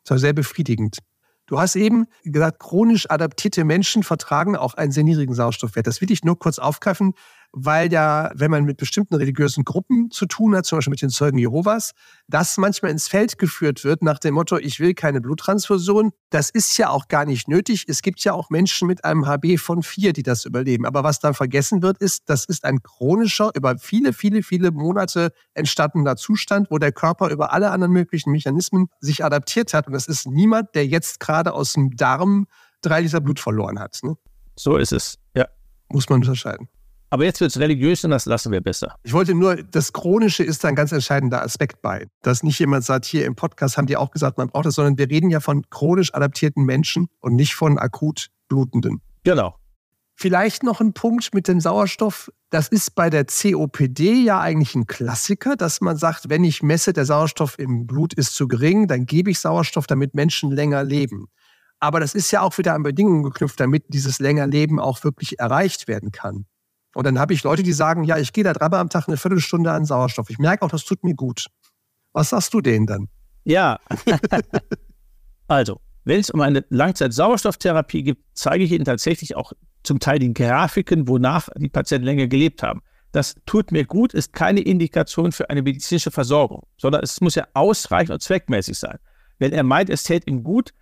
das 0.03 0.11
war 0.11 0.19
sehr 0.19 0.33
befriedigend. 0.33 0.99
Du 1.47 1.59
hast 1.59 1.75
eben 1.75 2.05
gesagt, 2.23 2.59
chronisch 2.59 3.09
adaptierte 3.09 3.63
Menschen 3.63 4.03
vertragen 4.03 4.55
auch 4.55 4.75
einen 4.75 4.91
sehr 4.91 5.03
niedrigen 5.03 5.33
Sauerstoffwert. 5.33 5.87
Das 5.87 5.99
will 5.99 6.11
ich 6.11 6.23
nur 6.23 6.37
kurz 6.37 6.59
aufgreifen, 6.59 7.15
weil 7.51 7.91
ja, 7.91 8.31
wenn 8.35 8.51
man 8.51 8.63
mit 8.63 8.77
bestimmten 8.77 9.15
religiösen 9.15 9.63
Gruppen 9.63 10.12
zu 10.12 10.25
tun 10.25 10.55
hat, 10.55 10.65
zum 10.65 10.77
Beispiel 10.77 10.91
mit 10.91 11.01
den 11.01 11.09
Zeugen 11.09 11.38
Jehovas, 11.38 11.91
das 12.27 12.57
manchmal 12.57 12.91
ins 12.91 13.07
Feld 13.07 13.38
geführt 13.38 13.83
wird 13.83 14.03
nach 14.03 14.19
dem 14.19 14.35
Motto, 14.35 14.57
ich 14.57 14.79
will 14.79 14.93
keine 14.93 15.19
Bluttransfusion. 15.21 16.12
Das 16.29 16.49
ist 16.49 16.77
ja 16.77 16.89
auch 16.89 17.07
gar 17.07 17.25
nicht 17.25 17.47
nötig. 17.47 17.85
Es 17.88 18.01
gibt 18.01 18.21
ja 18.23 18.33
auch 18.33 18.49
Menschen 18.49 18.88
mit 18.88 19.03
einem 19.03 19.25
HB 19.25 19.57
von 19.57 19.81
4, 19.81 20.13
die 20.13 20.23
das 20.23 20.45
überleben. 20.45 20.85
Aber 20.85 21.03
was 21.03 21.19
dann 21.19 21.33
vergessen 21.33 21.81
wird, 21.81 21.97
ist, 21.97 22.29
das 22.29 22.45
ist 22.45 22.65
ein 22.65 22.83
chronischer, 22.83 23.51
über 23.55 23.77
viele, 23.77 24.13
viele, 24.13 24.43
viele 24.43 24.71
Monate 24.71 25.31
entstandener 25.53 26.15
Zustand, 26.15 26.69
wo 26.69 26.77
der 26.77 26.91
Körper 26.91 27.29
über 27.29 27.51
alle 27.51 27.71
anderen 27.71 27.93
möglichen 27.93 28.31
Mechanismen 28.31 28.89
sich 28.99 29.25
adaptiert 29.25 29.73
hat. 29.73 29.88
Und 29.88 29.93
das 29.93 30.07
ist 30.07 30.27
niemand, 30.27 30.75
der 30.75 30.85
jetzt 30.85 31.19
gerade 31.19 31.53
aus 31.53 31.73
dem 31.73 31.95
Darm 31.95 32.47
drei 32.81 33.01
Liter 33.01 33.21
Blut 33.21 33.39
verloren 33.39 33.79
hat. 33.79 33.99
Ne? 34.03 34.15
So 34.55 34.77
ist 34.77 34.93
es, 34.93 35.17
ja. 35.35 35.47
Muss 35.91 36.07
man 36.09 36.19
unterscheiden. 36.19 36.69
Aber 37.12 37.26
jetzt 37.26 37.41
wird 37.41 37.52
es 37.52 37.60
religiös 37.60 38.04
und 38.06 38.12
das 38.12 38.26
lassen 38.26 38.52
wir 38.52 38.62
besser. 38.62 38.95
Ich 39.04 39.13
wollte 39.13 39.34
nur, 39.34 39.56
das 39.56 39.93
Chronische 39.93 40.43
ist 40.43 40.63
ein 40.65 40.76
ganz 40.76 40.91
entscheidender 40.91 41.41
Aspekt 41.41 41.82
bei. 41.82 42.08
Dass 42.22 42.43
nicht 42.43 42.60
jemand 42.60 42.84
sagt, 42.84 43.06
hier 43.06 43.26
im 43.26 43.36
Podcast 43.36 43.78
haben 43.78 43.88
die 43.88 43.98
auch 43.98 44.12
gesagt, 44.12 44.38
man 44.38 44.50
braucht 44.50 44.65
das, 44.65 44.76
sondern 44.76 44.98
wir 44.98 45.10
reden 45.10 45.32
ja 45.32 45.39
von 45.39 45.67
chronisch 45.69 46.13
adaptierten 46.13 46.63
Menschen 46.65 47.08
und 47.19 47.36
nicht 47.36 47.56
von 47.56 47.80
akut 47.80 48.30
Blutenden. 48.48 49.02
Genau. 49.24 49.56
Vielleicht 50.15 50.63
noch 50.63 50.82
ein 50.82 50.93
Punkt 50.93 51.34
mit 51.34 51.48
dem 51.48 51.62
Sauerstoff. 51.62 52.30
Das 52.50 52.67
ist 52.67 52.93
bei 52.93 53.10
der 53.10 53.26
COPD 53.26 54.24
ja 54.24 54.41
eigentlich 54.41 54.76
ein 54.76 54.86
Klassiker, 54.86 55.56
dass 55.56 55.82
man 55.82 55.98
sagt, 55.98 56.30
wenn 56.30 56.43
ich 56.43 56.62
messe, 56.62 56.93
der 56.93 57.06
Sauerstoff 57.06 57.58
im 57.58 57.88
Blut 57.88 58.13
ist 58.13 58.36
zu 58.36 58.48
gering, 58.48 58.88
dann 58.88 59.06
gebe 59.06 59.32
ich 59.32 59.39
Sauerstoff, 59.39 59.88
damit 59.88 60.15
Menschen 60.15 60.52
länger 60.52 60.84
leben. 60.84 61.28
Aber 61.80 62.00
das 62.00 62.13
ist 62.13 62.32
ja 62.32 62.41
auch 62.41 62.58
wieder 62.58 62.74
an 62.74 62.84
Bedingungen 62.84 63.24
geknüpft, 63.24 63.60
damit 63.60 63.86
dieses 63.88 64.19
länger 64.19 64.45
Leben 64.45 64.80
auch 64.80 65.04
wirklich 65.04 65.39
erreicht 65.39 65.88
werden 65.88 66.12
kann. 66.12 66.45
Und 66.95 67.06
dann 67.06 67.19
habe 67.19 67.34
ich 67.34 67.43
Leute, 67.43 67.63
die 67.63 67.73
sagen, 67.73 68.04
ja, 68.04 68.17
ich 68.17 68.34
gehe 68.34 68.43
da 68.43 68.54
dreimal 68.54 68.80
am 68.80 68.89
Tag 68.89 69.08
eine 69.08 69.17
Viertelstunde 69.17 69.71
an 69.71 69.86
Sauerstoff. 69.86 70.30
Ich 70.30 70.39
merke 70.39 70.65
auch, 70.65 70.69
das 70.69 70.86
tut 70.86 71.04
mir 71.04 71.15
gut. 71.15 71.47
Was 72.13 72.30
sagst 72.30 72.54
du 72.54 72.62
denen 72.62 72.88
dann? 72.88 73.08
Ja. 73.43 73.80
also, 75.47 75.80
wenn 76.04 76.19
es 76.19 76.30
um 76.32 76.41
eine 76.41 76.65
Langzeit-Sauerstofftherapie 76.69 78.04
geht, 78.04 78.17
zeige 78.34 78.63
ich 78.63 78.71
Ihnen 78.71 78.86
tatsächlich 78.86 79.36
auch 79.36 79.54
zum 79.84 79.99
Teil 79.99 80.19
die 80.19 80.34
Grafiken, 80.34 81.08
wonach 81.08 81.49
die 81.56 81.69
Patienten 81.69 82.06
länger 82.06 82.28
gelebt 82.28 82.63
haben. 82.63 82.82
Das 83.12 83.36
tut 83.45 83.71
mir 83.71 83.86
gut, 83.86 84.13
ist 84.13 84.34
keine 84.34 84.62
Indikation 84.62 85.32
für 85.32 85.49
eine 85.49 85.62
medizinische 85.62 86.12
Versorgung, 86.12 86.67
sondern 86.78 87.02
es 87.04 87.21
muss 87.21 87.36
ja 87.36 87.47
ausreichend 87.54 88.12
und 88.12 88.21
zweckmäßig 88.21 88.78
sein. 88.78 88.97
Wenn 89.39 89.52
er 89.52 89.63
meint, 89.63 89.89
es 89.89 90.04
täte 90.04 90.30
ihm 90.30 90.43
gut, 90.43 90.73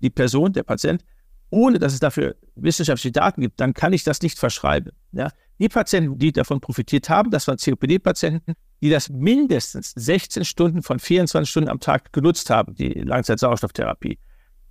die 0.00 0.10
Person, 0.10 0.52
der 0.52 0.62
Patient, 0.62 1.04
ohne 1.52 1.78
dass 1.78 1.92
es 1.92 2.00
dafür 2.00 2.34
wissenschaftliche 2.56 3.12
Daten 3.12 3.42
gibt, 3.42 3.60
dann 3.60 3.74
kann 3.74 3.92
ich 3.92 4.04
das 4.04 4.22
nicht 4.22 4.38
verschreiben. 4.38 4.92
Ja? 5.12 5.30
Die 5.58 5.68
Patienten, 5.68 6.18
die 6.18 6.32
davon 6.32 6.60
profitiert 6.60 7.08
haben, 7.10 7.30
das 7.30 7.46
waren 7.46 7.58
COPD-Patienten, 7.58 8.54
die 8.80 8.90
das 8.90 9.10
mindestens 9.10 9.92
16 9.94 10.44
Stunden 10.44 10.82
von 10.82 10.98
24 10.98 11.48
Stunden 11.48 11.68
am 11.68 11.78
Tag 11.78 12.12
genutzt 12.12 12.48
haben, 12.48 12.74
die 12.74 12.88
Langzeitsauerstofftherapie. 12.94 14.18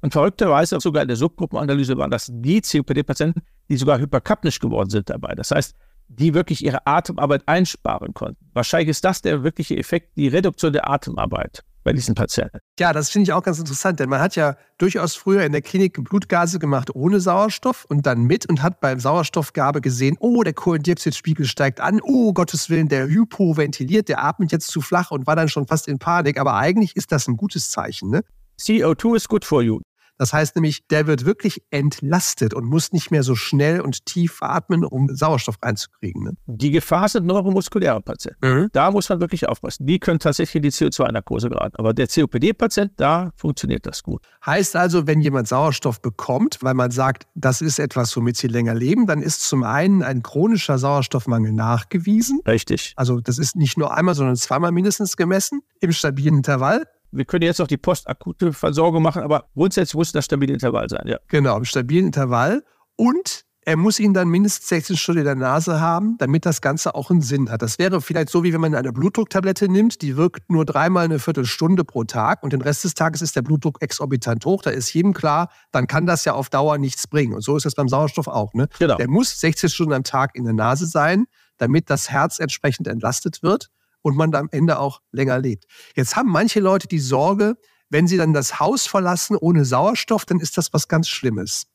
Und 0.01 0.11
verrückterweise 0.11 0.79
sogar 0.79 1.03
in 1.03 1.07
der 1.07 1.17
Subgruppenanalyse 1.17 1.95
waren 1.97 2.09
das 2.09 2.29
die 2.33 2.61
COPD-Patienten, 2.61 3.43
die 3.69 3.77
sogar 3.77 3.99
hyperkapnisch 3.99 4.59
geworden 4.59 4.89
sind 4.89 5.09
dabei. 5.09 5.35
Das 5.35 5.51
heißt, 5.51 5.75
die 6.07 6.33
wirklich 6.33 6.65
ihre 6.65 6.85
Atemarbeit 6.87 7.43
einsparen 7.45 8.13
konnten. 8.15 8.43
Wahrscheinlich 8.53 8.89
ist 8.89 9.05
das 9.05 9.21
der 9.21 9.43
wirkliche 9.43 9.77
Effekt, 9.77 10.17
die 10.17 10.27
Reduktion 10.27 10.73
der 10.73 10.89
Atemarbeit. 10.89 11.63
Bei 11.83 11.93
diesen 11.93 12.15
Patienten. 12.15 12.59
Ja, 12.79 12.93
das 12.93 13.09
finde 13.09 13.23
ich 13.23 13.33
auch 13.33 13.43
ganz 13.43 13.59
interessant, 13.59 13.99
denn 13.99 14.09
man 14.09 14.21
hat 14.21 14.35
ja 14.35 14.55
durchaus 14.77 15.15
früher 15.15 15.43
in 15.43 15.51
der 15.51 15.61
Klinik 15.61 16.03
Blutgase 16.03 16.59
gemacht 16.59 16.93
ohne 16.95 17.19
Sauerstoff 17.19 17.85
und 17.89 18.05
dann 18.05 18.23
mit 18.23 18.47
und 18.47 18.61
hat 18.61 18.79
beim 18.81 18.99
Sauerstoffgabe 18.99 19.81
gesehen, 19.81 20.17
oh, 20.19 20.43
der 20.43 20.53
Kohlendioxidspiegel 20.53 21.45
steigt 21.45 21.79
an, 21.79 21.99
oh, 22.03 22.33
Gottes 22.33 22.69
Willen, 22.69 22.87
der 22.87 23.07
hypoventiliert, 23.07 24.09
der 24.09 24.23
atmet 24.23 24.51
jetzt 24.51 24.67
zu 24.67 24.81
flach 24.81 25.11
und 25.11 25.27
war 25.27 25.35
dann 25.35 25.49
schon 25.49 25.67
fast 25.67 25.87
in 25.87 25.99
Panik. 25.99 26.39
Aber 26.39 26.55
eigentlich 26.55 26.95
ist 26.95 27.11
das 27.11 27.27
ein 27.27 27.37
gutes 27.37 27.71
Zeichen, 27.71 28.09
ne? 28.09 28.21
CO2 28.59 29.15
is 29.15 29.27
good 29.27 29.43
for 29.43 29.63
you. 29.63 29.79
Das 30.21 30.33
heißt 30.33 30.55
nämlich, 30.55 30.85
der 30.85 31.07
wird 31.07 31.25
wirklich 31.25 31.63
entlastet 31.71 32.53
und 32.53 32.65
muss 32.65 32.91
nicht 32.91 33.09
mehr 33.09 33.23
so 33.23 33.33
schnell 33.33 33.81
und 33.81 34.05
tief 34.05 34.43
atmen, 34.43 34.85
um 34.85 35.09
Sauerstoff 35.09 35.55
reinzukriegen. 35.63 36.23
Ne? 36.23 36.33
Die 36.45 36.69
Gefahr 36.69 37.09
sind 37.09 37.25
neuromuskuläre 37.25 38.01
Patienten. 38.01 38.47
Mhm. 38.47 38.69
Da 38.71 38.91
muss 38.91 39.09
man 39.09 39.19
wirklich 39.19 39.49
aufpassen. 39.49 39.87
Die 39.87 39.97
können 39.97 40.19
tatsächlich 40.19 40.57
in 40.57 40.61
die 40.61 40.69
CO2-Narkose 40.69 41.49
geraten. 41.49 41.75
Aber 41.77 41.95
der 41.95 42.05
COPD-Patient, 42.05 42.91
da 42.97 43.31
funktioniert 43.35 43.87
das 43.87 44.03
gut. 44.03 44.21
Heißt 44.45 44.75
also, 44.75 45.07
wenn 45.07 45.21
jemand 45.21 45.47
Sauerstoff 45.47 46.03
bekommt, 46.03 46.59
weil 46.61 46.75
man 46.75 46.91
sagt, 46.91 47.25
das 47.33 47.61
ist 47.61 47.79
etwas, 47.79 48.15
womit 48.15 48.37
sie 48.37 48.47
länger 48.47 48.75
leben, 48.75 49.07
dann 49.07 49.23
ist 49.23 49.41
zum 49.41 49.63
einen 49.63 50.03
ein 50.03 50.21
chronischer 50.21 50.77
Sauerstoffmangel 50.77 51.51
nachgewiesen. 51.51 52.41
Richtig. 52.45 52.93
Also 52.95 53.21
das 53.21 53.39
ist 53.39 53.55
nicht 53.55 53.75
nur 53.75 53.97
einmal, 53.97 54.13
sondern 54.13 54.35
zweimal 54.35 54.71
mindestens 54.71 55.17
gemessen 55.17 55.63
im 55.79 55.91
stabilen 55.91 56.37
Intervall. 56.37 56.85
Wir 57.11 57.25
können 57.25 57.43
jetzt 57.43 57.59
noch 57.59 57.67
die 57.67 57.77
postakute 57.77 58.53
Versorgung 58.53 59.03
machen, 59.03 59.21
aber 59.21 59.45
grundsätzlich 59.53 59.95
muss 59.95 60.11
das 60.11 60.25
stabile 60.25 60.53
Intervall 60.53 60.89
sein, 60.89 61.07
ja. 61.07 61.19
Genau, 61.27 61.57
im 61.57 61.65
stabilen 61.65 62.07
Intervall. 62.07 62.63
Und 62.95 63.45
er 63.63 63.77
muss 63.77 63.99
ihn 63.99 64.13
dann 64.13 64.27
mindestens 64.27 64.69
16 64.69 64.97
Stunden 64.97 65.19
in 65.19 65.25
der 65.25 65.35
Nase 65.35 65.79
haben, 65.79 66.17
damit 66.17 66.47
das 66.47 66.61
Ganze 66.61 66.95
auch 66.95 67.11
einen 67.11 67.21
Sinn 67.21 67.51
hat. 67.51 67.61
Das 67.61 67.77
wäre 67.77 68.01
vielleicht 68.01 68.29
so, 68.29 68.43
wie 68.43 68.53
wenn 68.53 68.61
man 68.61 68.73
eine 68.73 68.91
Blutdrucktablette 68.91 69.69
nimmt, 69.69 70.01
die 70.01 70.17
wirkt 70.17 70.49
nur 70.49 70.65
dreimal 70.65 71.05
eine 71.05 71.19
Viertelstunde 71.19 71.83
pro 71.83 72.03
Tag 72.03 72.41
und 72.41 72.53
den 72.53 72.61
Rest 72.61 72.83
des 72.85 72.95
Tages 72.95 73.21
ist 73.21 73.35
der 73.35 73.43
Blutdruck 73.43 73.79
exorbitant 73.81 74.45
hoch. 74.45 74.63
Da 74.63 74.71
ist 74.71 74.91
jedem 74.93 75.13
klar, 75.13 75.51
dann 75.71 75.85
kann 75.85 76.07
das 76.07 76.25
ja 76.25 76.33
auf 76.33 76.49
Dauer 76.49 76.79
nichts 76.79 77.07
bringen. 77.07 77.33
Und 77.33 77.41
so 77.41 77.55
ist 77.55 77.65
das 77.65 77.75
beim 77.75 77.87
Sauerstoff 77.87 78.27
auch. 78.27 78.53
Ne? 78.55 78.67
Genau. 78.79 78.95
Der 78.95 79.07
muss 79.07 79.39
16 79.39 79.69
Stunden 79.69 79.93
am 79.93 80.03
Tag 80.03 80.35
in 80.35 80.45
der 80.45 80.53
Nase 80.53 80.87
sein, 80.87 81.25
damit 81.57 81.91
das 81.91 82.09
Herz 82.09 82.39
entsprechend 82.39 82.87
entlastet 82.87 83.43
wird 83.43 83.69
und 84.01 84.15
man 84.15 84.33
am 84.35 84.49
Ende 84.51 84.79
auch 84.79 85.01
länger 85.11 85.39
lebt. 85.39 85.65
Jetzt 85.95 86.15
haben 86.15 86.29
manche 86.29 86.59
Leute 86.59 86.87
die 86.87 86.99
Sorge, 86.99 87.57
wenn 87.89 88.07
sie 88.07 88.17
dann 88.17 88.33
das 88.33 88.59
Haus 88.59 88.87
verlassen 88.87 89.35
ohne 89.35 89.65
Sauerstoff, 89.65 90.25
dann 90.25 90.39
ist 90.39 90.57
das 90.57 90.73
was 90.73 90.87
ganz 90.87 91.09
Schlimmes. 91.09 91.67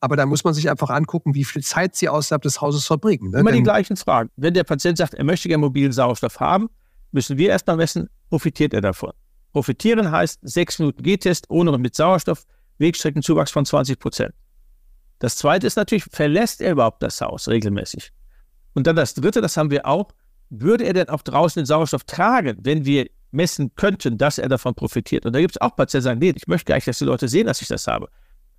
Aber 0.00 0.16
da 0.16 0.26
muss 0.26 0.44
man 0.44 0.52
sich 0.52 0.68
einfach 0.68 0.90
angucken, 0.90 1.34
wie 1.34 1.44
viel 1.44 1.62
Zeit 1.62 1.94
sie 1.94 2.08
außerhalb 2.08 2.42
des 2.42 2.60
Hauses 2.60 2.86
verbringen. 2.86 3.30
Ne? 3.30 3.38
Immer 3.38 3.52
Denn 3.52 3.58
die 3.58 3.62
gleichen 3.62 3.96
Fragen. 3.96 4.30
Wenn 4.36 4.52
der 4.52 4.64
Patient 4.64 4.98
sagt, 4.98 5.14
er 5.14 5.24
möchte 5.24 5.48
gerne 5.48 5.60
mobilen 5.60 5.92
Sauerstoff 5.92 6.40
haben, 6.40 6.68
müssen 7.12 7.38
wir 7.38 7.50
erstmal 7.50 7.76
messen, 7.76 8.08
profitiert 8.28 8.74
er 8.74 8.80
davon. 8.80 9.12
Profitieren 9.52 10.10
heißt 10.10 10.40
sechs 10.42 10.78
Minuten 10.78 11.02
G-Test 11.02 11.46
ohne 11.50 11.70
und 11.70 11.82
mit 11.82 11.94
Sauerstoff, 11.94 12.44
Wegstreckenzuwachs 12.78 13.50
von 13.50 13.64
20 13.64 13.98
Prozent. 13.98 14.34
Das 15.20 15.36
zweite 15.36 15.66
ist 15.66 15.76
natürlich, 15.76 16.04
verlässt 16.04 16.60
er 16.60 16.72
überhaupt 16.72 17.02
das 17.02 17.20
Haus 17.20 17.46
regelmäßig? 17.46 18.12
Und 18.74 18.86
dann 18.86 18.96
das 18.96 19.14
dritte, 19.14 19.40
das 19.40 19.56
haben 19.56 19.70
wir 19.70 19.86
auch, 19.86 20.08
würde 20.52 20.84
er 20.84 20.92
denn 20.92 21.08
auch 21.08 21.22
draußen 21.22 21.60
den 21.60 21.66
Sauerstoff 21.66 22.04
tragen, 22.04 22.58
wenn 22.62 22.84
wir 22.84 23.08
messen 23.30 23.74
könnten, 23.74 24.18
dass 24.18 24.38
er 24.38 24.48
davon 24.48 24.74
profitiert? 24.74 25.24
Und 25.24 25.34
da 25.34 25.40
gibt 25.40 25.56
es 25.56 25.60
auch 25.60 25.74
Patienten, 25.74 26.02
die 26.02 26.08
sagen, 26.08 26.20
nee, 26.20 26.34
ich 26.36 26.46
möchte 26.46 26.66
gar 26.66 26.76
nicht, 26.76 26.86
dass 26.86 26.98
die 26.98 27.04
Leute 27.04 27.28
sehen, 27.28 27.46
dass 27.46 27.62
ich 27.62 27.68
das 27.68 27.86
habe. 27.86 28.08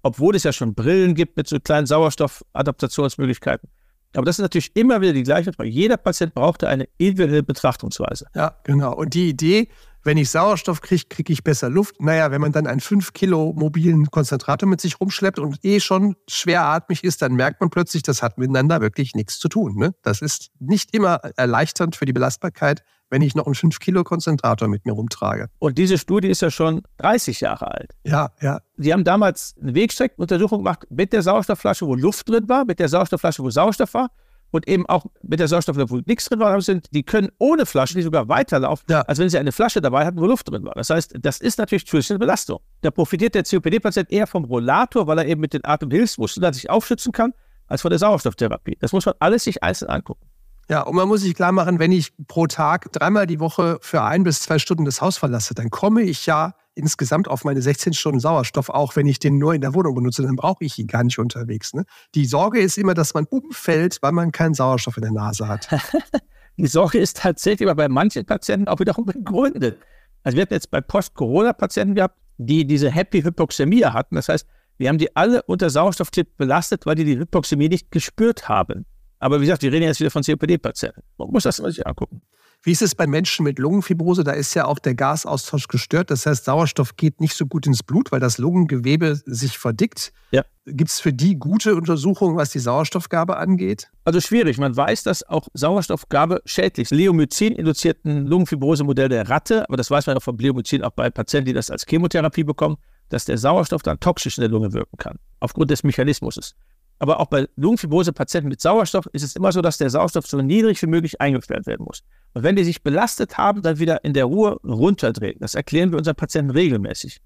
Obwohl 0.01 0.36
es 0.36 0.43
ja 0.43 0.51
schon 0.51 0.73
Brillen 0.73 1.13
gibt 1.13 1.38
mit 1.38 1.47
so 1.47 1.60
kleinen 1.60 1.86
Sauerstoffadaptationsmöglichkeiten. 1.86 3.69
Aber 4.15 4.25
das 4.25 4.38
ist 4.38 4.43
natürlich 4.43 4.75
immer 4.75 5.01
wieder 5.01 5.13
die 5.13 5.23
gleiche 5.23 5.53
Frage. 5.53 5.69
Jeder 5.69 5.97
Patient 5.97 6.34
brauchte 6.34 6.67
eine 6.67 6.88
individuelle 6.97 7.43
Betrachtungsweise. 7.43 8.27
Ja, 8.36 8.58
genau. 8.63 8.95
Und 8.95 9.13
die 9.13 9.29
Idee, 9.29 9.69
wenn 10.03 10.17
ich 10.17 10.29
Sauerstoff 10.29 10.81
kriege, 10.81 11.03
kriege 11.09 11.31
ich 11.31 11.43
besser 11.43 11.69
Luft. 11.69 12.01
Naja, 12.01 12.31
wenn 12.31 12.41
man 12.41 12.51
dann 12.51 12.67
einen 12.67 12.81
5 12.81 13.13
Kilo 13.13 13.53
mobilen 13.55 14.11
Konzentrator 14.11 14.67
mit 14.67 14.81
sich 14.81 14.99
rumschleppt 14.99 15.39
und 15.39 15.63
eh 15.63 15.79
schon 15.79 16.15
schweratmig 16.27 17.03
ist, 17.03 17.21
dann 17.21 17.33
merkt 17.33 17.61
man 17.61 17.69
plötzlich, 17.69 18.03
das 18.03 18.21
hat 18.21 18.37
miteinander 18.37 18.81
wirklich 18.81 19.15
nichts 19.15 19.39
zu 19.39 19.47
tun. 19.47 19.75
Ne? 19.77 19.93
Das 20.01 20.21
ist 20.21 20.51
nicht 20.59 20.93
immer 20.93 21.15
erleichternd 21.37 21.95
für 21.95 22.05
die 22.05 22.13
Belastbarkeit, 22.13 22.83
wenn 23.09 23.21
ich 23.21 23.35
noch 23.35 23.45
einen 23.45 23.55
5 23.55 23.79
Kilo 23.79 24.03
Konzentrator 24.03 24.67
mit 24.67 24.85
mir 24.85 24.93
rumtrage. 24.93 25.49
Und 25.59 25.77
diese 25.77 25.97
Studie 25.97 26.27
ist 26.27 26.41
ja 26.41 26.51
schon 26.51 26.81
30 26.97 27.39
Jahre 27.39 27.71
alt. 27.71 27.91
Ja, 28.03 28.31
ja. 28.41 28.59
Sie 28.77 28.91
haben 28.91 29.03
damals 29.03 29.55
eine 29.61 29.73
Wegstreckenuntersuchung 29.75 30.59
gemacht 30.59 30.87
mit 30.89 31.13
der 31.13 31.21
Sauerstoffflasche, 31.21 31.85
wo 31.85 31.95
Luft 31.95 32.27
drin 32.27 32.49
war, 32.49 32.65
mit 32.65 32.79
der 32.79 32.89
Sauerstoffflasche, 32.89 33.43
wo 33.43 33.49
Sauerstoff 33.49 33.93
war 33.93 34.09
und 34.53 34.67
eben 34.67 34.85
auch 34.85 35.05
mit 35.23 35.39
der 35.39 35.47
Sauerstoff, 35.47 35.75
wo 35.89 35.99
nichts 36.05 36.29
drin 36.29 36.39
war, 36.39 36.61
sind, 36.61 36.87
die 36.93 37.03
können 37.03 37.29
ohne 37.39 37.65
Flasche, 37.65 37.95
die 37.95 38.03
sogar 38.03 38.29
weiterlaufen, 38.29 38.85
ja. 38.87 39.01
als 39.01 39.17
wenn 39.17 39.27
sie 39.27 39.39
eine 39.39 39.51
Flasche 39.51 39.81
dabei 39.81 40.05
hatten, 40.05 40.19
wo 40.19 40.27
Luft 40.27 40.49
drin 40.49 40.63
war. 40.63 40.73
Das 40.75 40.91
heißt, 40.91 41.15
das 41.19 41.41
ist 41.41 41.57
natürlich 41.57 41.87
zusätzliche 41.87 42.19
Belastung. 42.19 42.59
Da 42.81 42.91
profitiert 42.91 43.33
der 43.33 43.43
COPD-Patient 43.43 44.11
eher 44.11 44.27
vom 44.27 44.45
Rollator, 44.45 45.07
weil 45.07 45.17
er 45.17 45.25
eben 45.25 45.41
mit 45.41 45.53
den 45.53 45.65
Atemhilfsmuskeln 45.65 46.53
sich 46.53 46.69
aufschützen 46.69 47.11
kann, 47.11 47.33
als 47.67 47.81
von 47.81 47.89
der 47.89 47.97
Sauerstofftherapie. 47.97 48.77
Das 48.79 48.93
muss 48.93 49.07
man 49.07 49.15
alles 49.19 49.43
sich 49.43 49.63
einzeln 49.63 49.89
angucken. 49.89 50.27
Ja, 50.69 50.82
und 50.82 50.95
man 50.95 51.08
muss 51.08 51.21
sich 51.21 51.36
klar 51.36 51.52
machen, 51.52 51.80
wenn 51.80 51.91
ich 51.91 52.13
pro 52.28 52.47
Tag 52.47 52.91
dreimal 52.93 53.28
die 53.28 53.39
Woche 53.39 53.78
für 53.82 54.02
ein 54.02 54.23
bis 54.23 54.41
zwei 54.41 54.60
Stunden 54.60 54.86
das 54.86 55.02
Haus 55.02 55.17
verlasse, 55.17 55.54
dann 55.54 55.69
komme 55.69 56.02
ich 56.04 56.26
ja 56.26 56.54
insgesamt 56.76 57.28
auf 57.28 57.43
meine 57.43 57.62
16 57.62 57.93
Stunden 57.93 58.19
Sauerstoff, 58.19 58.69
auch 58.69 58.95
wenn 58.95 59.08
ich 59.08 59.19
den 59.19 59.38
nur 59.38 59.54
in 59.54 59.62
der 59.62 59.73
Wohnung 59.73 59.95
benutze, 59.95 60.23
dann 60.23 60.36
brauche 60.36 60.63
ich 60.63 60.80
ihn 60.80 60.88
gar 60.88 61.04
nicht 61.04 61.19
unterwegs. 61.19 61.73
Ne? 61.73 61.86
Die 62.15 62.26
Sorge 62.26 62.60
ist 62.60 62.78
immer, 62.78 62.93
dass 62.93 63.13
man 63.13 63.26
umfällt, 63.26 63.99
weil 64.02 64.12
man 64.12 64.32
keinen 64.32 64.54
Sauerstoff 64.54 64.97
in 64.97 65.04
der 65.04 65.12
Nase 65.12 65.47
hat. 65.47 65.67
die 66.58 66.67
Sorge 66.67 66.97
ist 66.97 67.17
tatsächlich 67.17 67.69
aber 67.69 67.84
bei 67.84 67.89
manchen 67.89 68.26
Patienten 68.26 68.67
auch 68.67 68.80
wiederum 68.80 69.06
begründet. 69.06 69.78
Also 70.23 70.38
wir 70.38 70.43
hatten 70.43 70.54
jetzt 70.54 70.71
bei 70.71 70.82
Post-Corona-Patienten 70.82 71.95
gehabt, 71.95 72.17
die 72.38 72.65
diese 72.65 72.89
Happy 72.89 73.21
Hypoxämie 73.21 73.86
hatten. 73.86 74.15
Das 74.15 74.30
heißt, 74.30 74.47
wir 74.78 74.89
haben 74.89 74.97
die 74.97 75.15
alle 75.15 75.43
unter 75.43 75.69
Sauerstofftipp 75.69 76.38
belastet, 76.38 76.86
weil 76.86 76.95
die 76.95 77.06
die 77.06 77.19
Hypoxämie 77.19 77.69
nicht 77.69 77.91
gespürt 77.91 78.49
haben. 78.49 78.86
Aber 79.23 79.39
wie 79.39 79.45
gesagt, 79.45 79.63
wir 79.63 79.71
reden 79.71 79.86
jetzt 79.86 80.01
wieder 80.01 80.12
von 80.12 80.21
COPD-Patienten. 80.21 81.01
Man 81.17 81.29
muss 81.29 81.43
das 81.43 81.62
mal 81.62 81.71
sich 81.71 81.88
angucken. 81.88 82.21
Wie 82.62 82.71
ist 82.71 82.81
es 82.81 82.93
bei 82.93 83.07
Menschen 83.07 83.45
mit 83.45 83.57
Lungenfibrose? 83.57 84.25
Da 84.25 84.33
ist 84.33 84.53
ja 84.53 84.65
auch 84.65 84.79
der 84.79 84.95
Gasaustausch 84.95 85.69
gestört. 85.69 86.12
Das 86.12 86.25
heißt, 86.25 86.43
Sauerstoff 86.43 86.97
geht 86.97 87.21
nicht 87.21 87.33
so 87.33 87.45
gut 87.45 87.65
ins 87.65 87.83
Blut, 87.83 88.12
weil 88.12 88.19
das 88.19 88.38
Lungengewebe 88.38 89.21
sich 89.25 89.57
verdickt. 89.57 90.12
Ja. 90.31 90.43
Gibt 90.65 90.89
es 90.89 90.99
für 90.99 91.13
die 91.13 91.38
gute 91.39 91.75
Untersuchungen, 91.75 92.36
was 92.36 92.49
die 92.51 92.59
Sauerstoffgabe 92.59 93.38
angeht? 93.38 93.89
Also 94.03 94.19
schwierig. 94.19 94.57
Man 94.57 94.75
weiß, 94.75 95.03
dass 95.03 95.23
auch 95.23 95.47
Sauerstoffgabe 95.53 96.41
schädlich 96.43 96.91
ist. 96.91 96.91
Leomycin-induzierten 96.91 98.27
Lungenfibrose-Modell 98.27 99.07
der 99.07 99.29
Ratte, 99.29 99.63
aber 99.69 99.77
das 99.77 99.89
weiß 99.89 100.05
man 100.07 100.17
auch 100.17 100.23
vom 100.23 100.38
Leomycin 100.38 100.83
auch 100.83 100.91
bei 100.91 101.09
Patienten, 101.09 101.45
die 101.45 101.53
das 101.53 101.71
als 101.71 101.86
Chemotherapie 101.88 102.43
bekommen, 102.43 102.75
dass 103.07 103.23
der 103.23 103.38
Sauerstoff 103.38 103.83
dann 103.83 104.01
toxisch 104.01 104.38
in 104.38 104.41
der 104.41 104.49
Lunge 104.49 104.73
wirken 104.73 104.97
kann, 104.97 105.17
aufgrund 105.39 105.71
des 105.71 105.83
Mechanismus. 105.83 106.55
Aber 107.03 107.19
auch 107.19 107.25
bei 107.25 107.49
Lungenfibrose-Patienten 107.57 108.47
mit 108.47 108.61
Sauerstoff 108.61 109.07
ist 109.11 109.23
es 109.23 109.35
immer 109.35 109.51
so, 109.51 109.61
dass 109.61 109.77
der 109.77 109.89
Sauerstoff 109.89 110.25
so 110.25 110.41
niedrig 110.41 110.81
wie 110.81 110.87
möglich 110.87 111.19
eingesperrt 111.19 111.67
werden 111.67 111.83
muss. 111.83 112.01
Und 112.33 112.43
wenn 112.43 112.55
die 112.55 112.63
sich 112.63 112.81
belastet 112.81 113.37
haben, 113.37 113.61
dann 113.61 113.77
wieder 113.77 114.05
in 114.05 114.13
der 114.13 114.23
Ruhe 114.23 114.57
runterdrehen. 114.63 115.35
Das 115.41 115.53
erklären 115.53 115.91
wir 115.91 115.97
unseren 115.97 116.15
Patienten 116.15 116.51
regelmäßig. 116.51 117.19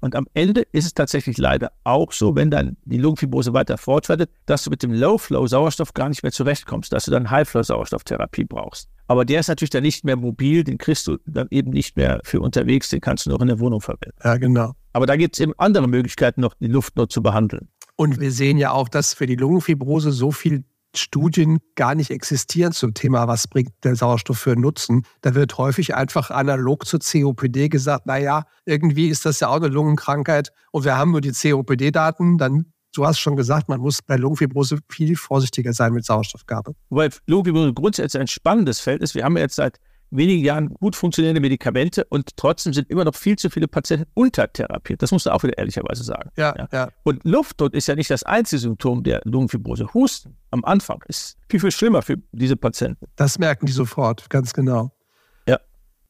Und 0.00 0.16
am 0.16 0.26
Ende 0.32 0.62
ist 0.72 0.86
es 0.86 0.94
tatsächlich 0.94 1.36
leider 1.36 1.70
auch 1.84 2.12
so, 2.12 2.34
wenn 2.34 2.50
dann 2.50 2.78
die 2.86 2.96
Lungenfibrose 2.96 3.52
weiter 3.52 3.76
fortschreitet, 3.76 4.30
dass 4.46 4.64
du 4.64 4.70
mit 4.70 4.82
dem 4.82 4.94
Low-Flow-Sauerstoff 4.94 5.92
gar 5.92 6.08
nicht 6.08 6.22
mehr 6.22 6.32
zurechtkommst, 6.32 6.90
dass 6.90 7.04
du 7.04 7.10
dann 7.10 7.30
High-Flow-Sauerstofftherapie 7.30 8.44
brauchst. 8.44 8.88
Aber 9.06 9.26
der 9.26 9.40
ist 9.40 9.48
natürlich 9.48 9.68
dann 9.68 9.82
nicht 9.82 10.02
mehr 10.02 10.16
mobil, 10.16 10.64
den 10.64 10.78
kriegst 10.78 11.06
du 11.06 11.18
dann 11.26 11.48
eben 11.50 11.72
nicht 11.72 11.94
mehr 11.94 12.22
für 12.24 12.40
unterwegs, 12.40 12.88
den 12.88 13.02
kannst 13.02 13.26
du 13.26 13.30
noch 13.30 13.42
in 13.42 13.48
der 13.48 13.60
Wohnung 13.60 13.82
verwenden. 13.82 14.16
Ja, 14.24 14.38
genau. 14.38 14.72
Aber 14.94 15.04
da 15.04 15.16
gibt 15.16 15.36
es 15.36 15.40
eben 15.40 15.52
andere 15.58 15.88
Möglichkeiten, 15.88 16.40
noch 16.40 16.54
die 16.54 16.68
Luft 16.68 16.96
nur 16.96 17.10
zu 17.10 17.22
behandeln. 17.22 17.68
Und 18.00 18.18
wir 18.18 18.32
sehen 18.32 18.56
ja 18.56 18.70
auch, 18.70 18.88
dass 18.88 19.12
für 19.12 19.26
die 19.26 19.36
Lungenfibrose 19.36 20.10
so 20.10 20.32
viel 20.32 20.64
Studien 20.96 21.58
gar 21.74 21.94
nicht 21.94 22.10
existieren 22.10 22.72
zum 22.72 22.94
Thema, 22.94 23.28
was 23.28 23.46
bringt 23.46 23.72
der 23.84 23.94
Sauerstoff 23.94 24.38
für 24.38 24.56
Nutzen. 24.56 25.04
Da 25.20 25.34
wird 25.34 25.58
häufig 25.58 25.94
einfach 25.94 26.30
analog 26.30 26.86
zur 26.86 27.00
COPD 27.00 27.68
gesagt, 27.68 28.06
naja, 28.06 28.44
irgendwie 28.64 29.08
ist 29.08 29.26
das 29.26 29.40
ja 29.40 29.48
auch 29.48 29.56
eine 29.56 29.68
Lungenkrankheit 29.68 30.50
und 30.72 30.86
wir 30.86 30.96
haben 30.96 31.10
nur 31.10 31.20
die 31.20 31.32
COPD-Daten, 31.32 32.38
dann 32.38 32.72
Du 32.92 33.06
hast 33.06 33.20
schon 33.20 33.36
gesagt, 33.36 33.68
man 33.68 33.78
muss 33.78 34.02
bei 34.02 34.16
Lungenfibrose 34.16 34.78
viel 34.88 35.14
vorsichtiger 35.14 35.72
sein 35.72 35.92
mit 35.92 36.04
Sauerstoffgabe. 36.04 36.74
Weil 36.88 37.10
Lungenfibrose 37.26 37.72
grundsätzlich 37.72 38.20
ein 38.20 38.26
spannendes 38.26 38.80
Feld 38.80 39.00
ist. 39.00 39.14
Wir 39.14 39.22
haben 39.24 39.36
jetzt 39.36 39.54
seit 39.54 39.78
wenigen 40.10 40.44
Jahren 40.44 40.68
gut 40.74 40.96
funktionierende 40.96 41.40
Medikamente 41.40 42.04
und 42.04 42.36
trotzdem 42.36 42.72
sind 42.72 42.90
immer 42.90 43.04
noch 43.04 43.14
viel 43.14 43.36
zu 43.36 43.50
viele 43.50 43.68
Patienten 43.68 44.06
untertherapiert. 44.14 45.02
Das 45.02 45.12
musst 45.12 45.26
du 45.26 45.30
auch 45.30 45.42
wieder 45.42 45.56
ehrlicherweise 45.58 46.02
sagen. 46.02 46.30
Ja, 46.36 46.54
ja. 46.56 46.68
ja. 46.72 46.88
Und 47.04 47.24
Luftnot 47.24 47.74
ist 47.74 47.86
ja 47.86 47.94
nicht 47.94 48.10
das 48.10 48.22
einzige 48.22 48.60
Symptom 48.60 49.02
der 49.02 49.20
Lungenfibrose. 49.24 49.92
Husten 49.94 50.36
am 50.50 50.64
Anfang 50.64 51.02
ist 51.06 51.36
viel, 51.48 51.60
viel 51.60 51.70
schlimmer 51.70 52.02
für 52.02 52.16
diese 52.32 52.56
Patienten. 52.56 53.06
Das 53.16 53.38
merken 53.38 53.66
die 53.66 53.72
sofort, 53.72 54.28
ganz 54.30 54.52
genau. 54.52 54.90
Ja. 55.46 55.58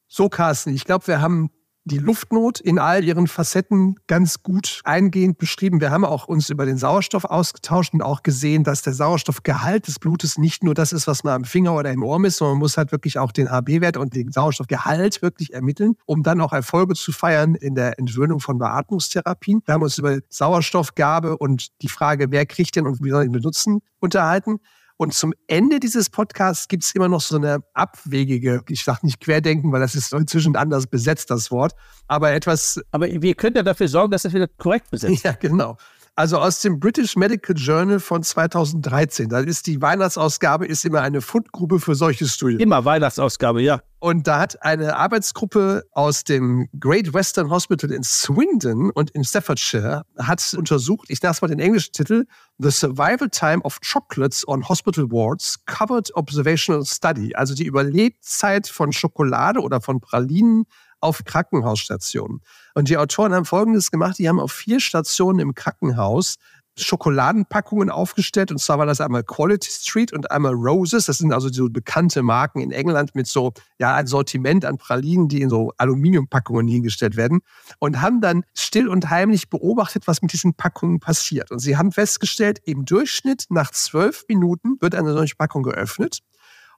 So, 0.09 0.29
Carsten, 0.29 0.75
ich 0.75 0.85
glaube, 0.85 1.07
wir 1.07 1.21
haben 1.21 1.51
die 1.85 1.99
Luftnot 1.99 2.61
in 2.61 2.79
all 2.79 3.05
ihren 3.05 3.27
Facetten 3.27 3.97
ganz 4.07 4.43
gut 4.43 4.81
eingehend 4.85 5.39
beschrieben. 5.39 5.81
Wir 5.81 5.91
haben 5.91 6.05
auch 6.05 6.29
uns 6.29 6.51
über 6.51 6.67
den 6.67 6.77
Sauerstoff 6.77 7.25
ausgetauscht 7.25 7.95
und 7.95 8.03
auch 8.03 8.23
gesehen, 8.23 8.65
dass 8.65 8.83
der 8.83 8.93
Sauerstoffgehalt 8.93 9.87
des 9.87 9.99
Blutes 9.99 10.37
nicht 10.37 10.63
nur 10.63 10.75
das 10.75 10.93
ist, 10.93 11.07
was 11.07 11.25
man 11.25 11.35
am 11.35 11.45
Finger 11.45 11.75
oder 11.75 11.91
im 11.91 12.03
Ohr 12.03 12.19
misst, 12.19 12.39
sondern 12.39 12.57
man 12.57 12.61
muss 12.61 12.77
halt 12.77 12.93
wirklich 12.93 13.19
auch 13.19 13.33
den 13.33 13.51
HB-Wert 13.51 13.97
und 13.97 14.15
den 14.15 14.31
Sauerstoffgehalt 14.31 15.23
wirklich 15.23 15.55
ermitteln, 15.55 15.97
um 16.05 16.23
dann 16.23 16.41
auch 16.41 16.53
Erfolge 16.53 16.95
zu 16.95 17.13
feiern 17.13 17.55
in 17.55 17.75
der 17.75 17.99
Entwöhnung 17.99 18.41
von 18.41 18.59
Beatmungstherapien. 18.59 19.63
Wir 19.65 19.75
haben 19.75 19.83
uns 19.83 19.97
über 19.99 20.19
Sauerstoffgabe 20.29 21.39
und 21.39 21.69
die 21.83 21.89
Frage, 21.89 22.31
wer 22.31 22.45
kriegt 22.45 22.77
den 22.77 22.87
und 22.87 23.03
wie 23.03 23.11
soll 23.11 23.25
ihn 23.25 23.33
benutzen, 23.33 23.81
unterhalten. 24.01 24.61
Und 25.01 25.15
zum 25.15 25.33
Ende 25.47 25.81
dieses 25.81 26.11
Podcasts 26.11 26.69
gibt 26.69 26.85
es 26.85 26.95
immer 26.95 27.09
noch 27.09 27.23
so 27.23 27.37
eine 27.37 27.61
abwegige, 27.73 28.61
ich 28.69 28.85
sage 28.85 28.99
nicht 29.05 29.19
Querdenken, 29.19 29.73
weil 29.73 29.81
das 29.81 29.95
ist 29.95 30.13
inzwischen 30.13 30.57
anders 30.57 30.87
besetzt, 30.87 31.31
das 31.31 31.51
Wort, 31.51 31.73
aber 32.07 32.33
etwas. 32.33 32.79
Aber 32.91 33.07
wir 33.09 33.35
können 33.35 33.57
ja 33.57 33.63
dafür 33.63 33.89
sorgen, 33.89 34.11
dass 34.11 34.25
das 34.25 34.35
wieder 34.35 34.47
korrekt 34.47 34.91
besetzt 34.91 35.15
ist. 35.15 35.25
Ja, 35.25 35.33
genau. 35.33 35.79
Also 36.21 36.37
aus 36.37 36.61
dem 36.61 36.79
British 36.79 37.17
Medical 37.17 37.57
Journal 37.57 37.99
von 37.99 38.23
2013. 38.23 39.31
Da 39.31 39.39
ist 39.39 39.67
die 39.67 39.81
Weihnachtsausgabe 39.81 40.67
ist 40.67 40.85
immer 40.85 41.01
eine 41.01 41.23
Fundgrube 41.23 41.81
für 41.81 41.95
solche 41.95 42.29
Studien. 42.29 42.61
Immer 42.61 42.85
Weihnachtsausgabe, 42.85 43.63
ja. 43.63 43.81
Und 44.01 44.27
da 44.27 44.39
hat 44.41 44.63
eine 44.63 44.97
Arbeitsgruppe 44.97 45.85
aus 45.93 46.25
dem 46.25 46.69
Great 46.79 47.15
Western 47.15 47.49
Hospital 47.49 47.91
in 47.91 48.03
Swindon 48.03 48.91
und 48.91 49.11
in 49.13 49.25
Staffordshire 49.25 50.03
hat 50.19 50.55
untersucht, 50.55 51.09
ich 51.09 51.23
nenne 51.23 51.35
mal 51.41 51.49
den 51.49 51.59
englischen 51.59 51.93
Titel, 51.93 52.27
The 52.59 52.71
Survival 52.71 53.31
Time 53.31 53.63
of 53.63 53.79
Chocolates 53.81 54.47
on 54.47 54.69
Hospital 54.69 55.11
Wards 55.11 55.65
Covered 55.65 56.15
Observational 56.15 56.85
Study, 56.85 57.35
also 57.35 57.55
die 57.55 57.65
Überlebzeit 57.65 58.69
von 58.69 58.93
Schokolade 58.93 59.61
oder 59.61 59.81
von 59.81 60.01
Pralinen 60.01 60.67
auf 61.01 61.25
Krankenhausstationen. 61.25 62.41
Und 62.75 62.89
die 62.89 62.97
Autoren 62.97 63.35
haben 63.35 63.45
Folgendes 63.45 63.91
gemacht, 63.91 64.19
die 64.19 64.29
haben 64.29 64.41
auf 64.41 64.53
vier 64.53 64.81
Stationen 64.81 65.39
im 65.39 65.55
Krankenhaus 65.55 66.37
Schokoladenpackungen 66.77 67.91
aufgestellt. 67.91 68.51
Und 68.51 68.59
zwar 68.59 68.79
war 68.79 68.87
das 68.87 69.01
einmal 69.01 69.23
Quality 69.23 69.71
Street 69.71 70.13
und 70.13 70.31
einmal 70.31 70.55
Roses. 70.55 71.07
Das 71.07 71.19
sind 71.19 71.33
also 71.33 71.49
so 71.53 71.69
bekannte 71.69 72.23
Marken 72.23 72.61
in 72.61 72.73
England 72.73 73.15
mit 73.15 73.27
so 73.27 73.53
ja, 73.79 73.95
ein 73.95 74.07
Sortiment 74.07 74.65
an 74.65 74.79
Pralinen, 74.79 75.29
die 75.29 75.43
in 75.43 75.51
so 75.51 75.73
Aluminiumpackungen 75.77 76.69
hingestellt 76.69 77.17
werden. 77.17 77.41
Und 77.79 78.01
haben 78.01 78.21
dann 78.21 78.45
still 78.55 78.89
und 78.89 79.11
heimlich 79.11 79.51
beobachtet, 79.51 80.07
was 80.07 80.23
mit 80.23 80.33
diesen 80.33 80.55
Packungen 80.55 81.01
passiert. 81.01 81.51
Und 81.51 81.59
sie 81.59 81.77
haben 81.77 81.93
festgestellt, 81.93 82.61
im 82.65 82.85
Durchschnitt 82.85 83.45
nach 83.51 83.71
zwölf 83.73 84.25
Minuten 84.29 84.77
wird 84.81 84.95
eine 84.95 85.13
solche 85.13 85.37
Packung 85.37 85.63
geöffnet. 85.63 86.21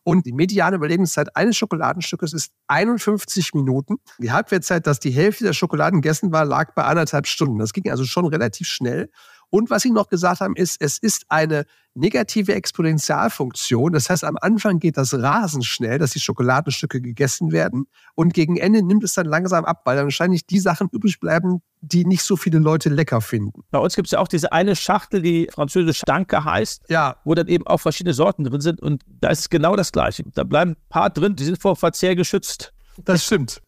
Und 0.05 0.27
die 0.27 0.33
mediane 0.33 0.77
Überlebenszeit 0.77 1.37
eines 1.37 1.57
Schokoladenstückes 1.57 2.33
ist 2.33 2.53
51 2.67 3.55
Minuten. 3.55 3.97
Die 4.19 4.33
Halbwertszeit, 4.33 4.87
dass 4.87 4.99
die 4.99 5.11
Hälfte 5.11 5.45
der 5.45 5.53
Schokoladen 5.53 6.01
gegessen 6.01 6.33
war, 6.33 6.45
lag 6.45 6.75
bei 6.75 6.85
anderthalb 6.85 7.27
Stunden. 7.27 7.59
Das 7.59 7.73
ging 7.73 7.91
also 7.91 8.05
schon 8.05 8.27
relativ 8.27 8.67
schnell. 8.67 9.11
Und 9.55 9.69
was 9.69 9.83
Sie 9.83 9.91
noch 9.91 10.09
gesagt 10.09 10.41
haben, 10.41 10.57
ist, 10.57 10.81
es 10.81 10.97
ist 10.97 11.27
eine 11.29 11.67
negative 11.93 12.55
Exponentialfunktion. 12.55 13.93
Das 13.93 14.09
heißt, 14.09 14.25
am 14.25 14.39
Anfang 14.41 14.79
geht 14.79 14.97
das 14.97 15.13
rasend 15.13 15.67
schnell, 15.67 15.99
dass 15.99 16.13
die 16.13 16.21
Schokoladenstücke 16.21 17.03
gegessen 17.03 17.53
werden. 17.53 17.87
Und 18.15 18.33
gegen 18.33 18.57
Ende 18.57 18.83
nimmt 18.83 19.05
es 19.05 19.13
dann 19.13 19.27
langsam 19.27 19.67
ab, 19.67 19.83
weil 19.85 19.97
dann 19.97 20.07
wahrscheinlich 20.07 20.47
die 20.47 20.59
Sachen 20.59 20.89
übrig 20.91 21.21
bleiben, 21.21 21.61
die 21.83 22.07
nicht 22.07 22.23
so 22.23 22.37
viele 22.37 22.61
Leute 22.61 22.89
lecker 22.89 23.21
finden. 23.21 23.63
Bei 23.71 23.79
uns 23.79 23.95
gibt 23.95 24.09
es 24.09 24.13
ja 24.13 24.21
auch 24.21 24.29
diese 24.29 24.53
eine 24.53 24.75
Schachtel, 24.75 25.21
die 25.21 25.51
französisch 25.53 26.01
Danke 26.07 26.47
heißt, 26.47 26.85
ja. 26.89 27.17
wo 27.25 27.35
dann 27.35 27.49
eben 27.49 27.67
auch 27.67 27.79
verschiedene 27.79 28.15
Sorten 28.15 28.45
drin 28.45 28.63
sind. 28.63 28.81
Und 28.81 29.03
da 29.07 29.29
ist 29.29 29.41
es 29.41 29.51
genau 29.51 29.77
das 29.77 29.93
Gleiche. 29.93 30.25
Da 30.33 30.45
bleiben 30.45 30.71
ein 30.71 30.89
paar 30.89 31.11
drin, 31.11 31.37
die 31.37 31.45
sind 31.45 31.61
vor 31.61 31.77
Verzehr 31.77 32.17
geschützt. 32.17 32.73
Das 33.05 33.27
stimmt. 33.27 33.61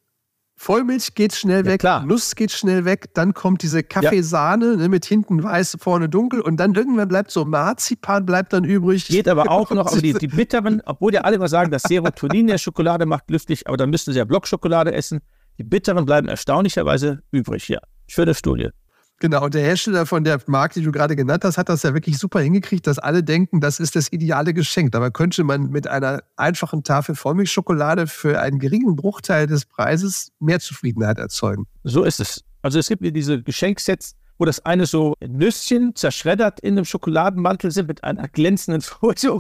Vollmilch 0.57 1.15
geht 1.15 1.35
schnell 1.35 1.65
weg, 1.65 1.81
klar. 1.81 2.05
Nuss 2.07 2.35
geht 2.35 2.53
schnell 2.53 2.85
weg, 2.85 3.13
dann 3.15 3.35
kommt 3.35 3.63
diese 3.63 3.83
Kaffeesahne 3.83 4.71
ja. 4.73 4.77
ne, 4.77 4.89
mit 4.89 5.05
hinten 5.05 5.43
weiß, 5.43 5.77
vorne 5.81 6.09
dunkel 6.09 6.41
und 6.41 6.59
dann 6.59 6.75
irgendwann 6.75 7.09
bleibt 7.09 7.31
so 7.31 7.45
Marzipan 7.45 8.25
bleibt 8.25 8.53
dann 8.53 8.65
übrig. 8.65 9.07
Geht 9.09 9.29
aber 9.29 9.51
auch 9.51 9.71
noch, 9.71 9.87
aber 9.87 10.01
die, 10.01 10.13
die 10.21 10.29
bitteren, 10.29 10.81
obwohl 10.87 11.13
ja 11.13 11.23
alle 11.23 11.37
immer 11.37 11.49
sagen, 11.49 11.71
dass 11.71 11.83
Serotonin 11.83 12.47
der 12.47 12.59
Schokolade 12.59 13.05
macht 13.05 13.29
lüftig, 13.31 13.67
aber 13.67 13.77
dann 13.77 13.91
müssten 13.91 14.13
sie 14.13 14.19
ja 14.19 14.25
Blockschokolade 14.25 14.93
essen. 14.93 15.21
Die 15.59 15.65
bitteren 15.65 16.05
bleiben 16.05 16.29
erstaunlicherweise 16.29 17.23
übrig, 17.31 17.69
ja. 17.69 17.81
Schöne 18.07 18.35
Studie. 18.35 18.71
Genau, 19.25 19.43
und 19.43 19.55
der 19.55 19.63
Hersteller 19.63 20.05
von 20.05 20.23
der 20.23 20.39
Marke, 20.49 20.81
die 20.81 20.85
du 20.85 20.93
gerade 20.93 21.17
genannt 21.17 21.45
hast, 21.45 21.57
hat 21.57 21.71
das 21.71 21.83
ja 21.83 21.95
wirklich 21.95 22.19
super 22.19 22.41
hingekriegt, 22.41 22.87
dass 22.87 22.99
alle 22.99 23.25
denken, 23.25 23.63
das 23.63 23.81
ist 23.81 23.97
das 23.97 24.13
ideale 24.13 24.53
Geschenk. 24.53 24.93
Dabei 24.93 25.09
könnte 25.09 25.45
man 25.45 25.71
mit 25.71 25.87
einer 25.87 26.23
einfachen 26.37 26.83
Tafel 26.85 27.15
Vollmilchschokolade 27.15 28.07
für 28.07 28.39
einen 28.39 28.59
geringen 28.59 28.97
Bruchteil 28.97 29.47
des 29.47 29.65
Preises 29.65 30.31
mehr 30.41 30.61
Zufriedenheit 30.61 31.17
erzeugen. 31.17 31.65
So 31.85 32.05
ist 32.05 32.21
es. 32.21 32.45
Also 32.61 32.79
es 32.79 32.87
gibt 32.87 33.01
diese 33.17 33.43
Geschenksets, 33.43 34.15
wo 34.37 34.45
das 34.45 34.63
eine 34.67 34.85
so 34.85 35.15
Nüsschen 35.27 35.95
zerschreddert 35.95 36.61
in 36.61 36.75
einem 36.75 36.85
Schokoladenmantel 36.85 37.71
sind 37.71 37.89
mit 37.89 38.05
einer 38.05 38.29
glänzenden 38.29 38.83
Folie. 38.83 39.39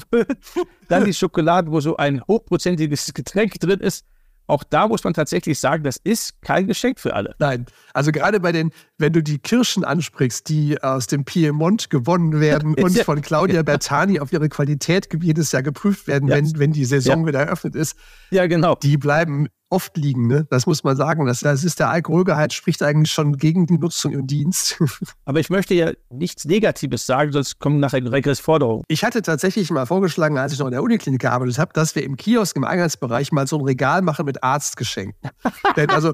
Dann 0.88 1.04
die 1.04 1.12
Schokolade, 1.12 1.70
wo 1.70 1.80
so 1.80 1.98
ein 1.98 2.22
hochprozentiges 2.26 3.12
Getränk 3.12 3.60
drin 3.60 3.80
ist 3.80 4.06
auch 4.46 4.62
da 4.64 4.88
muss 4.88 5.04
man 5.04 5.14
tatsächlich 5.14 5.58
sagen, 5.58 5.84
das 5.84 5.96
ist 5.96 6.40
kein 6.42 6.66
Geschenk 6.66 7.00
für 7.00 7.14
alle. 7.14 7.34
Nein, 7.38 7.66
also 7.94 8.12
gerade 8.12 8.40
bei 8.40 8.52
den, 8.52 8.70
wenn 8.98 9.12
du 9.12 9.22
die 9.22 9.38
Kirschen 9.38 9.84
ansprichst, 9.84 10.48
die 10.48 10.82
aus 10.82 11.06
dem 11.06 11.24
Piemont 11.24 11.90
gewonnen 11.90 12.40
werden 12.40 12.74
und 12.82 12.98
von 12.98 13.22
Claudia 13.22 13.62
Bertani 13.62 14.20
auf 14.20 14.32
ihre 14.32 14.48
Qualität 14.48 15.08
jedes 15.20 15.52
Jahr 15.52 15.62
geprüft 15.62 16.06
werden, 16.06 16.28
ja. 16.28 16.36
wenn, 16.36 16.58
wenn 16.58 16.72
die 16.72 16.84
Saison 16.84 17.22
ja. 17.22 17.26
wieder 17.28 17.40
eröffnet 17.40 17.74
ist. 17.74 17.96
Ja, 18.30 18.46
genau. 18.46 18.76
Die 18.82 18.96
bleiben 18.96 19.48
oft 19.74 19.96
liegen. 19.96 20.28
Ne? 20.28 20.46
Das 20.50 20.66
muss 20.66 20.84
man 20.84 20.96
sagen. 20.96 21.26
Das, 21.26 21.40
das 21.40 21.64
ist 21.64 21.80
der 21.80 21.90
Alkoholgehalt 21.90 22.52
spricht 22.52 22.82
eigentlich 22.82 23.12
schon 23.12 23.36
gegen 23.36 23.66
die 23.66 23.76
Nutzung 23.76 24.12
im 24.12 24.26
Dienst. 24.26 24.80
Aber 25.24 25.40
ich 25.40 25.50
möchte 25.50 25.74
ja 25.74 25.90
nichts 26.10 26.44
Negatives 26.44 27.06
sagen, 27.06 27.32
sonst 27.32 27.58
kommen 27.58 27.80
nachher 27.80 28.00
Regressforderungen. 28.10 28.84
Ich 28.88 29.04
hatte 29.04 29.20
tatsächlich 29.20 29.70
mal 29.70 29.86
vorgeschlagen, 29.86 30.38
als 30.38 30.52
ich 30.52 30.60
noch 30.60 30.66
in 30.66 30.72
der 30.72 30.82
Uniklinik 30.82 31.20
gearbeitet 31.20 31.58
habe, 31.58 31.72
dass 31.72 31.94
wir 31.96 32.04
im 32.04 32.16
Kiosk 32.16 32.56
im 32.56 32.64
Eingangsbereich 32.64 33.32
mal 33.32 33.46
so 33.48 33.58
ein 33.58 33.64
Regal 33.64 34.02
machen 34.02 34.26
mit 34.26 34.44
Arztgeschenken. 34.44 35.30
Denn 35.76 35.90
also 35.90 36.12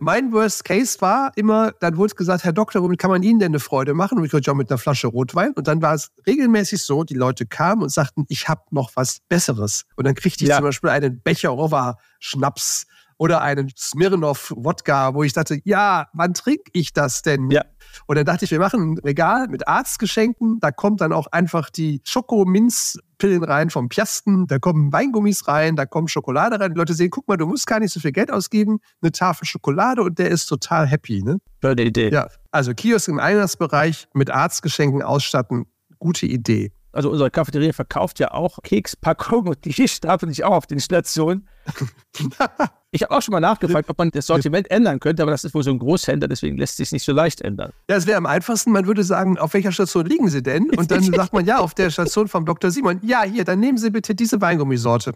mein 0.00 0.32
Worst 0.32 0.64
Case 0.64 1.00
war 1.00 1.32
immer, 1.36 1.72
dann 1.80 1.96
wurde 1.96 2.14
gesagt, 2.14 2.44
Herr 2.44 2.52
Doktor, 2.52 2.82
womit 2.82 2.98
kann 2.98 3.10
man 3.10 3.22
Ihnen 3.22 3.38
denn 3.38 3.52
eine 3.52 3.60
Freude 3.60 3.94
machen? 3.94 4.18
Und 4.18 4.24
ich 4.24 4.32
wollte 4.32 4.50
ja 4.50 4.54
mit 4.54 4.70
einer 4.70 4.78
Flasche 4.78 5.06
Rotwein. 5.06 5.52
Und 5.52 5.68
dann 5.68 5.82
war 5.82 5.94
es 5.94 6.10
regelmäßig 6.26 6.82
so, 6.82 7.04
die 7.04 7.14
Leute 7.14 7.46
kamen 7.46 7.82
und 7.82 7.90
sagten, 7.90 8.24
ich 8.28 8.48
habe 8.48 8.62
noch 8.70 8.92
was 8.94 9.20
Besseres. 9.28 9.84
Und 9.96 10.06
dann 10.06 10.14
kriegte 10.14 10.44
ich 10.44 10.50
ja. 10.50 10.56
zum 10.56 10.64
Beispiel 10.64 10.90
einen 10.90 11.20
Becher 11.20 11.50
Rova 11.50 11.98
Schnaps 12.18 12.86
oder 13.20 13.42
einen 13.42 13.70
Smirnoff 13.76 14.50
Wodka, 14.56 15.12
wo 15.12 15.22
ich 15.22 15.34
dachte, 15.34 15.60
ja, 15.64 16.08
wann 16.14 16.32
trinke 16.32 16.70
ich 16.72 16.94
das 16.94 17.20
denn? 17.20 17.50
Ja. 17.50 17.66
Und 18.06 18.16
dann 18.16 18.24
dachte 18.24 18.46
ich, 18.46 18.50
wir 18.50 18.58
machen 18.58 18.94
ein 18.94 18.98
Regal 18.98 19.46
mit 19.48 19.68
Arztgeschenken. 19.68 20.58
Da 20.58 20.70
kommt 20.70 21.02
dann 21.02 21.12
auch 21.12 21.26
einfach 21.26 21.68
die 21.68 22.00
Schokominzpillen 22.04 23.44
rein 23.44 23.68
vom 23.68 23.90
Piasten. 23.90 24.46
Da 24.46 24.58
kommen 24.58 24.90
Weingummis 24.90 25.46
rein, 25.48 25.76
da 25.76 25.84
kommt 25.84 26.10
Schokolade 26.10 26.58
rein. 26.58 26.72
Die 26.72 26.78
Leute 26.78 26.94
sehen, 26.94 27.10
guck 27.10 27.28
mal, 27.28 27.36
du 27.36 27.46
musst 27.46 27.66
gar 27.66 27.78
nicht 27.78 27.92
so 27.92 28.00
viel 28.00 28.12
Geld 28.12 28.32
ausgeben. 28.32 28.78
Eine 29.02 29.12
Tafel 29.12 29.46
Schokolade 29.46 30.00
und 30.02 30.18
der 30.18 30.30
ist 30.30 30.46
total 30.46 30.86
happy. 30.86 31.22
Ne? 31.22 31.40
Tolle 31.60 31.82
Idee. 31.82 32.08
Ja, 32.10 32.26
also 32.50 32.72
Kiosk 32.72 33.08
im 33.08 33.20
Eingangsbereich 33.20 34.08
mit 34.14 34.30
Arztgeschenken 34.30 35.02
ausstatten. 35.02 35.66
Gute 35.98 36.24
Idee. 36.24 36.72
Also 36.92 37.10
unsere 37.10 37.30
Cafeteria 37.30 37.72
verkauft 37.72 38.18
ja 38.18 38.32
auch 38.32 38.58
Kekspackungen 38.62 39.48
und 39.48 39.64
die 39.64 39.88
stapeln 39.88 40.30
sich 40.32 40.44
auch 40.44 40.52
auf 40.52 40.66
den 40.66 40.80
Stationen. 40.80 41.48
Ich 42.92 43.02
habe 43.04 43.16
auch 43.16 43.22
schon 43.22 43.30
mal 43.30 43.40
nachgefragt, 43.40 43.88
ob 43.88 43.98
man 43.98 44.10
das 44.10 44.26
Sortiment 44.26 44.68
ändern 44.68 44.98
könnte, 44.98 45.22
aber 45.22 45.30
das 45.30 45.44
ist 45.44 45.54
wohl 45.54 45.62
so 45.62 45.70
ein 45.70 45.78
Großhändler, 45.78 46.26
deswegen 46.26 46.58
lässt 46.58 46.76
sich 46.76 46.90
nicht 46.90 47.04
so 47.04 47.12
leicht 47.12 47.40
ändern. 47.40 47.72
Ja, 47.88 47.94
es 47.94 48.06
wäre 48.08 48.18
am 48.18 48.26
einfachsten, 48.26 48.72
man 48.72 48.84
würde 48.86 49.04
sagen, 49.04 49.38
auf 49.38 49.54
welcher 49.54 49.70
Station 49.70 50.06
liegen 50.06 50.28
Sie 50.28 50.42
denn? 50.42 50.70
Und 50.70 50.90
dann 50.90 51.02
sagt 51.14 51.32
man, 51.32 51.46
ja, 51.46 51.58
auf 51.58 51.72
der 51.74 51.90
Station 51.90 52.26
vom 52.26 52.44
Dr. 52.44 52.72
Simon. 52.72 52.98
Ja, 53.04 53.22
hier, 53.22 53.44
dann 53.44 53.60
nehmen 53.60 53.78
Sie 53.78 53.90
bitte 53.90 54.16
diese 54.16 54.40
Weingummisorte. 54.40 55.12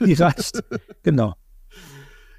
Die 0.00 0.14
reicht. 0.14 0.64
Genau. 1.02 1.34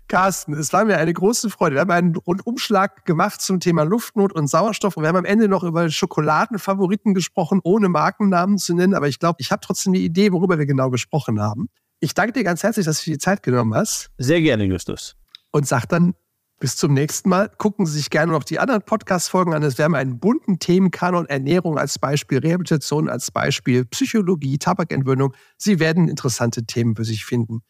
Carsten, 0.07 0.53
es 0.53 0.71
war 0.71 0.85
mir 0.85 0.97
eine 0.97 1.13
große 1.13 1.49
Freude. 1.49 1.75
Wir 1.75 1.81
haben 1.81 1.91
einen 1.91 2.15
Rundumschlag 2.15 3.05
gemacht 3.05 3.41
zum 3.41 3.59
Thema 3.59 3.83
Luftnot 3.83 4.33
und 4.33 4.47
Sauerstoff 4.47 4.97
und 4.97 5.03
wir 5.03 5.07
haben 5.07 5.17
am 5.17 5.25
Ende 5.25 5.47
noch 5.47 5.63
über 5.63 5.89
Schokoladenfavoriten 5.89 7.13
gesprochen, 7.13 7.59
ohne 7.63 7.89
Markennamen 7.89 8.57
zu 8.57 8.75
nennen. 8.75 8.93
Aber 8.93 9.07
ich 9.07 9.19
glaube, 9.19 9.37
ich 9.39 9.51
habe 9.51 9.61
trotzdem 9.65 9.93
eine 9.93 10.01
Idee, 10.01 10.31
worüber 10.31 10.59
wir 10.59 10.65
genau 10.65 10.89
gesprochen 10.89 11.41
haben. 11.41 11.69
Ich 11.99 12.13
danke 12.13 12.33
dir 12.33 12.43
ganz 12.43 12.61
herzlich, 12.61 12.85
dass 12.85 12.99
du 12.99 13.05
dir 13.05 13.13
die 13.13 13.19
Zeit 13.19 13.41
genommen 13.41 13.73
hast. 13.73 14.11
Sehr 14.17 14.41
gerne, 14.41 14.65
Justus. 14.65 15.15
Und 15.51 15.67
sag 15.67 15.87
dann 15.87 16.13
bis 16.59 16.75
zum 16.75 16.93
nächsten 16.93 17.29
Mal. 17.29 17.49
Gucken 17.57 17.85
Sie 17.85 17.97
sich 17.97 18.09
gerne 18.09 18.31
noch 18.31 18.43
die 18.43 18.59
anderen 18.59 18.81
Podcast-Folgen 18.81 19.53
an. 19.53 19.63
Es 19.63 19.77
werden 19.77 19.95
einen 19.95 20.19
bunten 20.19 20.59
Themenkanon, 20.59 21.25
Ernährung 21.25 21.77
als 21.77 21.99
Beispiel, 21.99 22.39
Rehabilitation 22.39 23.09
als 23.09 23.31
Beispiel, 23.31 23.85
Psychologie, 23.85 24.57
Tabakentwöhnung. 24.57 25.33
Sie 25.57 25.79
werden 25.79 26.07
interessante 26.07 26.65
Themen 26.65 26.95
für 26.95 27.05
sich 27.05 27.25
finden. 27.25 27.61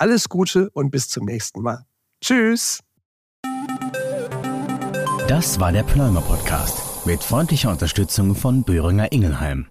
Alles 0.00 0.30
Gute 0.30 0.70
und 0.70 0.90
bis 0.90 1.10
zum 1.10 1.26
nächsten 1.26 1.60
Mal. 1.60 1.84
Tschüss. 2.22 2.80
Das 5.28 5.60
war 5.60 5.72
der 5.72 5.82
Pneumer 5.82 6.22
Podcast 6.22 6.78
mit 7.04 7.22
freundlicher 7.22 7.70
Unterstützung 7.70 8.34
von 8.34 8.64
Böhringer 8.64 9.12
Ingelheim. 9.12 9.66